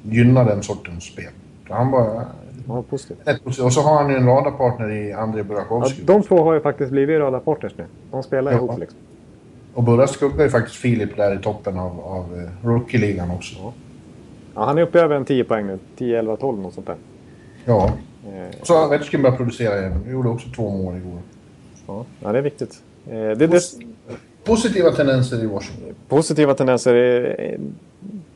[0.04, 1.32] gynnar den sortens spel.
[1.70, 2.26] Han var
[2.68, 3.18] Ja, positivt.
[3.64, 6.04] Och så har han ju en radarpartner i Andrei Ja, Burakovsky.
[6.04, 7.86] de två har ju faktiskt blivit radarpartners nu.
[8.12, 8.58] De spelar Ja.
[8.58, 9.00] ihop liksom.
[9.78, 13.56] Och Burra skuggar ju faktiskt Filip där i toppen av, av eh, rookie-ligan också.
[14.56, 15.80] Ja, han är uppe över en 10 poäng nu.
[15.98, 16.96] 10, 11, 12 något sånt där.
[17.66, 17.92] Ja.
[18.26, 19.92] Eh, Så har Ovechkin börjat producera igen.
[19.92, 21.20] Han gjorde också två mål igår.
[21.88, 22.84] ja, ja, det är viktigt.
[23.10, 23.62] Eh, det, det,
[24.44, 25.96] Positiva tendenser i Washington.
[26.10, 26.94] positiva tendenser.
[26.96, 27.58] är-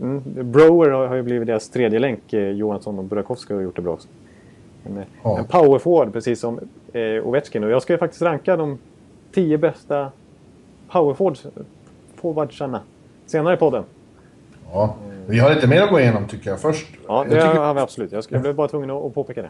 [0.01, 0.21] Mm,
[0.51, 2.19] Brower har ju blivit deras tredje länk.
[2.33, 4.07] Johansson och Burakovsky har gjort det bra också.
[4.85, 5.37] En, Ja.
[5.39, 6.59] en powerforward precis som
[7.23, 7.63] Ovechkin.
[7.63, 8.77] Och jag ska ju faktiskt ranka de
[9.33, 10.11] tio bästa
[10.91, 11.45] powerforwards
[12.15, 12.81] forwardsarna
[13.25, 13.83] senare i podden.
[14.73, 14.95] Ja.
[15.27, 16.87] Vi har lite mer att gå igenom tycker jag först.
[17.07, 18.11] Ja, det jag tycker, har vi absolut.
[18.11, 19.49] Jag, skulle, jag blev bara tvungen att påpeka det.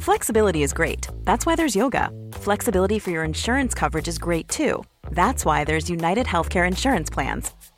[0.00, 1.08] Flexibility is great.
[1.24, 2.10] That's why there's yoga.
[2.32, 4.84] Flexibility for your insurance coverage is great too.
[5.10, 7.54] That's why there's United Healthcare Insurance Plans.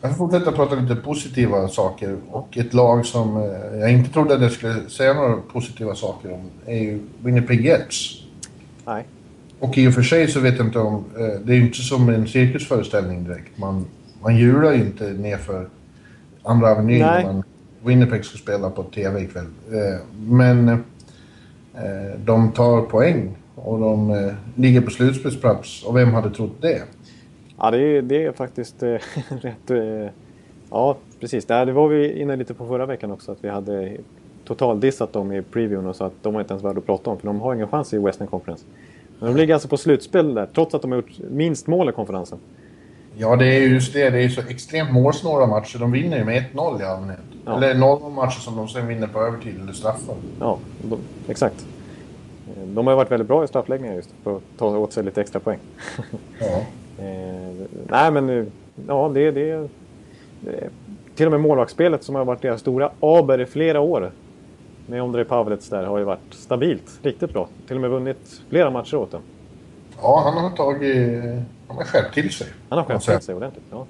[0.00, 0.08] Ja.
[0.08, 2.16] jag får fortsätta prata lite positiva saker.
[2.30, 6.32] Och ett lag som eh, jag inte trodde att jag skulle säga några positiva saker
[6.32, 8.22] om är ju Winnipeg Jets.
[8.86, 9.04] Nej.
[9.58, 11.04] Och i och för sig så vet jag inte om...
[11.18, 13.58] Eh, det är ju inte som en cirkusföreställning direkt.
[13.58, 13.86] Man,
[14.22, 15.68] man hjular ju inte nerför
[16.42, 17.42] Andra Avenyn när man
[17.84, 19.46] Winnipeg ska spela på TV ikväll.
[19.72, 20.84] Eh, men
[22.24, 25.82] de tar poäng och de ligger på slutspelsplats.
[25.84, 26.82] Och vem hade trott det?
[27.58, 28.88] Ja, det är, det är faktiskt eh,
[29.40, 29.70] rätt...
[29.70, 30.10] Eh,
[30.70, 31.44] ja, precis.
[31.44, 33.32] Det, det var vi inne lite på förra veckan också.
[33.32, 33.96] Att vi hade
[34.44, 37.18] totaldissat dem i previewn och sa att de var inte ens värda att prata om.
[37.18, 38.64] För de har ingen chans i Western Conference.
[39.18, 41.92] Men de ligger alltså på slutspel där, trots att de har gjort minst mål i
[41.92, 42.38] konferensen.
[43.18, 44.10] Ja, det är ju just det.
[44.10, 45.78] Det är så extremt målsnåla matcher.
[45.78, 47.20] De vinner ju med 1-0 i allmänhet.
[47.44, 47.56] Ja.
[47.56, 50.14] Eller 0 matcher som de sen vinner på övertid eller straffar.
[50.40, 50.98] Ja, de,
[51.28, 51.66] exakt.
[52.66, 55.20] De har ju varit väldigt bra i straffläggningar just för att ta åt sig lite
[55.20, 55.58] extra poäng.
[56.40, 56.62] Ja.
[56.98, 58.44] Eh, nej, men eh,
[58.86, 59.68] ja, det, det,
[60.40, 60.70] det
[61.14, 64.12] Till och med målvaktsspelet som har varit deras stora aber i flera år.
[64.86, 66.98] Med Ondrej Pavlets där har ju varit stabilt.
[67.02, 67.48] Riktigt bra.
[67.66, 69.20] Till och med vunnit flera matcher åt dem.
[70.02, 71.22] ja, han har tagit...
[71.68, 72.46] Han har skärpt till sig.
[72.68, 73.64] Han har skärpt till sig ordentligt.
[73.70, 73.86] Ja.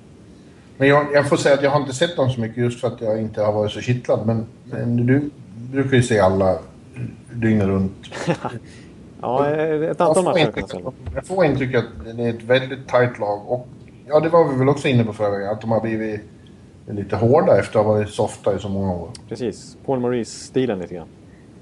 [0.76, 2.88] Men jag, jag får säga att jag har inte sett dem så mycket just för
[2.88, 4.26] att jag inte har varit så kittlad.
[4.26, 5.30] Men, men du
[5.72, 6.58] brukar ju se alla
[7.32, 7.92] dygnet runt.
[9.20, 13.18] Ja, eh, ett antal matcher jag jag får intrycket att det är ett väldigt tajt
[13.18, 13.40] lag.
[13.46, 13.68] Och
[14.06, 15.52] ja, det var vi väl också inne på förra veckan.
[15.52, 16.20] Att de har blivit
[16.86, 19.08] lite hårda efter att ha varit softa i så många år.
[19.28, 19.76] Precis.
[19.86, 21.08] Paul Maurice-stilen lite grann.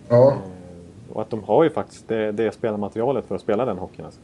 [0.09, 0.37] Ja,
[1.13, 4.05] Och att de har ju faktiskt det, det spelarmaterialet för att spela den hockeyn.
[4.05, 4.21] Alltså.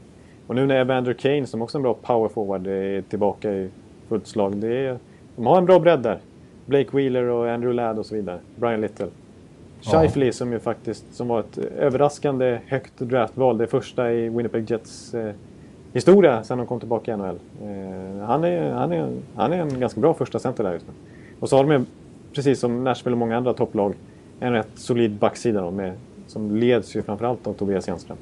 [0.46, 3.70] Och nu när Evander Kane, som också är en bra power forward, är tillbaka i
[4.08, 4.56] fullt slag.
[4.56, 4.98] Det är,
[5.36, 6.18] de har en bra bredd där.
[6.66, 8.38] Blake Wheeler och Andrew Ladd och så vidare.
[8.56, 9.06] Brian Little.
[9.82, 10.02] Ja.
[10.02, 13.58] Shifley som ju faktiskt som var ett överraskande högt draftval.
[13.58, 15.34] Det första i Winnipeg Jets eh,
[15.92, 17.38] historia sedan de kom tillbaka i NHL.
[17.62, 20.92] Eh, han, är, han, är, han är en ganska bra första center där just nu.
[21.40, 21.84] Och så har de, ju,
[22.32, 23.94] precis som Nashville och många andra topplag,
[24.40, 25.92] en rätt solid backsida då, med,
[26.26, 28.16] som leds ju framförallt av Tobias Enström.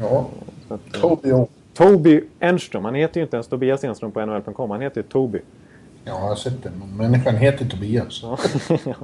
[0.00, 0.28] ja.
[0.68, 1.32] Att, eh, Toby.
[1.74, 5.40] Toby Enström, han heter ju inte ens Tobias Enström på NHL.com, han heter ju Toby.
[6.04, 6.70] Ja, jag har sett det.
[6.96, 8.20] Människan heter Tobias.
[8.22, 8.38] Ja.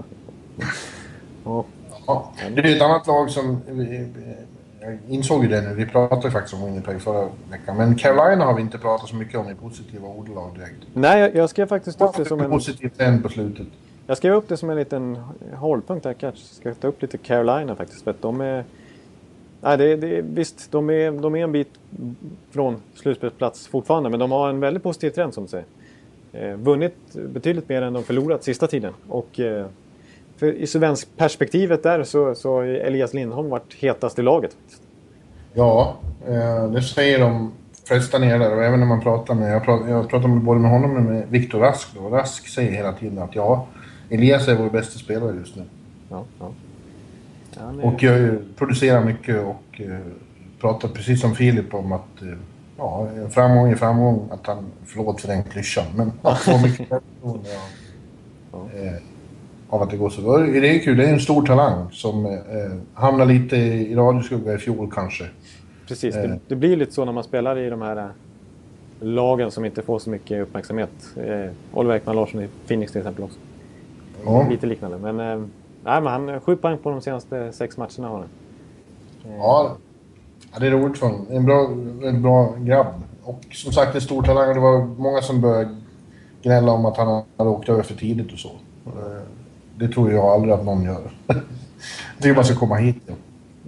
[1.45, 1.65] ja.
[2.07, 3.61] Ja, det är ett annat lag som...
[3.67, 4.09] vi-
[4.81, 5.75] Jag insåg ju det nu.
[5.75, 7.77] Vi pratade faktiskt om Winnipeg förra veckan.
[7.77, 10.77] Men Carolina har vi inte pratat så mycket om i positiva ordalag direkt.
[10.95, 12.51] Nej, jag, jag skrev faktiskt upp det som en en...
[12.51, 13.67] positiv trend på slutet.
[14.07, 15.19] Jag skrev upp det som en liten
[15.55, 16.41] hållpunkt här kanske.
[16.41, 18.03] Jag ska ta upp lite Carolina faktiskt.
[18.05, 18.65] För att de är...
[19.61, 21.71] Nej, det, det, visst, de är, de är en bit
[22.51, 24.11] från slutspelsplats fortfarande.
[24.11, 25.67] Men de har en väldigt positiv trend som du säger.
[26.33, 28.93] Eh, vunnit betydligt mer än de förlorat sista tiden.
[29.09, 29.67] Och eh,
[30.37, 34.57] för i svensk perspektivet där så, så har Elias Lindholm varit hetast i laget.
[35.55, 35.97] Ja,
[36.29, 37.53] eh, det säger de
[37.85, 38.55] flesta nere.
[38.57, 39.53] Och även när man pratar med...
[39.55, 41.89] Jag pratar, jag pratar med både med honom och med Viktor Rask.
[41.95, 42.09] Då.
[42.09, 43.67] Rask säger hela tiden att ja,
[44.11, 45.63] Elias är vår bästa spelare just nu.
[46.11, 46.51] Ja, ja.
[47.61, 49.99] Är- Och jag producerar mycket och eh,
[50.61, 52.29] pratar precis som Filip om att eh,
[52.79, 54.29] ja, framgång är framgång.
[54.31, 57.51] Att han, förlåt för den klyschan, men att få mycket självförtroende
[58.53, 58.93] eh,
[59.69, 60.39] av att det går så bra.
[60.39, 62.33] Det är kul, det är en stor talang som eh,
[62.95, 65.25] hamnar lite i radioskugga i fjol kanske.
[65.89, 66.23] Precis, Eh.
[66.23, 68.05] det, det blir lite så när man spelar i de här äh,
[69.01, 70.91] lagen som inte får så mycket uppmärksamhet.
[71.17, 73.39] Eh, Oliver Ekman Larsson i Phoenix till exempel också.
[74.25, 74.47] Ja.
[74.51, 74.99] Lite liknande.
[74.99, 75.47] Men, eh,
[75.85, 78.29] nej, men han sju poäng på de senaste sex matcherna har han.
[79.33, 79.77] Eh, Ja,
[80.53, 81.27] Ja, det är roligt för honom.
[81.31, 81.69] En bra,
[82.09, 82.87] en bra grabb.
[83.23, 84.55] Och som sagt en stor talang.
[84.55, 85.77] Det var många som började
[86.43, 88.49] gnälla om att han hade åkt över för tidigt och så.
[88.87, 89.23] Eh,
[89.79, 91.11] det tror jag aldrig att någon gör.
[91.27, 91.37] jag
[92.21, 92.97] tycker man ska komma hit.
[93.07, 93.15] Ja.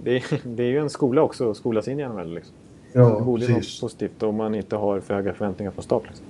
[0.03, 2.33] Det, är, det är ju en skola också att skolas in i NHL.
[2.33, 2.53] Liksom.
[2.93, 6.03] Ja, det borde vara positivt om man inte har för höga förväntningar från start.
[6.07, 6.25] Liksom.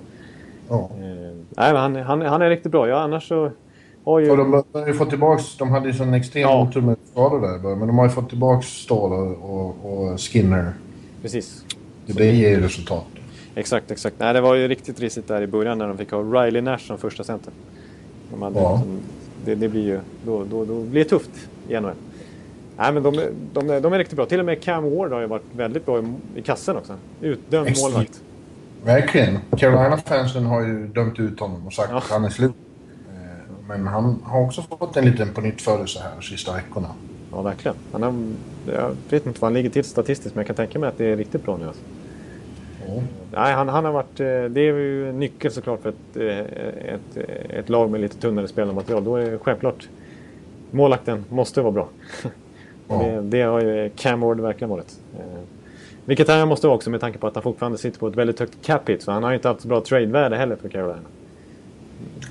[0.68, 0.90] Ja.
[0.94, 2.88] Eh, nej, han, han, han är riktigt bra.
[2.88, 3.50] Ja, annars så
[4.04, 4.36] har ju...
[4.36, 6.62] De har ju fått tillbaks, de hade ju sån extrem Ja.
[6.62, 10.72] otur med skador där men de har ju fått tillbaks Ståhl och, och, Skinner.
[11.22, 11.64] Precis.
[12.06, 13.04] Det ger ju resultat.
[13.54, 14.16] Exakt, exakt.
[14.18, 16.78] Nej, det var ju riktigt risigt där i början när de fick ha Riley Nash
[16.78, 17.52] som första center.
[18.30, 18.72] De hade, Ja.
[18.72, 18.98] liksom-
[19.48, 20.00] det, det blir ju...
[20.26, 21.30] Då, då, då blir det tufft
[21.68, 21.92] i NHL.
[22.76, 23.16] Nej, men de,
[23.52, 24.26] de, de är riktigt bra.
[24.26, 26.02] Till och med Cam Ward har ju varit väldigt bra i,
[26.36, 26.94] i kassen också.
[27.20, 28.22] Utdömd målvakt.
[28.84, 29.38] Verkligen.
[29.56, 31.96] Carolina-fansen har ju dömt ut honom och sagt Ja.
[31.98, 32.52] att han är slut.
[33.12, 36.88] Eh, Men han har också fått en liten pånyttfödelse här de sista veckorna.
[37.32, 37.76] Ja, verkligen.
[37.92, 38.14] Han har,
[38.72, 41.04] jag vet inte vad han ligger till statistiskt, men jag kan tänka mig att det
[41.06, 41.66] är riktigt bra nu.
[41.66, 41.82] Alltså.
[43.32, 44.20] Nej, han, han har varit...
[44.20, 46.38] eh, Det är ju en nyckel såklart för ett, eh,
[46.94, 47.16] ett,
[47.50, 49.04] ett lag med lite tunnare spelarmaterial.
[49.04, 49.88] Då är det självklart
[50.70, 51.88] målakten måste vara bra.
[52.88, 53.02] Ja.
[53.02, 55.00] Det, det har ju Cam Ward verkligen varit.
[55.18, 55.24] Eh,
[56.04, 58.40] Vilket han måste vara också med tanke på att han fortfarande sitter på ett väldigt
[58.40, 59.02] högt cap hit.
[59.02, 60.98] Så han har ju inte haft så bra trade-värde heller för Carolina.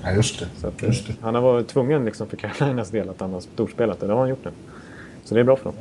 [0.04, 0.68] Ja, just det.
[0.68, 1.12] Att, eh, just det.
[1.20, 4.20] han har varit tvungen liksom för Carolinas del att han har storspelat och det har
[4.20, 4.50] han gjort nu.
[5.24, 5.74] Så det är bra för dem.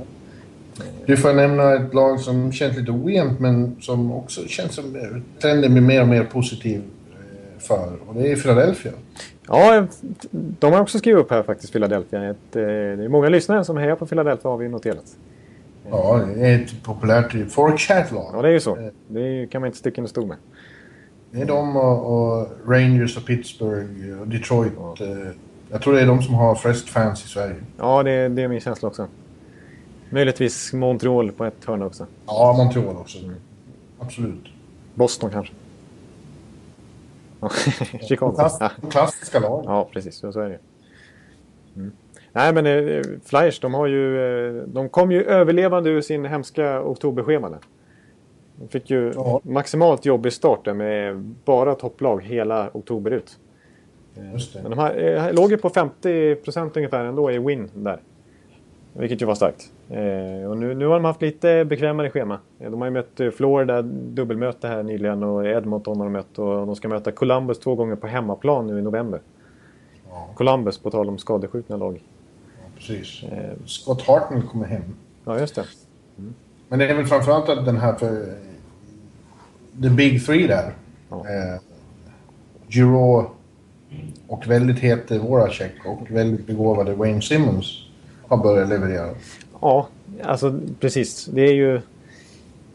[1.06, 5.02] Du får nämna ett lag som känns lite ojämnt men som också känns som eh,
[5.42, 7.90] trenden blir mer och mer positiv eh, för.
[8.08, 8.92] Och det är Philadelphia.
[9.48, 9.88] Ja,
[10.32, 12.30] de har också skrivit upp här faktiskt, Philadelphia.
[12.30, 15.06] Ett, eh, det är många lyssnare som hejar på Philadelphia har vi noterat.
[15.92, 18.30] Ja, det är ett populärt Forechat-lag.
[18.34, 18.78] Ja, det är ju så.
[19.08, 20.38] Det kan man inte sticka under stol med.
[21.32, 24.74] Det är de och, och Rangers och Pittsburgh och Detroit.
[25.02, 25.08] eh,
[25.72, 27.56] Jag tror det är de som har flest fans i Sverige.
[27.78, 29.08] Ja, det, det är min känsla också.
[30.10, 32.06] Möjligtvis Montreal på ett hörn också.
[32.26, 33.18] Ja, Montreal också.
[34.00, 34.46] Absolut.
[34.94, 35.54] Boston kanske.
[38.08, 38.32] Chicago.
[38.36, 38.60] Klass,
[38.92, 39.64] klassiska lag.
[39.66, 40.16] ja, precis.
[40.20, 40.60] Så är det
[41.76, 41.92] mm.
[42.32, 44.20] Nej, men eh, Flyers, de har ju...
[44.58, 47.60] Eh, de kom ju överlevande ur sin hemska oktoberschema där.
[48.56, 49.42] De fick ju Ja.
[49.44, 53.38] maximalt jobbig start där med bara topplag hela oktober ut.
[54.62, 58.02] Men de här, eh, låg ju på 50% ungefär ändå i win där.
[58.94, 59.72] Vilket ju var starkt.
[59.90, 62.40] Eh, och nu, nu har de haft lite bekvämare schema.
[62.60, 66.40] Eh, De har ju mött eh, Florida, dubbelmöte här nyligen och Edmonton har de mött.
[66.40, 69.20] Och de ska möta Columbus två gånger på hemmaplan nu i november.
[70.10, 72.02] Ja, Columbus, på tal om skadeskjutna lag.
[72.78, 73.24] precis.
[73.24, 74.84] Eh, Scott Hartnell kommer hem.
[75.26, 75.64] ja, just det.
[76.70, 78.34] Men det är väl framförallt att den här för...
[79.82, 80.74] The Big Three där.
[81.10, 81.18] Ja.
[81.18, 81.62] Eh,
[82.68, 83.30] Giroux
[84.28, 87.84] och väldigt hete Voracek och väldigt begåvade Wayne Simmons
[88.28, 89.10] har börjat leverera.
[89.62, 89.88] Ja,
[90.24, 91.26] alltså precis.
[91.26, 91.82] Det är ju...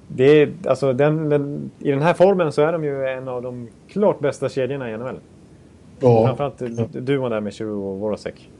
[0.08, 3.42] Det är, alltså, den, den, I den här formen så är de ju en av
[3.42, 5.16] de klart bästa kedjorna i NHL.
[6.00, 6.26] Ja.
[6.26, 8.50] Framförallt duon där med Giroux och Voracek.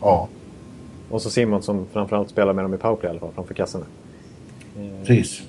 [0.00, 0.28] ja,
[1.10, 3.84] Och så Simon som framförallt spelar med dem i powerplay i alla fall, framför kassorna.
[5.04, 5.42] precis.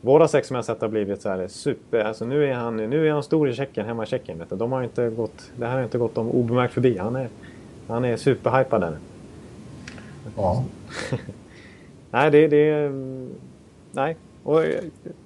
[0.00, 2.04] Våra sex som jag sett har blivit så här super...
[2.04, 4.42] Alltså nu är han, nu är han stor i Tjeckien, hemma i Tjeckien.
[4.48, 6.98] De har inte gått, det här har inte gått dem obemärkt förbi.
[6.98, 7.28] Han är,
[7.88, 8.96] han är superhypad där.
[10.36, 10.64] Ja.
[12.10, 12.92] Nej, det, det är...
[13.92, 14.16] Nej.
[14.44, 14.60] Och,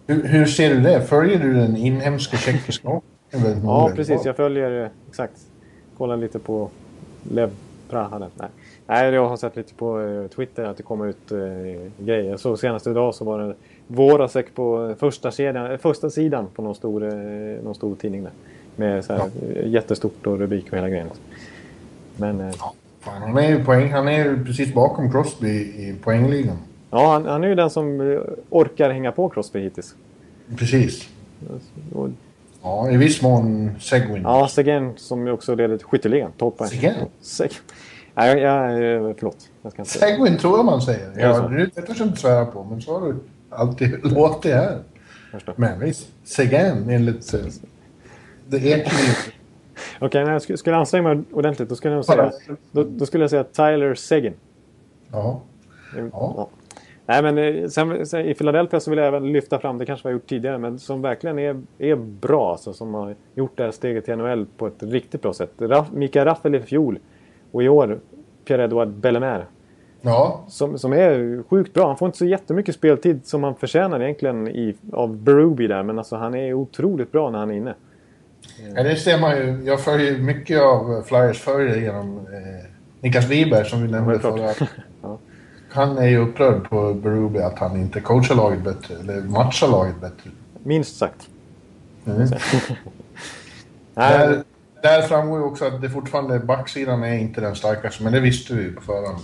[0.07, 1.03] Hur, hur ser du det?
[1.03, 3.01] Följer du den inhemska tjeckiska
[3.65, 4.25] ja, precis.
[4.25, 5.41] Jag följer eh, exakt.
[5.99, 6.71] Kollar lite på
[7.31, 7.51] Lev
[7.91, 8.19] Praha.
[8.19, 8.49] Nej.
[8.87, 12.37] Nej, jag har sett lite på eh, Twitter att det kommer ut eh, grejer.
[12.37, 13.55] Så senast idag så var det
[13.87, 18.33] Voracek på första, eh, första sidan på någon stor, eh, någon stor tidning där.
[18.77, 21.09] Med så här, eh, jättestort och rubrik och hela grejen.
[22.17, 22.75] Men eh, Ja,
[23.07, 26.57] fan, han är ju poäng, han är precis bakom Crosby i poängligan.
[26.91, 28.19] ja, han, han är ju den som eh,
[28.51, 29.95] orkar hänga på Crosby hittills.
[30.57, 31.09] Precis.
[31.93, 32.09] Och,
[32.63, 34.23] Ja, i viss mån Seguin.
[34.23, 36.31] ja, Seguin som ju också leder skytteligan.
[36.39, 36.71] 12 poäng.
[36.71, 36.95] Seguin?
[37.23, 37.59] Seg-
[38.15, 39.37] Nej, jag, jag, förlåt.
[39.63, 39.93] Jag ska inte...
[39.99, 41.11] Seguin tror jag man säger.
[41.15, 43.15] det Ja, det det törs jag inte svära på, men så har du
[43.51, 44.79] alltid låtit här.
[45.57, 47.41] Men visst, Seguin enligt uh,
[48.51, 49.15] The Ekeliv.
[50.01, 52.31] Okej, när jag sk- skulle anstränga mig ordentligt då skulle jag säga,
[52.73, 54.35] då, då skulle jag säga Tyler Seguin.
[55.13, 55.41] Ja.
[56.13, 56.49] Ja.
[57.07, 60.09] Nej, men eh, sen, sen, i Philadelphia så vill jag även lyfta fram, det kanske
[60.09, 62.51] vi har gjort tidigare, men som verkligen är, är bra.
[62.53, 65.53] Alltså, som har gjort det här steget till NHL på ett riktigt bra sätt.
[65.59, 66.99] Raff, Mikael Raffel i fjol
[67.53, 67.99] och i år
[68.45, 69.45] Pierre-Edouard Bellemare.
[70.01, 71.87] Ja, Som, som är sjukt bra.
[71.87, 75.83] Han får inte så jättemycket speltid som han förtjänar egentligen i, av Berube där.
[75.83, 77.75] Men alltså han är otroligt bra när han är inne.
[78.75, 79.63] Ja, det ser man ju.
[79.65, 82.71] Jag följer mycket av Flyers följare genom eh,
[83.01, 84.55] Niklas Wiberg som vi nämnde förra.
[85.03, 85.19] Ja.
[85.71, 90.01] han är ju upprörd på Berube att han inte coachar laget bättre, eller matchar laget
[90.01, 90.31] bättre.
[90.63, 91.29] Minst sagt.
[92.07, 92.29] Mm.
[93.95, 94.43] Där,
[94.83, 98.55] där framgår ju också att det fortfarande, backsidan är inte den starkaste, men det visste
[98.55, 99.19] vi ju på förhand.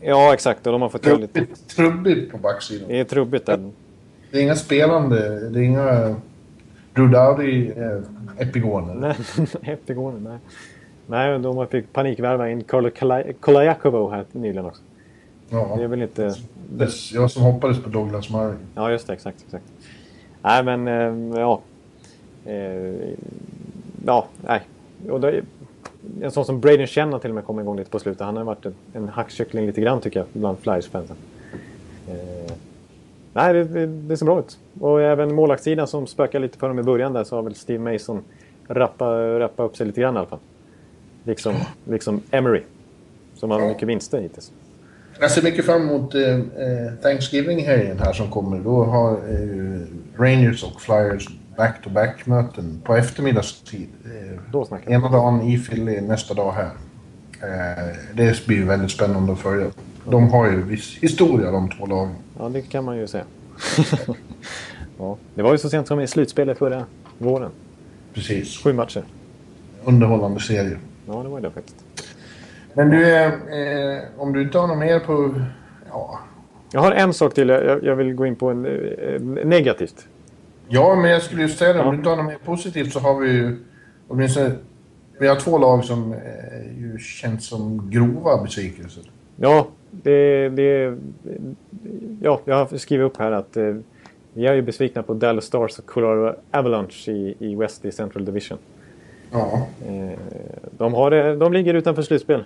[0.00, 0.66] ja, exakt.
[0.66, 1.32] Och de har fått göra lite...
[1.32, 2.88] Trubbigt, trubbigt på backsidan.
[2.88, 3.70] Det är trubbigt där.
[4.30, 6.16] Det är inga spelande, det är inga
[6.94, 8.00] Dowdy eh,
[8.38, 8.94] epigoner.
[8.94, 9.16] Nej,
[9.62, 10.38] Epigoner, nej.
[11.06, 14.82] Nej, de fick panikvärva in Kola- Kolajakovo här nyligen också.
[15.50, 16.34] Ja, Det är väl inte...
[17.12, 18.54] jag som hoppades på Douglas Murray.
[18.74, 19.12] Ja, just det.
[19.12, 19.64] Exakt, exakt.
[20.42, 21.60] Nej, men eh, ja.
[22.46, 23.08] Eh,
[24.06, 24.60] ja, nej.
[25.10, 25.32] Och då,
[26.22, 28.20] en sån som Braden har till och med kommit igång lite på slutet.
[28.20, 31.16] Han har varit en, en hackkyckling lite grann tycker jag, bland Flyers-fansen.
[33.34, 34.58] Eh, nej, det, ser bra ut.
[34.80, 37.92] Och även målvaktssidan som spökar lite för dem i början där så har väl Steve
[37.92, 38.22] Mason
[38.68, 40.38] rappa, rappa upp sig lite grann i alla fall.
[41.24, 41.54] Liksom,
[41.84, 42.62] liksom Emery.
[43.34, 44.52] Som har mycket vinster hittills.
[45.20, 48.58] Jag ser mycket fram emot eh, eh, Thanksgiving-helgen här som kommer.
[48.58, 49.80] Då har eh,
[50.16, 53.88] Rangers och Flyers back-to-back-möten på eftermiddagstid.
[54.04, 54.94] Eh, Då snackar vi.
[54.94, 56.70] ena dagen i Philly, nästa dag här.
[57.42, 59.66] Eh, det blir väldigt spännande att följa.
[60.10, 62.14] De har ju viss historia de två lagen.
[62.38, 63.24] Ja, det kan man ju säga.
[64.98, 66.84] ja, det var ju så sent som i slutspelet förra
[67.18, 67.50] våren.
[68.14, 68.58] Precis.
[68.58, 69.02] Sju matcher.
[69.84, 70.76] Underhållande serie.
[71.06, 71.76] Ja, det var det faktiskt.
[72.74, 75.34] Men du, eh, eh, om du inte har något mer på...
[75.88, 76.18] Ja,
[76.72, 80.06] Jag har en sak till jag, jag vill gå in på en, eh, negativt.
[80.68, 81.78] Ja, men jag skulle ju säga det.
[81.80, 81.90] Om Ja.
[81.92, 83.58] du inte har något mer positivt så har vi ju
[84.08, 84.52] åtminstone...
[85.20, 86.18] Vi har två lag som eh,
[86.78, 89.10] ju känns som grova besvikelser.
[89.36, 89.66] Ja,
[90.02, 90.98] det, det,
[92.20, 93.74] ja, jag har skrivit upp här att eh,
[94.34, 98.24] vi är ju besvikna på Dallas Stars och Colorado Avalanche i, i West i Central
[98.24, 98.58] Division.
[99.32, 99.66] Ja.
[99.86, 100.18] Eh,
[100.78, 102.44] de, har, det- de ligger utanför slutspel.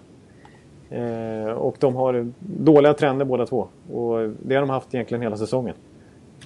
[0.90, 3.68] Eh, och de har dåliga trender båda två.
[3.92, 5.74] Och det har de haft egentligen hela säsongen.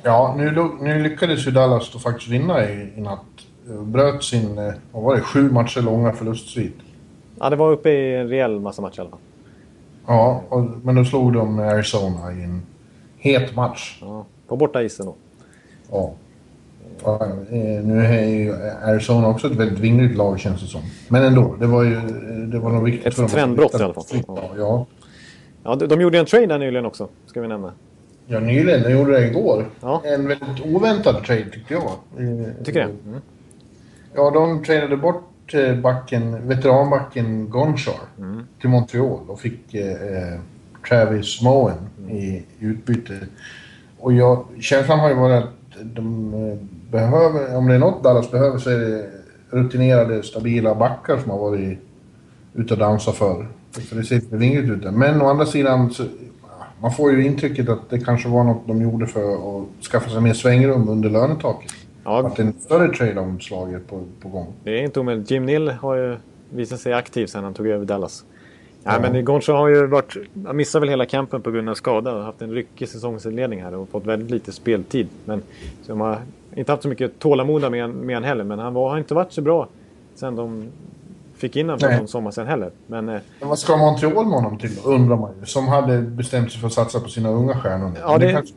[0.02, 3.20] Ja, nu, nu lyckades ju Dallas då faktiskt vinna i, i natt.
[3.70, 6.76] Eh, Bröt sin, eh, vad var det, sju matcher långa förlustsvit.
[7.40, 9.18] Ja, det var uppe i en rejäl massa matcher i alla fall.
[10.06, 12.62] Ja, och, men då slog de Arizona i en
[13.18, 13.98] het match.
[14.00, 15.14] Ja, på borta isen då.
[15.90, 16.12] Ja.
[17.04, 20.80] Ja, eh, nu är ju Arizona också ett väldigt vingligt lag känns det som.
[21.08, 22.00] Men ändå, det var ju
[22.46, 23.26] det var nog viktigt Ett för dem.
[23.26, 24.04] att trendbrott i alla fall.
[24.58, 24.86] Ja.
[25.62, 27.72] Ja, de, de gjorde en trade där nyligen också, ska vi nämna.
[28.26, 28.82] Ja, nyligen.
[28.82, 29.70] De gjorde det igår.
[29.80, 30.02] Ja.
[30.04, 31.90] En väldigt oväntad trade tyckte jag.
[32.64, 33.08] Tycker det.
[33.08, 33.20] Mm.
[34.14, 38.42] Ja, de tradade bort eh, backen, veteranbacken Gonchar Mm.
[38.60, 40.38] till Montreal och fick eh, eh,
[40.88, 42.10] Travis Moen Mm.
[42.16, 43.18] i utbyte.
[43.98, 45.50] Och jag, känslan har ju varit att
[45.82, 46.58] de eh,
[46.92, 49.10] behöver, om det är något Dallas behöver så är det
[49.50, 51.78] rutinerade, stabila backar som har varit
[52.54, 53.46] ute och dansat för.
[53.88, 54.90] För det ser vingligt ut där.
[54.90, 56.04] Men å andra sidan, så,
[56.80, 60.20] man får ju intrycket att det kanske var något de gjorde för att skaffa sig
[60.20, 61.72] mer svängrum under lönetaket.
[62.04, 64.46] Ja, är en större trade-omslag är på, på gång.
[64.64, 65.30] det är inte omöjligt.
[65.30, 66.16] Jim Nill har ju
[66.50, 68.24] visat sig aktiv sedan han tog över Dallas.
[68.84, 70.16] Ja, men Goncho har ju varit...
[70.46, 73.74] Han missade väl hela campen på grund av skada och haft en ryckig säsongsinledning här
[73.74, 75.08] och fått väldigt lite speltid.
[75.24, 75.42] Men
[75.82, 76.18] så de har
[76.54, 78.44] inte haft så mycket tålamod med, med han heller.
[78.44, 79.68] Men han var, har inte varit så bra
[80.14, 80.64] sen de
[81.36, 82.70] fick in honom för någon sommar sen heller.
[82.86, 85.46] Men eh, Men vad ska Montreal med honom till undrar man ju.
[85.46, 87.92] Som hade bestämt sig för att satsa på sina unga stjärnor.
[88.00, 88.54] Ja, det- kanske,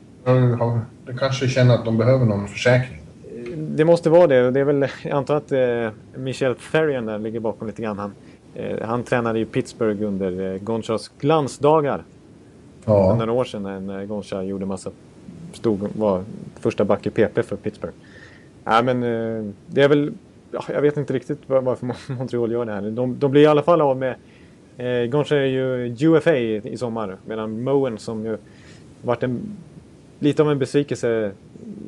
[0.60, 3.00] ja, det kanske känner att de behöver någon försäkring.
[3.58, 4.52] Det måste vara det.
[4.52, 8.00] Det är väl, jag antar att eh, Michel Therrien där ligger bakom lite grann.
[8.00, 8.12] Han,
[8.56, 12.04] eh, han tränade i Pittsburgh under eh, Gonchas glansdagar.
[12.86, 13.10] Ja.
[13.10, 14.92] För några år sedan när- Goncha gjorde massa...
[15.54, 16.24] Stod, var
[16.60, 17.94] första back i PP för Pittsburgh.
[18.64, 20.14] Ja, men eh, det är väl...
[20.52, 22.82] Ja, jag vet inte riktigt var- varför Mon- Montreal gör det här.
[22.82, 24.16] De, de blir i alla fall av med...
[24.78, 27.18] Eh, Goncha är ju UFA i, i sommar.
[27.26, 28.38] Medan Moen som ju
[29.02, 29.40] varit en,
[30.20, 31.32] lite av en besvikelse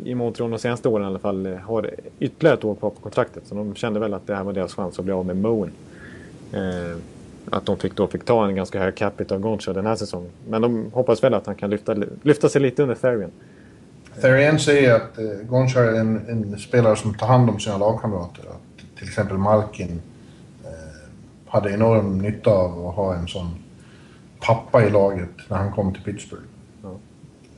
[0.05, 1.45] i Montreal de senaste åren i alla fall.
[1.45, 1.89] Eh, har
[2.19, 3.43] ytterligare ett år kvar på kontraktet.
[3.47, 5.71] Så de kände väl att det här var deras chans att bli av med Moen.
[6.53, 6.97] Eh,
[7.49, 10.31] att de fick, då fick ta en ganska hög capita av Goncha den här säsongen.
[10.49, 13.31] Men de hoppas väl att han kan lyfta, lyfta sig lite under Therian.
[14.21, 18.43] Therian säger att eh, Gonchar är en, en spelare som tar hand om sina lagkamrater.
[18.43, 20.01] Att till exempel Malkin
[20.63, 20.69] eh,
[21.47, 23.47] hade enorm nytta av att ha en sån
[24.39, 26.43] pappa i laget när han kom till Pittsburgh.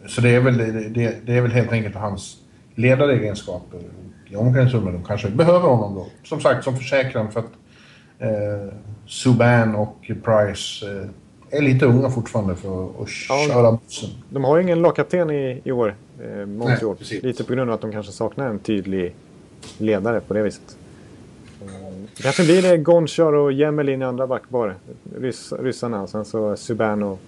[0.07, 0.57] Så det är, väl,
[0.93, 2.37] det, det, är väl helt enkelt hans
[2.75, 3.79] ledaregenskaper
[4.29, 4.93] i omklädningsrummet.
[4.93, 6.07] De kanske behöver honom då.
[6.23, 7.51] Som sagt, som försäkran för att
[8.19, 8.73] eh,
[9.07, 12.91] Subban och Price eh, är lite unga fortfarande för att
[13.29, 13.45] Ja.
[13.47, 14.09] köra bussen.
[14.29, 16.95] De har ju ingen lagkapten i, i år, eh, Montreal.
[17.23, 19.15] Lite på grund av att de kanske saknar en tydlig
[19.77, 20.77] ledare på det viset.
[21.61, 21.67] Eh,
[22.17, 24.75] det kanske blir det Gonchar och Jemelin i andra backpar.
[25.19, 26.07] Ryss, ryssarna.
[26.07, 27.19] Sen så Subban och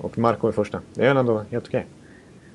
[0.00, 0.80] och Marco i första.
[0.94, 1.86] Det är ändå helt okej.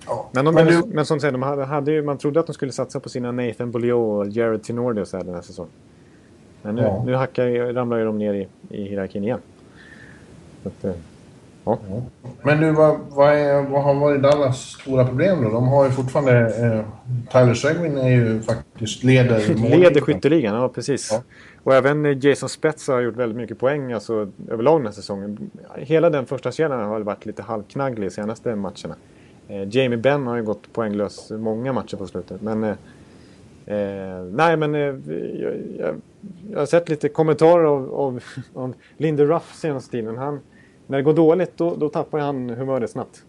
[0.07, 0.29] Ja.
[0.31, 2.53] Men, de, Men du- men som sagt, de hade, hade ju, man trodde att de
[2.53, 5.71] skulle satsa på sina Nathan Beaulieu och Jared Tinordi och så här den här säsongen.
[6.61, 7.03] Men nu, Ja.
[7.05, 9.39] nu hackar, ramlar ju de ner i, i hierarkin igen.
[10.63, 10.91] Att, eh,
[11.65, 11.79] ja.
[12.43, 15.49] Men du, vad, vad, är, vad har varit Dallas stora problem då?
[15.49, 16.39] De har ju fortfarande...
[16.39, 16.81] Eh,
[17.31, 19.55] Tyler Seguin är ju faktiskt leder...
[19.77, 21.19] Leder skytteligan, ja precis.
[21.69, 25.51] Och även Jason Spetsa har gjort väldigt mycket poäng alltså, överlag den här säsongen.
[25.75, 28.95] Hela den första kedjan har varit lite halvknagglig de senaste matcherna.
[29.47, 32.41] Eh, Jamie Benn har ju gått poänglös många matcher på slutet.
[32.41, 32.69] Men, eh,
[33.65, 35.95] eh, nej, men eh, jag, jag,
[36.51, 40.17] jag har sett lite kommentarer av, av, av Lindy Ruff senaste tiden.
[40.17, 40.39] Han,
[40.87, 43.23] när det går dåligt då, då tappar han humöret snabbt.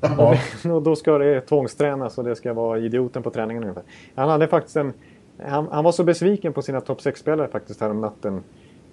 [0.00, 0.36] Ja.
[0.74, 3.84] Och då ska det tvångstränas och det ska vara idioten på träningen ungefär.
[4.14, 4.92] Han hade faktiskt en...
[5.38, 8.42] Han, han var så besviken på sina topp 6-spelare faktiskt här om natten.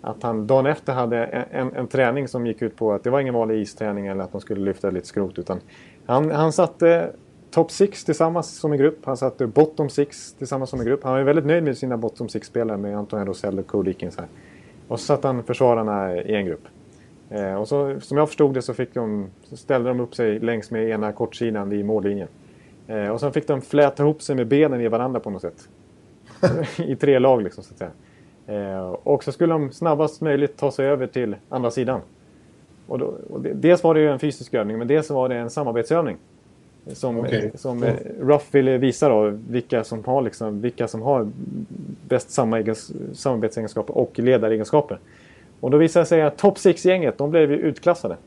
[0.02, 3.10] Att han dagen efter hade en, en, en träning som gick ut på att det
[3.10, 5.40] var ingen vanlig isträning eller att de skulle lyfta lite skrot.
[5.40, 5.60] Utan
[6.06, 7.12] han, han satte
[7.52, 9.06] topp 6 tillsammans som en grupp.
[9.06, 11.04] Han satte bottom 6 tillsammans som en grupp.
[11.04, 14.18] Han var ju väldigt nöjd med sina bottom 6-spelare med Anton Rosell och Cole Eakins
[14.18, 14.28] här.
[14.88, 16.68] Och så satte han försvararna i en grupp.
[17.30, 20.40] Eh, och så, som jag förstod det så, fick de, så ställde de upp sig
[20.40, 22.28] längs med ena kortsidan vid mållinjen.
[22.88, 25.70] Eh, och sen fick de fläta ihop sig med benen i varandra på något sätt.
[26.78, 27.92] I tre lag liksom så att säga.
[28.50, 32.02] Eh, och så skulle de snabbast möjligt ta sig över till andra sidan.
[32.88, 35.36] Och då, och det, dels var det ju en fysisk övning men dels var det
[35.36, 36.18] en samarbetsövning.
[36.88, 37.52] Som, Okej.
[37.56, 41.32] som eh, Ruff ville visa då vilka som har, liksom, vilka som har
[42.08, 42.32] bäst
[43.14, 45.00] samarbetsegenskaper och ledaregenskaper.
[45.60, 48.18] Och då visade det sig att topp 6-gänget, de blev ju utklassade.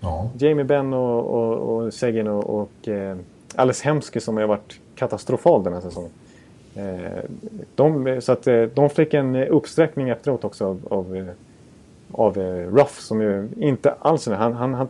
[0.00, 0.30] Ja.
[0.38, 3.16] Jamie Benn och, och, och Seguin och, och eh,
[3.54, 6.10] Alice Hemsky som har varit katastrofal den här säsongen.
[6.74, 7.24] Eh,
[7.74, 11.24] de, så att eh, de fick en uppsträckning efteråt också av, av, eh,
[12.12, 14.88] av eh, Ruff som ju inte alls är han, han, han,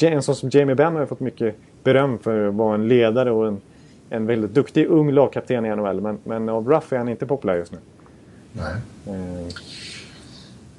[0.00, 3.30] En sån som Jamie Benn har ju fått mycket beröm för att vara en ledare
[3.30, 3.60] och en,
[4.10, 6.00] en väldigt duktig ung lagkapten i NHL.
[6.00, 7.78] Men, men av Ruff är han inte populär just nu.
[8.52, 8.74] Nej.
[9.06, 9.46] Eh,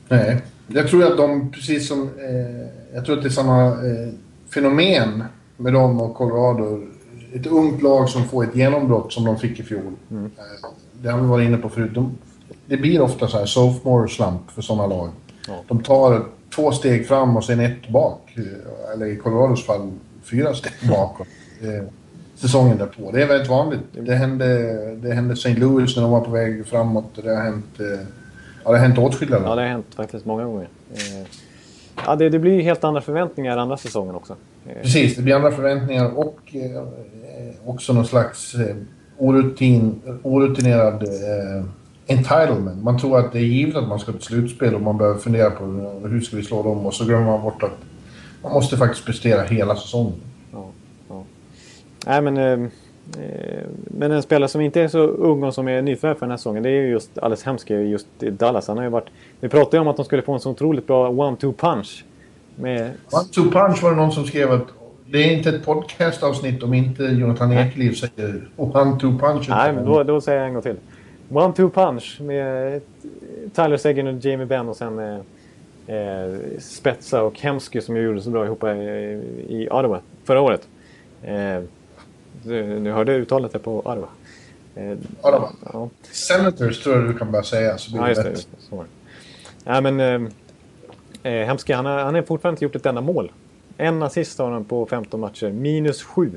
[0.07, 0.41] Nej.
[0.67, 2.01] Jag tror att de, precis som...
[2.01, 4.13] Eh, jag tror att det är samma eh,
[4.53, 5.23] fenomen
[5.57, 6.83] med dem och Colorado.
[7.35, 9.93] Ett ungt lag som får ett genombrott som de fick i fjol.
[10.11, 10.25] Mm.
[10.25, 10.31] Eh,
[11.01, 11.91] det har vi varit inne på förut.
[11.93, 12.17] De,
[12.65, 15.09] det blir ofta så här sophomore slump för sådana lag.
[15.47, 15.53] Ja.
[15.67, 16.25] De tar
[16.55, 18.33] två steg fram och sen ett bak.
[18.37, 19.91] Eh, Eller i Colorados fall
[20.23, 21.27] fyra steg bakåt.
[21.61, 21.87] Eh,
[22.35, 23.11] säsongen därpå.
[23.11, 23.79] Det är väldigt vanligt.
[23.91, 24.45] Det hände,
[24.95, 25.53] det hände St.
[25.53, 27.19] Louis när de var på väg framåt.
[27.23, 30.67] Det har hänt, ja, det har hänt åtskilliga Ja, det har hänt faktiskt många gånger.
[32.05, 34.35] Ja, det, det blir ju helt andra förväntningar andra säsongen också.
[34.81, 36.55] Precis, det blir andra förväntningar och
[37.65, 38.75] också någon slags eh,
[39.17, 41.65] orutin, orutinerad eh,
[42.07, 42.83] entitlement.
[42.83, 45.51] Man tror att det är givet att man ska till slutspel och man behöver fundera
[45.51, 47.77] på eh, hur ska vi slå dem och så glömmer man bort att
[48.43, 50.13] man måste faktiskt prestera hela säsongen.
[50.51, 50.65] ja,
[51.09, 51.23] ja.
[52.05, 52.69] Nej, men, eh,
[53.23, 56.31] eh, men en spelare som inte är så ung och som är nyförvärv för den
[56.31, 58.67] här säsongen, det är ju just Alice Hemsky just i Dallas.
[58.67, 59.09] Han har ju varit...
[59.39, 62.05] Vi pratade ju om att de skulle få en så otroligt bra one-two punch.
[62.55, 64.67] Med, One two punch var det någon som skrev att
[65.11, 69.45] det är inte ett podcastavsnitt om inte Jonathan Ekeliv säger one two punch.
[69.49, 70.77] nej, men då, då säger jag en gång till.
[71.29, 72.81] One-two punch med
[73.53, 78.21] Tyler Seguin och Jamie Benn och sen eh, eh, Spetsa och Hemsky som ju gjorde
[78.21, 78.67] så bra ihop i,
[79.49, 80.67] i Ottawa förra året.
[81.23, 81.59] Eh,
[82.43, 84.07] du, du hörde uttalet där på Ottawa.
[84.75, 85.49] Eh, Ottawa.
[85.73, 88.29] Ja, Senators tror jag du kan bara säga så blir ja det just det.
[88.29, 88.35] rätt.
[88.35, 88.85] Just det så.
[89.63, 89.99] Nej, men
[91.23, 93.31] eh, eh, Hemsky, han har, han har fortfarande inte gjort ett enda mål.
[93.77, 95.51] En assist har han på 15 matcher.
[95.51, 96.31] Minus 7.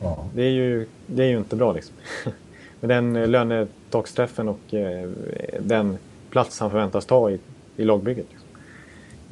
[0.00, 0.24] Ja.
[0.34, 1.94] Det är ju, det är ju inte bra liksom.
[2.80, 5.08] Med den eh, lönetaksträffen och eh,
[5.60, 5.98] den
[6.30, 7.38] plats han förväntas ta i,
[7.76, 8.26] i lagbygget.
[8.30, 8.48] Liksom.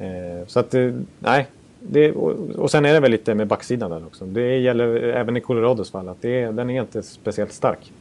[0.07, 1.47] Eh, så att, eh, nej.
[1.79, 4.25] Det, och, och sen är det väl lite med backsidan där också.
[4.25, 7.91] Det gäller även i Colorados fall att det den är inte speciellt stark.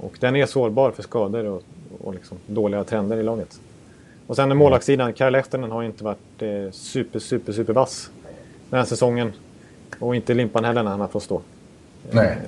[0.00, 1.62] Och den är sårbar för skador och,
[2.00, 3.60] och liksom dåliga trender i laget.
[4.26, 8.10] Och sen målvaktssidan, Kyle Lehtonen har inte varit eh, super, super, super vass
[8.70, 9.32] den här säsongen.
[9.98, 11.40] Och inte Limpan heller när han har fått stå.
[12.10, 12.38] Nej.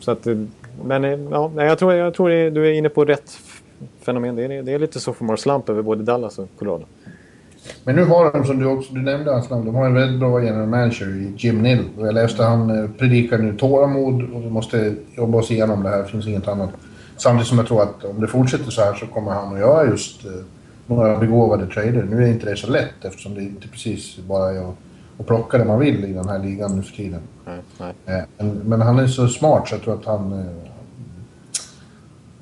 [0.00, 0.26] Så att,
[0.84, 3.38] men ja, jag tror, jag tror du är inne på rätt
[4.00, 4.36] fenomen.
[4.36, 6.84] Det är, det är lite sophomore slump över både Dallas och Colorado.
[7.84, 10.20] Men nu har de, som du också du nämnde hans namn, de har en väldigt
[10.20, 11.84] bra general manager i Jim Nill.
[11.98, 15.88] Och jag läste han eh, predikar nu tålamod och vi måste jobba oss igenom det
[15.88, 16.70] här, det finns inget annat.
[17.16, 19.90] Samtidigt som jag tror att om det fortsätter så här så kommer han att göra
[19.90, 20.32] just eh,
[20.94, 22.06] några begåvade trader.
[22.10, 24.74] Nu är inte det så lätt eftersom det inte precis bara är att,
[25.18, 27.20] att plocka det man vill i den här ligan nu för tiden.
[27.46, 27.94] Nej, nej.
[28.06, 30.32] Eh, Men, men han är så smart så jag tror att han...
[30.32, 30.46] eh,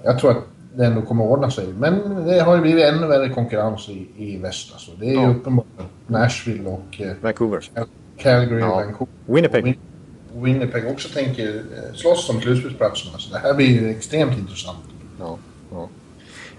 [0.04, 0.44] Jag tror att
[0.74, 1.66] det ändå kommer att ordna sig.
[1.78, 4.72] Men det har ju blivit ännu värre konkurrens i, i väst.
[4.72, 4.90] Alltså.
[5.00, 5.30] Det är ju Ja.
[5.30, 5.66] uppenbart.
[6.06, 7.64] Nashville och eh, Vancouver.
[8.18, 8.74] Calgary och Ja.
[8.74, 9.06] Vancouver.
[9.26, 9.62] Winnipeg.
[9.64, 9.78] Och Win-
[10.36, 11.62] och Winnipeg också tänker
[11.94, 13.18] slåss om slutspelsplatserna.
[13.18, 14.78] Så det här blir ju extremt intressant.
[15.20, 15.38] Ja,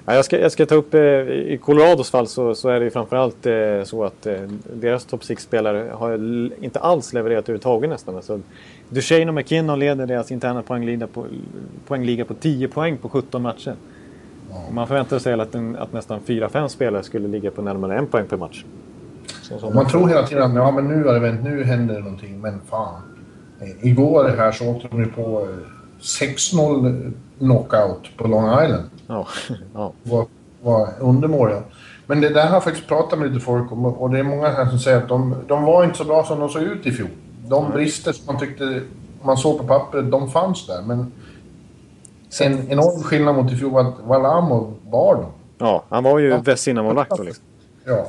[0.06, 0.12] ja.
[0.12, 2.86] Ja, jag, ska, jag ska ta upp, eh, i Colorados fall så, så är det
[2.86, 4.36] ju framförallt eh, så att eh,
[4.74, 6.14] deras topp 6-spelare har
[6.64, 8.16] inte alls levererat överhuvudtaget nästan.
[8.16, 8.40] Alltså,
[8.90, 11.26] Duchene och McKinnon leder deras interna poängliga på,
[11.88, 13.76] poängliga på 10 poäng på 17 matcher.
[14.50, 18.08] Och Man förväntar sig att, en, att nästan 4-5 spelare skulle ligga på närmare en
[18.08, 18.64] poäng per match.
[19.42, 19.70] Så, så.
[19.70, 22.42] Man tror hela tiden att ja, men nu har det vänt, nu händer det någonting.
[22.42, 23.02] Men fan.
[23.62, 28.84] Eh, Igår här så åkte de ju på eh, 6-0 knockout på Long Island.
[29.10, 29.28] Ja,
[29.74, 29.94] ja.
[30.04, 30.26] var,
[30.62, 31.62] var undermåliga.
[32.08, 34.48] Men det där har jag faktiskt pratat med lite folk om och det är många
[34.50, 36.92] här som säger att de, de var inte så bra som de såg ut i
[36.92, 37.10] fjol.
[37.48, 38.82] De brister som man tyckte
[39.24, 40.82] man såg på pappret, de fanns där.
[40.82, 41.12] Men
[42.42, 45.32] en enorm skillnad mot i fjol var att Valamo var dem.
[45.58, 46.42] ja, han var ju Ja.
[46.46, 47.44] Vesina-målvakt då liksom.
[47.86, 48.08] Ja.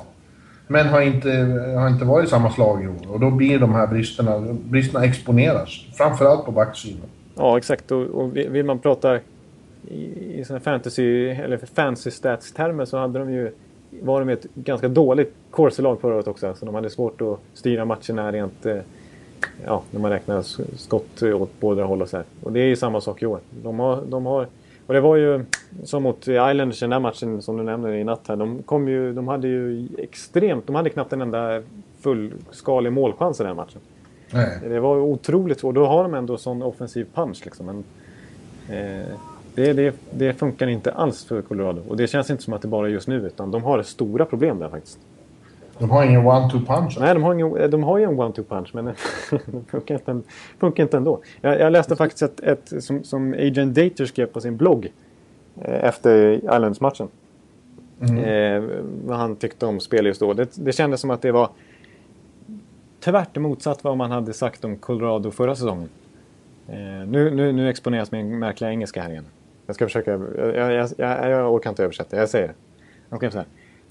[0.66, 1.30] Men har inte,
[1.78, 3.12] har inte varit i samma slag i år.
[3.12, 5.68] Och då blir de här bristerna, bristerna exponeras.
[5.96, 7.08] Framförallt på backsidan.
[7.34, 7.90] Ja, exakt.
[7.90, 9.18] Och, och vill man prata
[9.88, 10.04] i,
[10.40, 13.50] i såna fantasy eller fancy stats-termer så hade de ju
[14.02, 16.54] var de ett ganska dåligt corsi-lag förra året också.
[16.54, 18.66] Så de hade svårt att styra matcherna rent...
[18.66, 18.78] eh,
[19.64, 20.42] Ja, när man räknar
[20.76, 22.26] skott åt båda håll och så här.
[22.42, 23.40] Och det är ju samma sak i år.
[23.62, 24.02] De har...
[24.08, 24.46] De har
[24.86, 25.44] och det var ju
[25.84, 28.36] som mot Islanders den där matchen som du nämnde i natt här.
[28.36, 29.12] De kom ju...
[29.12, 30.66] De hade ju extremt...
[30.66, 31.62] De hade knappt en enda
[32.00, 33.80] fullskalig målchans i den matchen.
[34.30, 34.58] Nej.
[34.68, 35.74] Det var otroligt svårt.
[35.74, 37.42] Då har de ändå sån offensiv punch.
[37.44, 37.66] Liksom.
[37.66, 37.84] Men,
[38.78, 39.14] eh,
[39.54, 41.82] det, det, det funkar inte alls för Colorado.
[41.88, 43.26] Och det känns inte som att det bara är just nu.
[43.26, 44.98] Utan de har stora problem där faktiskt.
[45.78, 46.96] De har ingen one-two punch.
[47.00, 48.70] Nej, de har, ingen, de har ju en one-two punch.
[48.74, 48.84] Men
[49.30, 50.20] den funkar inte,
[50.58, 51.20] funkar inte ändå.
[51.40, 54.92] Jag, jag läste faktiskt ett, ett som, som Agent Dater skrev på sin blogg.
[55.60, 57.08] Eh, efter Islands-matchen.
[58.00, 58.62] Eh,
[59.04, 60.32] vad han tyckte om spel just då.
[60.32, 61.48] Det, det kändes som att det var
[63.00, 65.88] tvärt motsatt vad man hade sagt om Colorado förra säsongen.
[66.68, 66.76] Eh,
[67.06, 69.24] nu, nu, nu exponeras min märkliga engelska här igen.
[69.70, 70.10] Jag ska försöka...
[70.10, 72.16] Jag, jag, jag, jag orkar inte översätta.
[72.16, 72.54] Jag säger
[73.16, 73.46] skrev så här.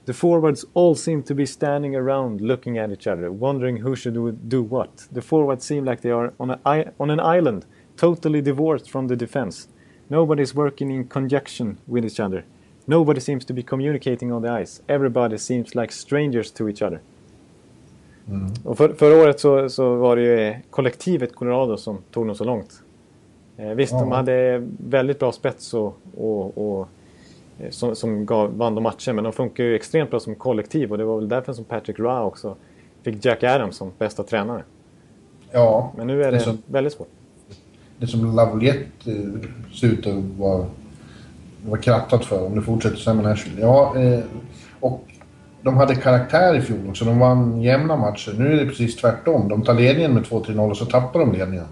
[0.06, 4.36] The forwards all seem to be standing around looking at each other, wondering who should
[4.50, 5.08] do, what.
[5.14, 7.66] The forwards seem like they are on, a, on an island,
[7.96, 9.68] totally divorced from the defense.
[10.08, 12.44] Nobody's working in conjunction with each other.
[12.86, 14.82] Nobody seems to be communicating on the ice.
[14.88, 17.00] Everybody seems like strangers to each other.
[18.64, 22.44] Och för, förra året så, så var det ju kollektivet Colorado som tog dem så
[22.44, 22.84] långt.
[23.60, 24.16] Eh, visst, de Ja.
[24.16, 26.88] hade väldigt bra spets och, och, och
[27.60, 30.92] eh, som, som gav, vann de matcher, men de funkar ju extremt bra som kollektiv
[30.92, 32.56] och det var väl därför som Patrick Roy också
[33.04, 34.64] fick Jack Adams som bästa tränare.
[35.52, 37.08] Ja, Men nu är Det det, så- väldigt svårt.
[37.98, 40.66] det som Lavaliette eh, ser ut att vara,
[41.66, 43.62] vara krattat för om det fortsätter så här med Nashville.
[43.62, 43.96] Ja,
[44.80, 45.04] och
[45.62, 47.06] de hade karaktär i fjol också.
[47.06, 48.36] De vann jämna matcher.
[48.38, 49.50] Nu är det precis tvärtom.
[49.50, 51.66] De tar ledningen med 2-3-0 och så tappar de ledningen.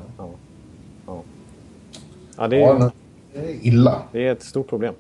[2.38, 2.92] Ja, det, Ja,
[3.36, 4.02] är, är illa.
[4.12, 4.94] det är ett stort problem.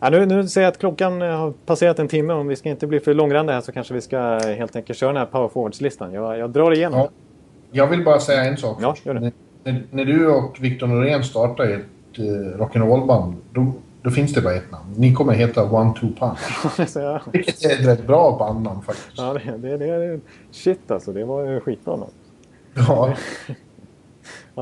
[0.00, 2.32] Ja, nu, nu ser jag att klockan eh, har passerat en timme.
[2.32, 5.08] Om vi ska inte bli för långrandiga här så kanske vi ska helt enkelt köra
[5.12, 6.12] den här power forwards-listan.
[6.12, 7.08] Jag, jag drar igenom Ja.
[7.72, 8.78] Jag vill bara säga en sak.
[8.82, 9.20] Ja, gör det.
[9.20, 9.32] När,
[9.64, 13.72] när, när du och Victor Norén startar ett eh, rock'n'roll-band, då,
[14.02, 14.94] då finns det bara ett namn.
[14.96, 16.38] Ni kommer heta One Two Punch.
[16.94, 19.08] Jag- Vilket är ett rätt bra bandnamn faktiskt.
[19.18, 20.20] Ja, det, det, det
[20.50, 21.12] shit alltså.
[21.12, 22.10] Det var skitbra namn.
[22.74, 23.14] Ja.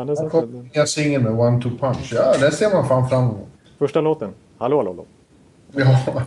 [0.07, 2.13] Det är så, kommer nya singeln med One Two Punch.
[2.15, 3.47] Ja, det ser man fan fram emot.
[3.79, 4.31] första låten.
[4.59, 5.07] Hallå, hallå, hallå.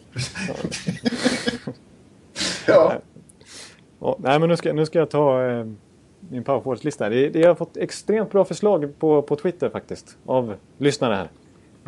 [2.67, 2.93] Ja, ja.
[3.99, 5.65] Ja, nej, men nu ska, nu ska jag ta eh,
[6.29, 7.13] min powerforwards-lista.
[7.13, 10.17] Jag har fått extremt bra förslag på, på Twitter faktiskt.
[10.25, 11.29] Av lyssnare här.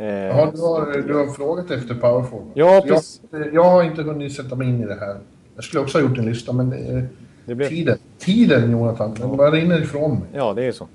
[0.07, 2.47] Eh, ja du, har, du har frågat efter powerforward.
[2.53, 3.21] Ja, jag, precis.
[3.53, 5.17] jag har inte hunnit sätta mig in i det här.
[5.55, 7.03] Jag skulle också ha gjort en lista, men eh,
[7.45, 10.29] Det blev- tiden, tiden Jonathan, den bara rinner ifrån mig.
[10.33, 10.87] Ja, det är så.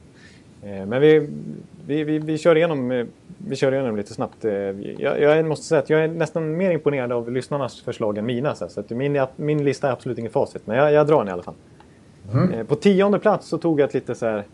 [0.63, 1.29] Eh, Men vi,
[1.87, 3.07] vi, vi, vi, kör igenom, eh,
[3.39, 4.45] vi kör igenom lite snabbt.
[4.45, 8.27] Eh, Jag, jag måste säga att jag är nästan mer imponerad av lyssnarnas förslag än
[8.27, 8.55] mina.
[8.55, 11.31] Så att min, min lista är absolut inget facit, men jag, jag drar den i
[11.31, 11.55] alla fall.
[12.55, 14.45] Eh, På tionde plats så tog jag ett lite så här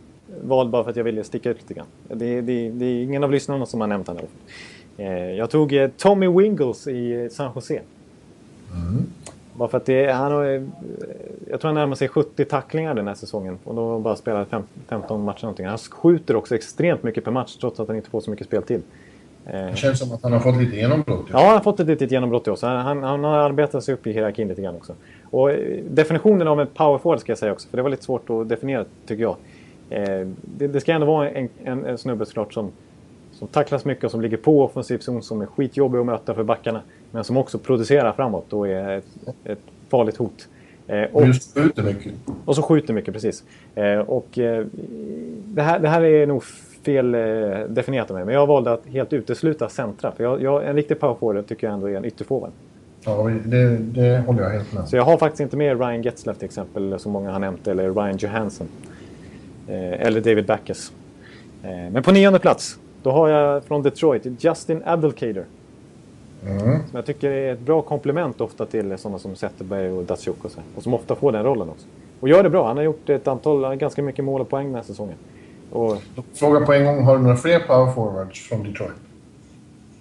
[0.43, 1.87] val bara för att jag ville sticka ut lite grann.
[2.09, 4.09] Det, det, det är ingen av lyssnarna som har nämnt.
[4.97, 7.81] Eh, Jag tog Tommy Wingles i San Jose.
[9.57, 10.45] Bara för att det, han har,
[11.51, 13.59] jag tror han närmar sig 70 tacklingar den här säsongen.
[13.65, 15.67] Och då har han bara spelat fem, 15 matcher någonting.
[15.67, 18.83] Han skjuter också extremt mycket per match trots att han inte får så mycket speltid.
[19.47, 21.27] Eh, Det känns som att han har fått lite genombrott.
[21.33, 22.63] Ja, han har fått ett litet genombrott i oss.
[22.63, 24.93] Han, han, han har arbetat sig upp i hierarkin lite grann också.
[25.31, 28.05] Och eh, definitionen av en power forward ska jag säga också, för det var lite
[28.05, 29.37] svårt att definiera tycker jag.
[29.91, 32.71] Eh, det, det ska ändå vara en, en, en snubbe såklart som,
[33.39, 36.43] som tacklas mycket och som ligger på offensiv zon som är skitjobbig att möta för
[36.43, 36.81] backarna.
[37.11, 39.05] Men som också producerar framåt och är ett,
[39.45, 39.59] ett
[39.89, 40.49] farligt hot.
[40.87, 42.13] Eh, och, just skjuter mycket.
[42.45, 43.45] Och så skjuter mycket, precis.
[43.75, 44.67] Eh, och eh,
[45.45, 46.45] det, här, det här är nog
[46.85, 47.21] fel eh,
[47.69, 48.25] definierat av mig.
[48.25, 50.13] Men jag valde att helt utesluta centra.
[50.13, 52.51] För jag, jag, en riktig powerforward tycker jag ändå är en ytterforward.
[53.05, 56.39] Ja, det, det håller jag helt med Så jag har faktiskt inte med Ryan Getzlaff
[56.39, 58.67] till exempel, som många har nämnt, eller Ryan Johansson.
[59.69, 60.93] Eh, eller David Backes.
[61.63, 65.45] Eh, men på nionde plats, då har jag från Detroit Justin Abdelkader.
[66.47, 66.61] Mm.
[66.61, 70.51] Som jag tycker är ett bra komplement ofta till sådana som Zetterberg och Datsjuk och
[70.51, 70.61] så.
[70.77, 71.87] Och som ofta får den rollen också.
[72.21, 72.67] Och gör det bra.
[72.67, 75.15] Han har gjort ett antal, ganska mycket mål och poäng den här säsongen.
[75.73, 75.97] Och...
[76.35, 78.93] Fråga på en gång, har du några fler power forwards från Detroit?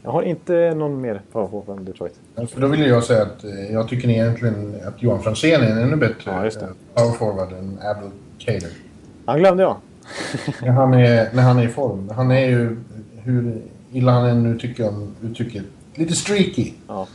[0.03, 2.19] Jag har inte någon mer power forward från Detroit.
[2.35, 5.77] För då vill jag säga att eh, jag tycker egentligen att Johan Franzén är en
[5.77, 8.69] ännu bättre ja, eh, power forward än Abel Cater.
[9.25, 9.75] Han glömde jag.
[10.61, 12.09] när, han är, när han är i form.
[12.15, 12.77] Han är ju,
[13.23, 13.61] hur
[13.91, 15.63] illa han än nu tycker om uttrycket,
[15.95, 16.71] lite streaky.
[16.87, 17.07] Ja.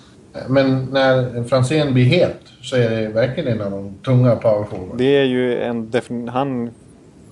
[0.49, 4.99] Men när Franzén blir het så är det verkligen en av de tunga power forward.
[4.99, 6.71] Det är ju en Han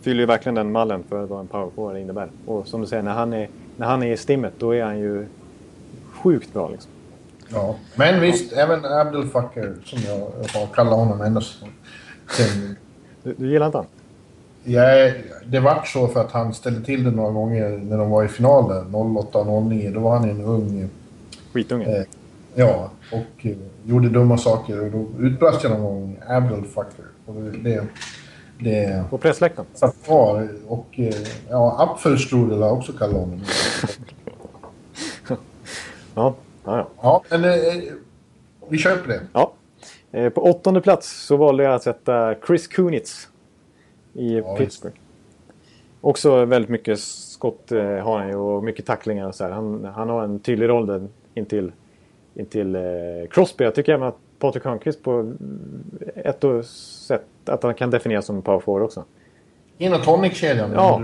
[0.03, 2.29] fyller ju verkligen den mallen för vad en power forward innebär.
[2.47, 4.99] Och som du säger, när han är, när han är i stimmet då är han
[4.99, 5.27] ju
[6.13, 6.91] sjukt bra liksom.
[7.49, 8.59] Ja, men visst, ja.
[8.59, 10.19] även Abdelfucker som jag
[10.61, 12.77] har kallat honom ända sen...
[13.23, 13.87] Du, du gillar inte han?
[14.69, 15.13] Ja,
[15.47, 18.29] det vart så för att han ställde till det några gånger när de var i
[18.29, 19.91] finalen, 08 och 09.
[19.91, 20.89] Då var han en ung...
[21.53, 21.85] Skitunge?
[21.85, 22.05] Eh,
[22.55, 27.05] ja, och eh, gjorde dumma saker och då utbrast jag någon gång Abdelfucker.
[27.27, 27.85] Och det,
[28.59, 29.69] det, På pressläktaren?
[29.75, 30.49] Satt kvar.
[30.69, 31.15] Och eh,
[31.51, 33.41] ja, Apfelstrudel har också kallat honom.
[35.29, 35.37] ja,
[36.15, 36.89] ja, ja.
[37.03, 37.83] Ja, men eh,
[38.69, 39.21] vi köper det.
[39.33, 39.53] Ja.
[40.13, 43.29] Eh, på åttonde plats så valde jag att sätta Chris Kunitz
[44.17, 44.97] i ja, Pittsburgh.
[46.01, 49.51] Också väldigt mycket skott eh, har han ju och mycket tacklingar och så här.
[49.51, 51.73] Han, han har en tydlig roll där intill,
[52.35, 52.83] intill eh,
[53.31, 53.65] Crosby.
[53.65, 55.33] Jag tycker även att Patrik Hörnqvist på
[56.17, 59.05] ett sätt att han kan definieras som power forward också.
[59.79, 60.71] In och tonic-kedjan?
[60.73, 61.03] Ja.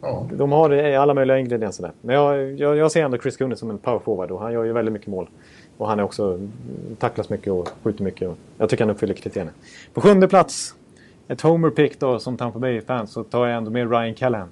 [0.00, 0.26] ja.
[0.32, 1.92] De har alla möjliga ingredienser där.
[2.00, 4.64] Men jag, jag, jag ser ändå Chris Gunner som en power forward och han gör
[4.64, 5.28] ju väldigt mycket mål.
[5.76, 6.40] Och han är också
[6.98, 8.30] tacklas mycket och skjuter mycket.
[8.58, 9.50] Jag tycker han uppfyller kriterierna.
[9.94, 10.74] På sjunde plats,
[11.28, 14.48] ett homer pick då som Tampa Bay-fan, så tar jag ändå med Ryan Callahan.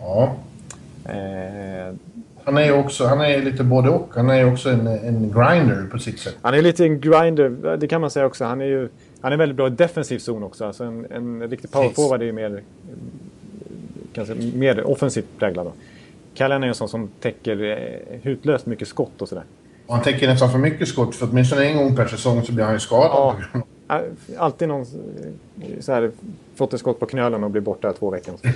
[0.00, 0.36] Ja.
[1.04, 1.94] Eh,
[2.44, 4.08] han är ju också, han är lite både och.
[4.14, 6.36] Han är ju också en, en grinder på sitt sätt.
[6.42, 8.44] Han är lite en grinder, det kan man säga också.
[8.44, 8.88] Han är ju
[9.22, 10.64] han är väldigt bra i defensiv zon också.
[10.64, 12.62] Alltså en, en riktig powerforward är ju mer,
[14.12, 15.66] kanske mer offensivt präglad.
[15.66, 15.72] Då.
[16.34, 19.44] Callan är en sån som täcker eh, hutlöst mycket skott och sådär.
[19.86, 22.64] Och han täcker nästan för mycket skott för åtminstone en gång per säsong så blir
[22.64, 23.36] han ju skadad.
[23.52, 23.62] Ja,
[24.36, 24.86] alltid någon
[25.80, 26.10] så här,
[26.54, 28.34] fått ett skott på knölen och blir borta två veckor.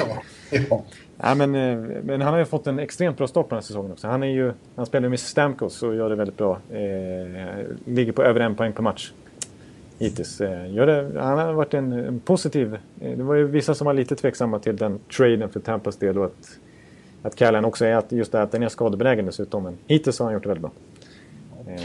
[0.51, 0.85] Ja, ja.
[1.17, 3.67] ja men, eh, men han har ju fått en extremt bra start på den här
[3.67, 4.09] säsongen också.
[4.09, 6.59] Han, är ju, han spelar med Stamkos och gör det väldigt bra.
[6.71, 9.13] Eh, ligger på över en poäng per match
[9.99, 10.41] hittills.
[10.41, 12.79] Eh, gör det, han har varit en, en, positiv...
[13.01, 16.19] Eh, det var ju vissa som var lite tveksamma till den traden för Tampas del
[16.19, 16.59] och att,
[17.23, 19.63] att Callan också är att just det att den är skadebenägen dessutom.
[19.63, 20.71] Men hittills har han gjort det väldigt bra.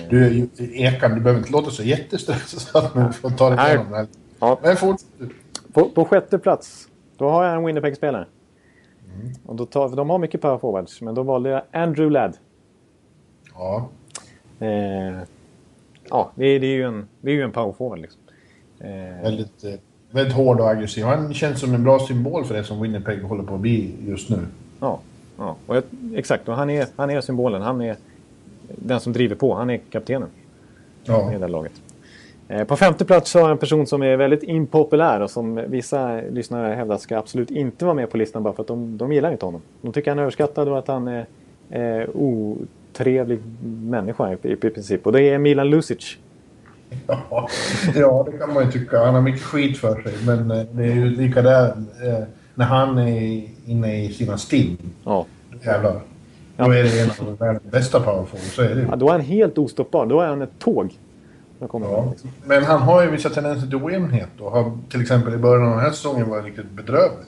[0.10, 4.08] Du, Ekan, du behöver inte låta så jättestressad men får ta det igenom det
[4.40, 4.60] ja.
[4.64, 5.08] Men fortsätt
[5.74, 8.26] på, på sjätte plats, då har jag en Winnipeg-spelare.
[9.16, 9.34] Mm.
[9.46, 12.38] Och då tar, de har mycket power forwards, men då valde jag Andrew Ladd.
[13.54, 13.90] Ja.
[14.60, 15.20] Eh,
[16.10, 18.22] ja, det, det, är ju en, det är ju en power forward liksom.
[18.80, 19.74] Eh, väldigt, eh,
[20.12, 21.06] väldigt hård och aggressiv.
[21.06, 24.30] Han känns som en bra symbol för det som Winnipeg håller på att bli just
[24.30, 24.40] nu.
[24.80, 25.00] Ja,
[25.38, 25.56] ja.
[25.66, 25.84] Och jag,
[26.16, 26.50] exakt.
[26.50, 27.62] Och han, är, han är symbolen.
[27.62, 27.98] Han är
[28.68, 29.54] den som driver på.
[29.56, 30.30] Han är kaptenen
[31.04, 31.34] ja.
[31.34, 31.82] i det laget.
[32.52, 36.22] Eh, på femte plats har jag en person som är väldigt impopulär och som vissa
[36.22, 39.32] lyssnare hävdar ska absolut inte vara med på listan bara för att de, de gillar
[39.32, 39.62] inte honom.
[39.82, 41.28] De tycker han är överskattad och att han är
[41.70, 43.40] eh, otrevlig
[43.84, 45.06] människa i, i, princip.
[45.06, 46.18] Och det är Milan Lucic.
[47.08, 47.48] Ja,
[47.96, 49.00] ja, det kan man ju tycka.
[49.00, 50.14] Han har mycket skit för sig.
[50.26, 52.24] Men eh, det är ju lika där eh,
[52.56, 54.78] när han är inne i sina stim.
[55.04, 55.26] Ja.
[55.66, 56.02] Jävlar.
[56.66, 58.54] Då är det en av världens bästa powerforwards.
[58.54, 58.88] Så är det ju.
[58.90, 60.06] Ja, då är han helt ostoppbar.
[60.06, 60.94] Då är han ett tåg.
[61.60, 62.08] Ja.
[62.12, 62.30] Liksom.
[62.46, 65.70] Men han har ju vissa tendenser till ojämnhet och har till exempel i början av
[65.70, 67.26] den här säsongen varit riktigt bedrövlig.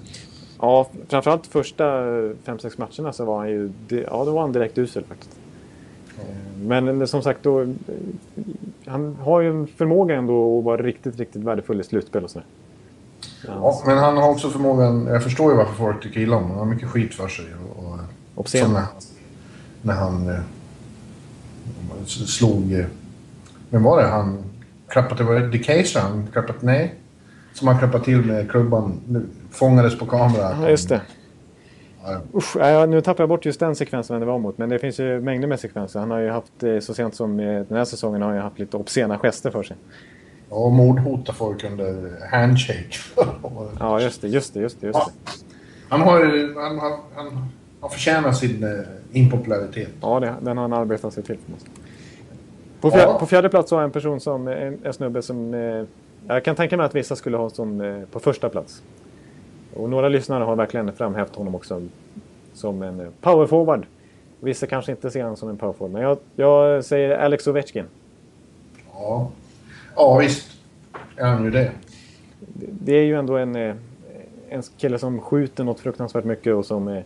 [0.61, 5.03] Ja, framförallt första 5-6 matcherna så var han ju ja, då var han direkt usel
[5.03, 5.37] faktiskt.
[6.55, 7.73] Men som sagt, då,
[8.85, 12.45] han har ju en förmåga ändå att vara riktigt, riktigt värdefull i slutspel och sådär.
[13.47, 16.57] Ja, men han har också förmågan, jag förstår ju varför folk tycker illa om honom.
[16.57, 17.45] Han har mycket skit för sig.
[17.75, 17.99] Och,
[18.35, 18.79] och som
[19.83, 20.39] när, han eh,
[22.05, 22.73] slog...
[22.73, 22.85] Eh,
[23.69, 24.07] vem var det?
[24.07, 24.37] Han
[24.87, 25.23] klappade.
[25.23, 26.59] Var det Decaser han klappade...
[26.61, 26.95] Nej.
[27.53, 28.99] Som han klappade till med klubban.
[29.51, 30.57] Fångades på kamera.
[30.61, 31.01] Ja, just det.
[32.05, 34.57] Ja, Usch, ja, nu tappar jag bort just den sekvensen det var mot.
[34.57, 35.99] Men det finns ju mängder med sekvenser.
[35.99, 38.77] Han har ju haft, eh, så sent som den här säsongen, har han haft lite
[38.77, 39.77] obscena gester för sig.
[40.49, 42.89] och mordhota folk under handshake.
[43.79, 44.87] Ja, just det, just det, just det.
[44.87, 45.09] Just Ja.
[45.25, 45.31] det.
[45.89, 46.55] Han har ju...
[46.59, 47.47] Han, han, han,
[47.83, 48.69] han förtjänar sin eh,
[49.11, 49.89] impopularitet.
[50.01, 51.37] Ja, det, den har han arbetat sig till.
[52.81, 53.19] På, fjärde, Ja.
[53.19, 55.53] på fjärde plats har jag en person som, en, en snubbe som...
[55.53, 55.83] Eh,
[56.27, 58.83] jag kan tänka mig att vissa skulle ha som eh, på första plats.
[59.73, 61.81] Och några lyssnare har verkligen framhävt honom också
[62.53, 63.85] som en eh, powerforward.
[64.39, 67.85] Vissa kanske inte ser honom som en powerforward, men jag, jag säger Alex Ovechkin.
[68.93, 69.29] Ja,
[69.95, 70.51] ja visst
[71.17, 71.71] är han ju det.
[72.55, 73.75] Det är ju ändå en, eh,
[74.49, 77.03] en kille som skjuter något fruktansvärt mycket och som eh,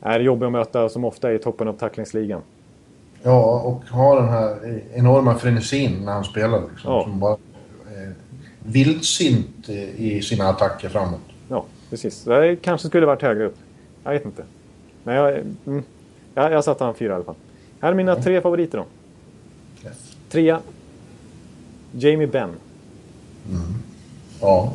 [0.00, 2.40] är jobbig att möta som ofta är i toppen av tacklingsligan.
[3.22, 6.62] Ja, och har den här enorma frenesin när han spelar.
[6.70, 7.02] Liksom, Ja.
[7.02, 8.12] Som bara eh,
[8.58, 11.20] vildsint i sina attacker framåt.
[11.48, 12.24] Ja, precis.
[12.24, 13.56] Det kanske skulle varit högre upp.
[14.04, 14.42] Jag vet inte.
[15.04, 15.34] Men jag,
[15.66, 15.82] mm,
[16.34, 17.34] jag, jag satte han fyra i alla fall.
[17.80, 18.84] Här är mina tre favoriter då.
[19.88, 20.16] Yes.
[20.28, 20.60] Trea.
[21.92, 22.50] Jamie Benn.
[24.40, 24.72] Ja,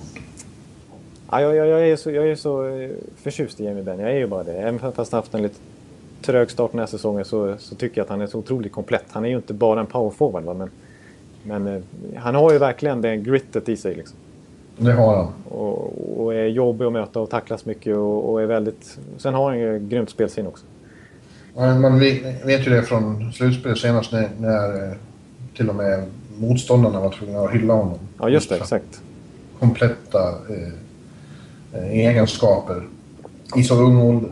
[1.31, 3.99] Ja, jag, jag, jag är så, jag är så eh, förtjust i Jamie Benn.
[3.99, 4.53] Jag är ju bara det.
[4.53, 5.55] Även fast han haft en lite
[6.21, 9.05] trög start den här säsongen så, så tycker jag att han är så otroligt komplett.
[9.09, 10.53] Han är ju inte bara en powerforward va?
[10.53, 10.69] men,
[11.43, 11.81] men eh,
[12.15, 13.95] han har ju verkligen det grittet i sig.
[13.95, 14.17] Liksom.
[14.77, 15.27] det har han.
[15.49, 18.97] Och, och är jobbig att möta och tacklas mycket och, och är väldigt...
[19.17, 20.65] Sen har han ju grymt spelsinne också.
[21.55, 24.93] Man vet ju det från slutspelet senast när, när eh,
[25.57, 26.03] till och med
[26.37, 27.99] motståndarna var tvungna att hylla honom.
[28.19, 28.55] Ja, just det.
[28.55, 29.01] Exakt.
[29.59, 30.73] Kompletta eh,
[31.73, 32.87] egenskaper
[33.55, 34.31] i så ung ålder.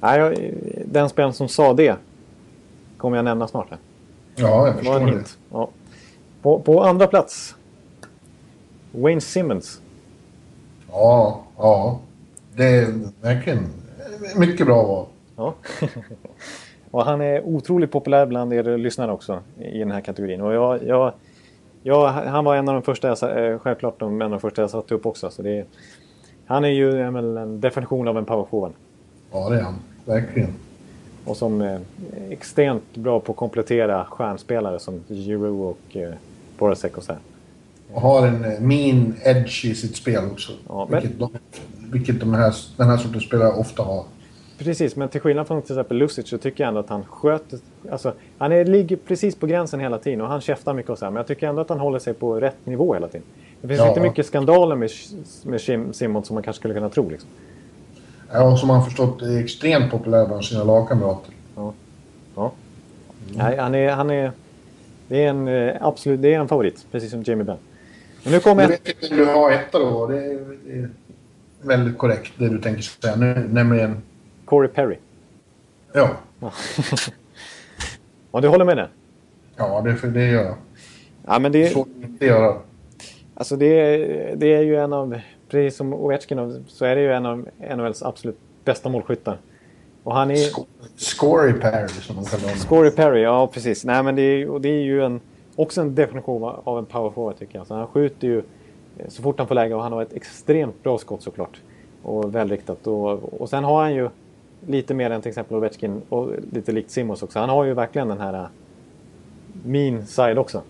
[0.00, 0.52] Nej, jag,
[0.86, 1.96] den spelaren som sa det
[2.96, 3.70] kommer jag nämna snart.
[3.70, 3.78] Här.
[4.36, 5.24] Ja, jag förstår det.
[5.50, 5.68] Ja.
[6.42, 7.54] På, på andra plats.
[8.92, 9.80] Wayne Simmons.
[10.90, 12.00] Ja, ja.
[12.56, 13.66] Det är verkligen
[14.36, 15.06] mycket bra val.
[15.36, 15.54] Ja.
[16.90, 20.40] och han är otroligt populär bland er lyssnare också i den här kategorin.
[20.40, 21.12] Och jag, jag,
[21.82, 24.70] jag, han var en av de första jag, eh, självklart en av de första jag
[24.70, 25.30] satte upp också.
[25.30, 25.64] Så är,
[26.46, 28.72] han är ju en, definition av en powerforward.
[29.32, 29.74] Ja, det är han.
[30.04, 30.54] Verkligen.
[31.24, 31.80] Och som eh, är
[32.30, 36.12] extremt bra på att komplettera stjärnspelare som Giroud och eh,
[36.58, 37.20] Borasek och så här.
[37.92, 40.52] Och har en eh, mean edge i sitt spel också.
[40.68, 41.30] Ja, men- vilket de,
[41.92, 44.04] vilket de här, den här sortens spelare ofta har.
[44.64, 47.58] Precis, men till skillnad från till exempel Lucic så tycker jag ändå att han sköter...
[47.90, 51.04] Alltså, han är, ligger precis på gränsen hela tiden och han käftar mycket och så
[51.04, 53.26] här, Men jag tycker ändå att han håller sig på rätt nivå hela tiden.
[53.60, 53.88] Det finns Ja.
[53.88, 54.90] inte mycket skandaler med,
[55.44, 57.10] med Sim- Simon som man kanske skulle kunna tro.
[57.10, 57.28] Liksom.
[58.32, 61.34] Ja, och som han förstått är extremt populär bland sina lagkamrater.
[62.36, 62.52] Ja.
[63.34, 63.90] Nej, han är...
[63.90, 64.32] Han är
[65.08, 67.56] det är en eh, absolut det är en favorit, precis som Jamie Benn.
[68.22, 68.68] Men nu kommer jag...
[68.68, 70.06] vet inte om du har etta då.
[70.06, 70.90] Det är, det är
[71.62, 73.48] väldigt korrekt det du tänker säga nu.
[73.52, 74.02] Nämligen...
[74.50, 74.96] Corey Perry.
[75.92, 76.10] Ja,
[78.32, 78.88] Ja, du håller med där?
[79.56, 80.54] ja det, det gör jag.
[81.26, 82.56] Ja, men det, Så inte göra.
[83.34, 85.20] alltså det, är- det är ju en av...
[85.48, 89.38] Precis som Ovechkin så är det ju en av NHLs absolut bästa målskyttar.
[90.04, 90.34] Och han är...
[90.34, 92.56] Sc- Scory Perry som de kallar honom.
[92.68, 93.84] Corey Perry, ja precis.
[93.84, 95.20] Nej, men det är, och det är ju en,
[95.56, 97.66] också en definition av- en power forward tycker jag.
[97.66, 98.42] Så han skjuter ju
[99.08, 101.60] så fort han får läge och han har ett extremt bra skott såklart.
[102.02, 102.86] Och välriktat.
[102.86, 104.08] Och, och sen har han ju
[104.66, 107.38] lite mer än till exempel Ovechkin och lite likt Simons också.
[107.38, 108.46] Han har ju verkligen den här eh,
[109.64, 110.62] mean side också.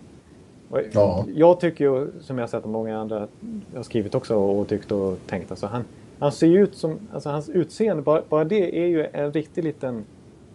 [0.71, 1.25] Och Ja.
[1.35, 3.29] Jag tycker ju, som jag har sett att många andra
[3.75, 5.51] har skrivit också och tyckt och tänkt.
[5.51, 5.85] Alltså han,
[6.19, 9.65] han ser ju ut som, alltså hans utseende, bara, bara det är ju en riktig
[9.65, 10.05] liten,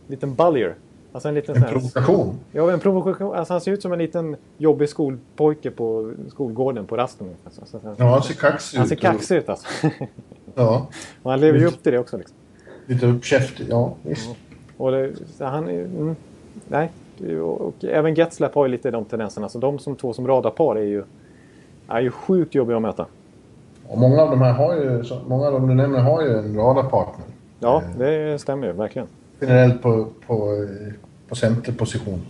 [0.07, 0.75] liten bullier.
[1.11, 2.36] Alltså en liten En provokation.
[2.51, 3.36] Ja, en provokation.
[3.36, 7.28] Alltså han ser ut som en liten jobbig skolpojke på skolgården på rasten.
[7.45, 9.01] Alltså, alltså, Ja, han ser kaxig han ser ut.
[9.01, 9.67] kaxig ut alltså.
[10.55, 10.87] Ja,
[11.24, 12.17] och han lever ju upp till det också.
[12.17, 12.36] Liksom.
[12.86, 13.67] Lite uppkäftig.
[13.70, 14.29] Ja, visst.
[14.78, 15.82] Och det, han är...
[15.82, 16.16] Mm,
[16.67, 16.91] nej.
[17.41, 19.49] Och, även Getzlapp har ju lite de tendenserna.
[19.49, 21.03] Så de som två som radarpar är ju,
[21.87, 23.05] är ju sjukt jobbiga att möta.
[23.87, 26.55] Och många av de här har ju, många av dem du nämner har ju en
[26.55, 27.25] radarpartner.
[27.59, 29.07] Ja, det stämmer ju verkligen.
[29.41, 30.67] Generellt på, på,
[31.29, 32.21] på centerposition.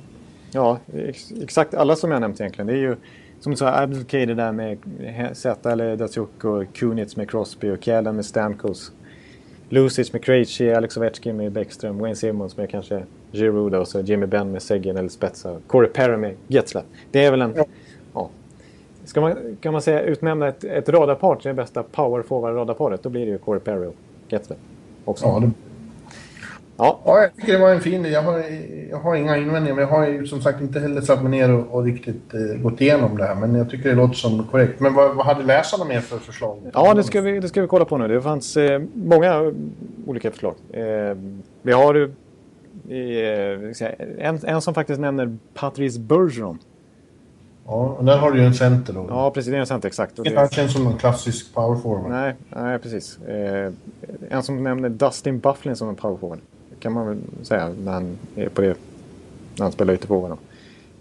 [0.52, 2.68] Ja, ex, exakt alla som jag nämnt egentligen.
[2.68, 2.96] Det är ju
[3.40, 4.78] som du sa, Abdelkader där med
[5.34, 8.92] Zeta eller Datsjuk och Kunitz med Crosby och Kjellen med Stamkos.
[9.76, 14.26] Lucic med Krejci, Alex Ovechkin med Bäckström, Wayne Simmons med kanske Giroud och så Jimmy
[14.26, 15.58] Benn med Seguin eller Spezza.
[15.68, 16.86] Corey Perry med Getzlaff.
[17.12, 17.54] Det är väl en...
[17.56, 17.66] Ja.
[18.14, 18.30] Ja.
[19.06, 23.04] Ska man, kan man säga utnämna ett, ett radarpar till det bästa power forward radarparet
[23.04, 23.96] då blir det ju Corey Perry och
[24.30, 24.60] Getzlaff.
[25.06, 25.26] Också.
[25.26, 25.52] Ja, det,
[26.78, 27.00] Ja.
[27.06, 28.06] Ja, jag tycker det var en fin...
[28.06, 28.44] Jag har,
[28.90, 31.54] jag har inga invändningar, men jag har ju som sagt inte heller satt mig ner
[31.54, 33.36] och, och riktigt eh, gått igenom det här.
[33.36, 34.80] Men jag tycker det låter som korrekt.
[34.80, 36.60] Men vad, vad hade läsarna mer för förslag?
[36.74, 38.08] Ja, det ska, vi, det ska vi kolla på nu.
[38.08, 39.54] Det fanns eh, många
[40.06, 40.56] olika förslag.
[40.72, 41.18] Eh,
[41.62, 42.10] vi har eh,
[44.20, 46.60] en, en som faktiskt nämner Patrice Bergeron.
[47.68, 49.06] Ja, och där har du ju en center då.
[49.10, 49.52] Ja, precis.
[49.52, 50.16] Det är en center, exakt.
[50.16, 52.10] Det det, känns som en klassisk powerforward.
[52.12, 53.20] nej, nej, precis.
[53.20, 53.72] Eh,
[54.30, 56.40] en som nämner Dustin Bufflin som en powerforward.
[56.40, 56.55] Det
[56.86, 58.78] kan man väl säga när han är på det.
[59.56, 60.38] När han spelar ytterforward.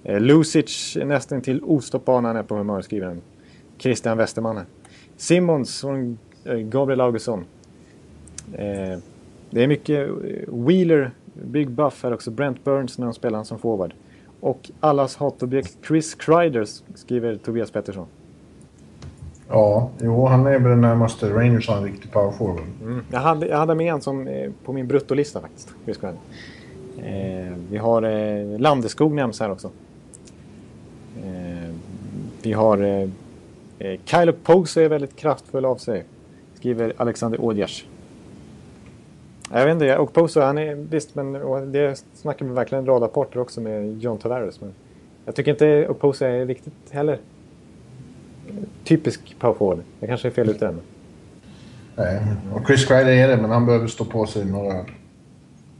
[0.05, 3.20] Eh, Lucic är nästan till ostoppbar när han är på humör, skriver han.
[3.78, 4.61] Christian Westerman
[5.16, 7.44] Simons från och Gabriel Augustsson.
[8.52, 8.98] Eh,
[9.51, 10.15] det är mycket eh,
[10.66, 12.31] Wheeler, Big Buff här också.
[12.31, 13.94] Brent Burns när de spelar han som forward.
[14.40, 18.06] Och allas hatobjekt Chris Kreider skriver Tobias Pettersson.
[19.48, 22.64] Ja, jo, han är väl den närmaste Rangers har en riktig powerforward.
[22.82, 23.04] Mm.
[23.10, 25.74] Jag, hade, jag hade med en som eh, på min bruttolista faktiskt.
[25.84, 26.12] Vi, ska,
[27.04, 29.70] Eh, vi har eh, Landeskog nämns här också.
[31.24, 31.74] Eh,
[32.42, 33.08] vi har eh,
[33.78, 36.04] eh Kyle Pose är väldigt kraftfull av sig.
[36.54, 37.86] Skriver Alexander Odjers.
[39.52, 43.40] Jag vet inte, och Pose, han är visst, men och det snackar vi verkligen radarparter
[43.40, 44.60] också med John Tavares.
[44.60, 44.72] Men
[45.24, 47.18] jag tycker inte Pose är riktigt heller
[48.84, 49.84] typisk power forward.
[50.00, 50.80] Jag kanske är fel ute än.
[51.96, 52.22] Nej,
[52.54, 54.84] och Chris Kreider är det, men han behöver stå på sig några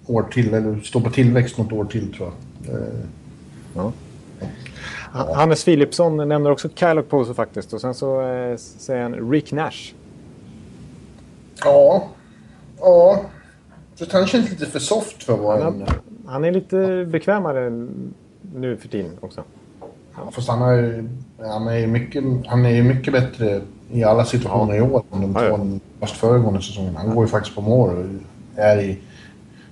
[0.07, 0.55] år till.
[0.55, 2.31] Eller stå på tillväxt något år till, tror
[2.67, 2.77] jag.
[3.77, 3.93] Ja.
[5.13, 7.73] Ha- Hannes Philipsson nämner också Kyle Poso faktiskt.
[7.73, 9.93] Och sen så eh, säger han Rick Nash.
[11.65, 12.09] Ja.
[12.79, 13.21] Ja.
[13.95, 15.63] Så han känns lite för soft för en...
[15.63, 15.85] Han,
[16.27, 17.89] han är lite bekvämare
[18.55, 19.43] nu för tiden också.
[20.17, 21.09] Ja, fast han, har ju,
[21.49, 23.61] han, är ju mycket, han är ju mycket bättre
[23.93, 25.57] i alla situationer i år än de Ja, ja.
[25.57, 26.97] två fast föregående säsongen.
[26.97, 28.05] Han går ju faktiskt på mål och
[28.61, 28.99] är i,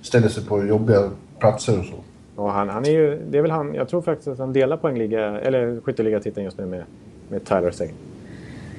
[0.01, 1.09] ställer sig på jobbiga
[1.39, 1.95] platser och så.
[2.35, 4.77] Och han, han är ju, det är väl han, jag tror faktiskt att han delar
[4.77, 6.83] poängliga, eller skytteligatiteln just nu med,
[7.29, 7.95] med Tyler Seguin.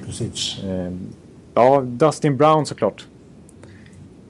[0.05, 0.63] Precis.
[0.63, 0.91] Eh,
[1.53, 3.07] ja, Dustin Brown såklart.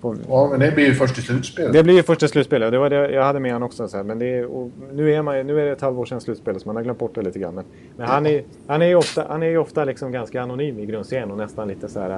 [0.05, 1.73] Får- Ja, men det blir ju först i slutspelet.
[1.73, 2.71] Det blir ju första slutspelet.
[2.71, 3.87] Det var det jag hade med han också.
[3.87, 4.03] Så här.
[4.03, 4.47] Men är,
[4.93, 7.15] nu, är man, nu är det ett halvår sedan slutspelet så man har glömt bort
[7.15, 7.55] det lite grann.
[7.55, 7.63] Men,
[7.97, 11.31] men han, är, han är ju ofta, han är ofta liksom ganska anonym i grundserien
[11.31, 12.09] och nästan lite så här.
[12.09, 12.17] eh,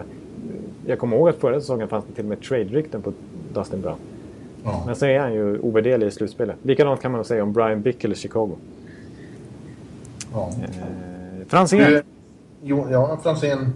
[0.85, 3.13] Jag kommer ihåg att förra säsongen fanns det till och med trade-rykten på
[3.53, 3.97] Dustin Brown.
[4.63, 4.83] Ja.
[4.85, 6.55] Men så är han ju ovärderlig i slutspelet.
[6.63, 8.51] Likadant kan man säga om Brian Bickle i Chicago.
[10.33, 10.49] Ja.
[10.63, 12.01] Eh, Franzén.
[12.63, 13.73] Jo, ja, Franzén.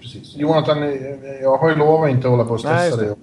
[0.00, 0.36] Precis.
[0.36, 0.90] Jonathan, eh,
[1.42, 3.14] jag har ju lovat inte att hålla på och stressa dig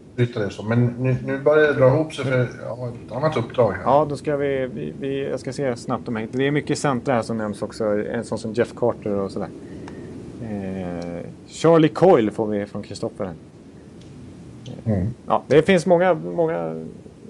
[0.46, 0.64] och så.
[0.64, 3.84] Men nu, nu börjar det dra ihop sig för jag har ett annat uppdrag här.
[3.84, 5.30] Ja, då ska vi, vi, vi...
[5.30, 6.38] Jag ska se snabbt om jag hittar.
[6.38, 7.86] Det är mycket centra här som nämns också.
[7.86, 9.50] En sån som Jeff Carter och sådär.
[10.44, 13.34] Eh, Charlie Coyle får vi från Kristoffer.
[14.86, 15.08] Mm.
[15.28, 16.58] Ja, det finns många, många,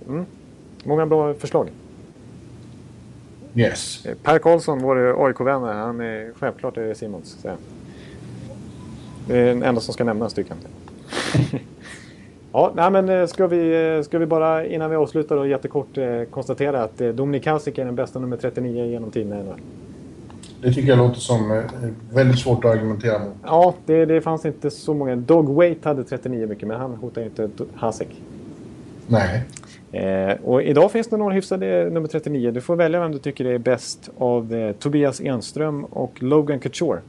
[0.07, 0.25] mm,
[0.83, 1.69] många bra förslag.
[3.55, 4.05] Yes.
[4.05, 7.37] Eh, Per Karlsson, vår AIK-vän, han är självklart är Simons.
[7.43, 7.57] han.
[9.27, 11.61] Det är den enda som ska nämnas tycker jag.
[12.53, 15.97] ja, nej, men eh, ska vi, eh, ska vi bara innan vi avslutar då jättekort
[15.97, 19.45] eh, konstatera att Dominik Hasek är den bästa nummer 39 genom tiden.
[20.61, 21.63] Det tycker jag låter som
[22.13, 23.33] väldigt svårt att argumentera mot.
[23.43, 25.15] Ja, det, det fanns inte så många.
[25.15, 28.07] Dog Wait hade 39 mycket, men han hotar ju inte Hasek.
[29.07, 29.43] Nej.
[29.91, 32.51] Eh, och idag finns det några hyfsade nummer 39.
[32.51, 36.99] Du får välja vem du tycker är bäst av eh, Tobias Enström och Logan Couture.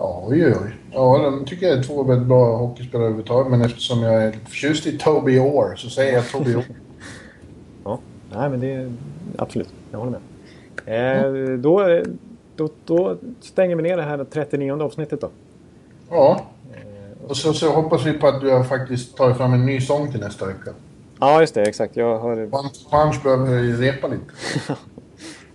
[0.00, 0.76] Ja, oj, oj.
[0.92, 3.50] Ja, de tycker jag är två väldigt bra hockeyspelare överhuvudtaget.
[3.50, 6.64] Men eftersom jag är förtjust i Toby Orr så säger jag Toby Orr.
[7.84, 7.98] Ja,
[8.32, 8.92] nej men det är
[9.38, 9.68] absolut.
[9.90, 10.18] Jag håller
[10.86, 11.54] med.
[11.54, 12.02] Eh, då,
[12.56, 15.28] då, då stänger vi ner det här 39 avsnittet då.
[16.10, 16.40] Ja.
[17.28, 20.10] Och så, så hoppas vi på att du har faktiskt tagit fram en ny sång
[20.10, 20.70] till nästa vecka.
[21.20, 21.62] Ja, just det.
[21.62, 21.96] Exakt.
[21.96, 22.36] Jag har...
[22.36, 24.24] Punch, punch behöver repa lite.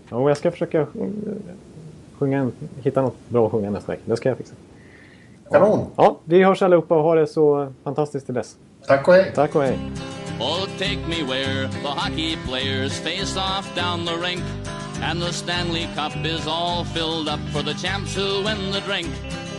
[0.10, 0.88] Ja, jag ska försöka
[2.20, 2.52] sjunga en,
[2.84, 4.04] hitta något bra att sjunga nästa vecka.
[4.06, 4.54] Det ska jag fixa.
[5.52, 5.86] Kanon!
[5.96, 8.56] Ja, vi hörs allihopa och ha det så fantastiskt till dess.
[8.88, 9.32] Tack och hej!
[9.36, 9.80] Tack och hej!
[10.40, 14.44] Oh, take me where the hockey players face off down the rink.
[15.02, 19.08] And the Stanley Cup is all filled up for the champs who win the drink.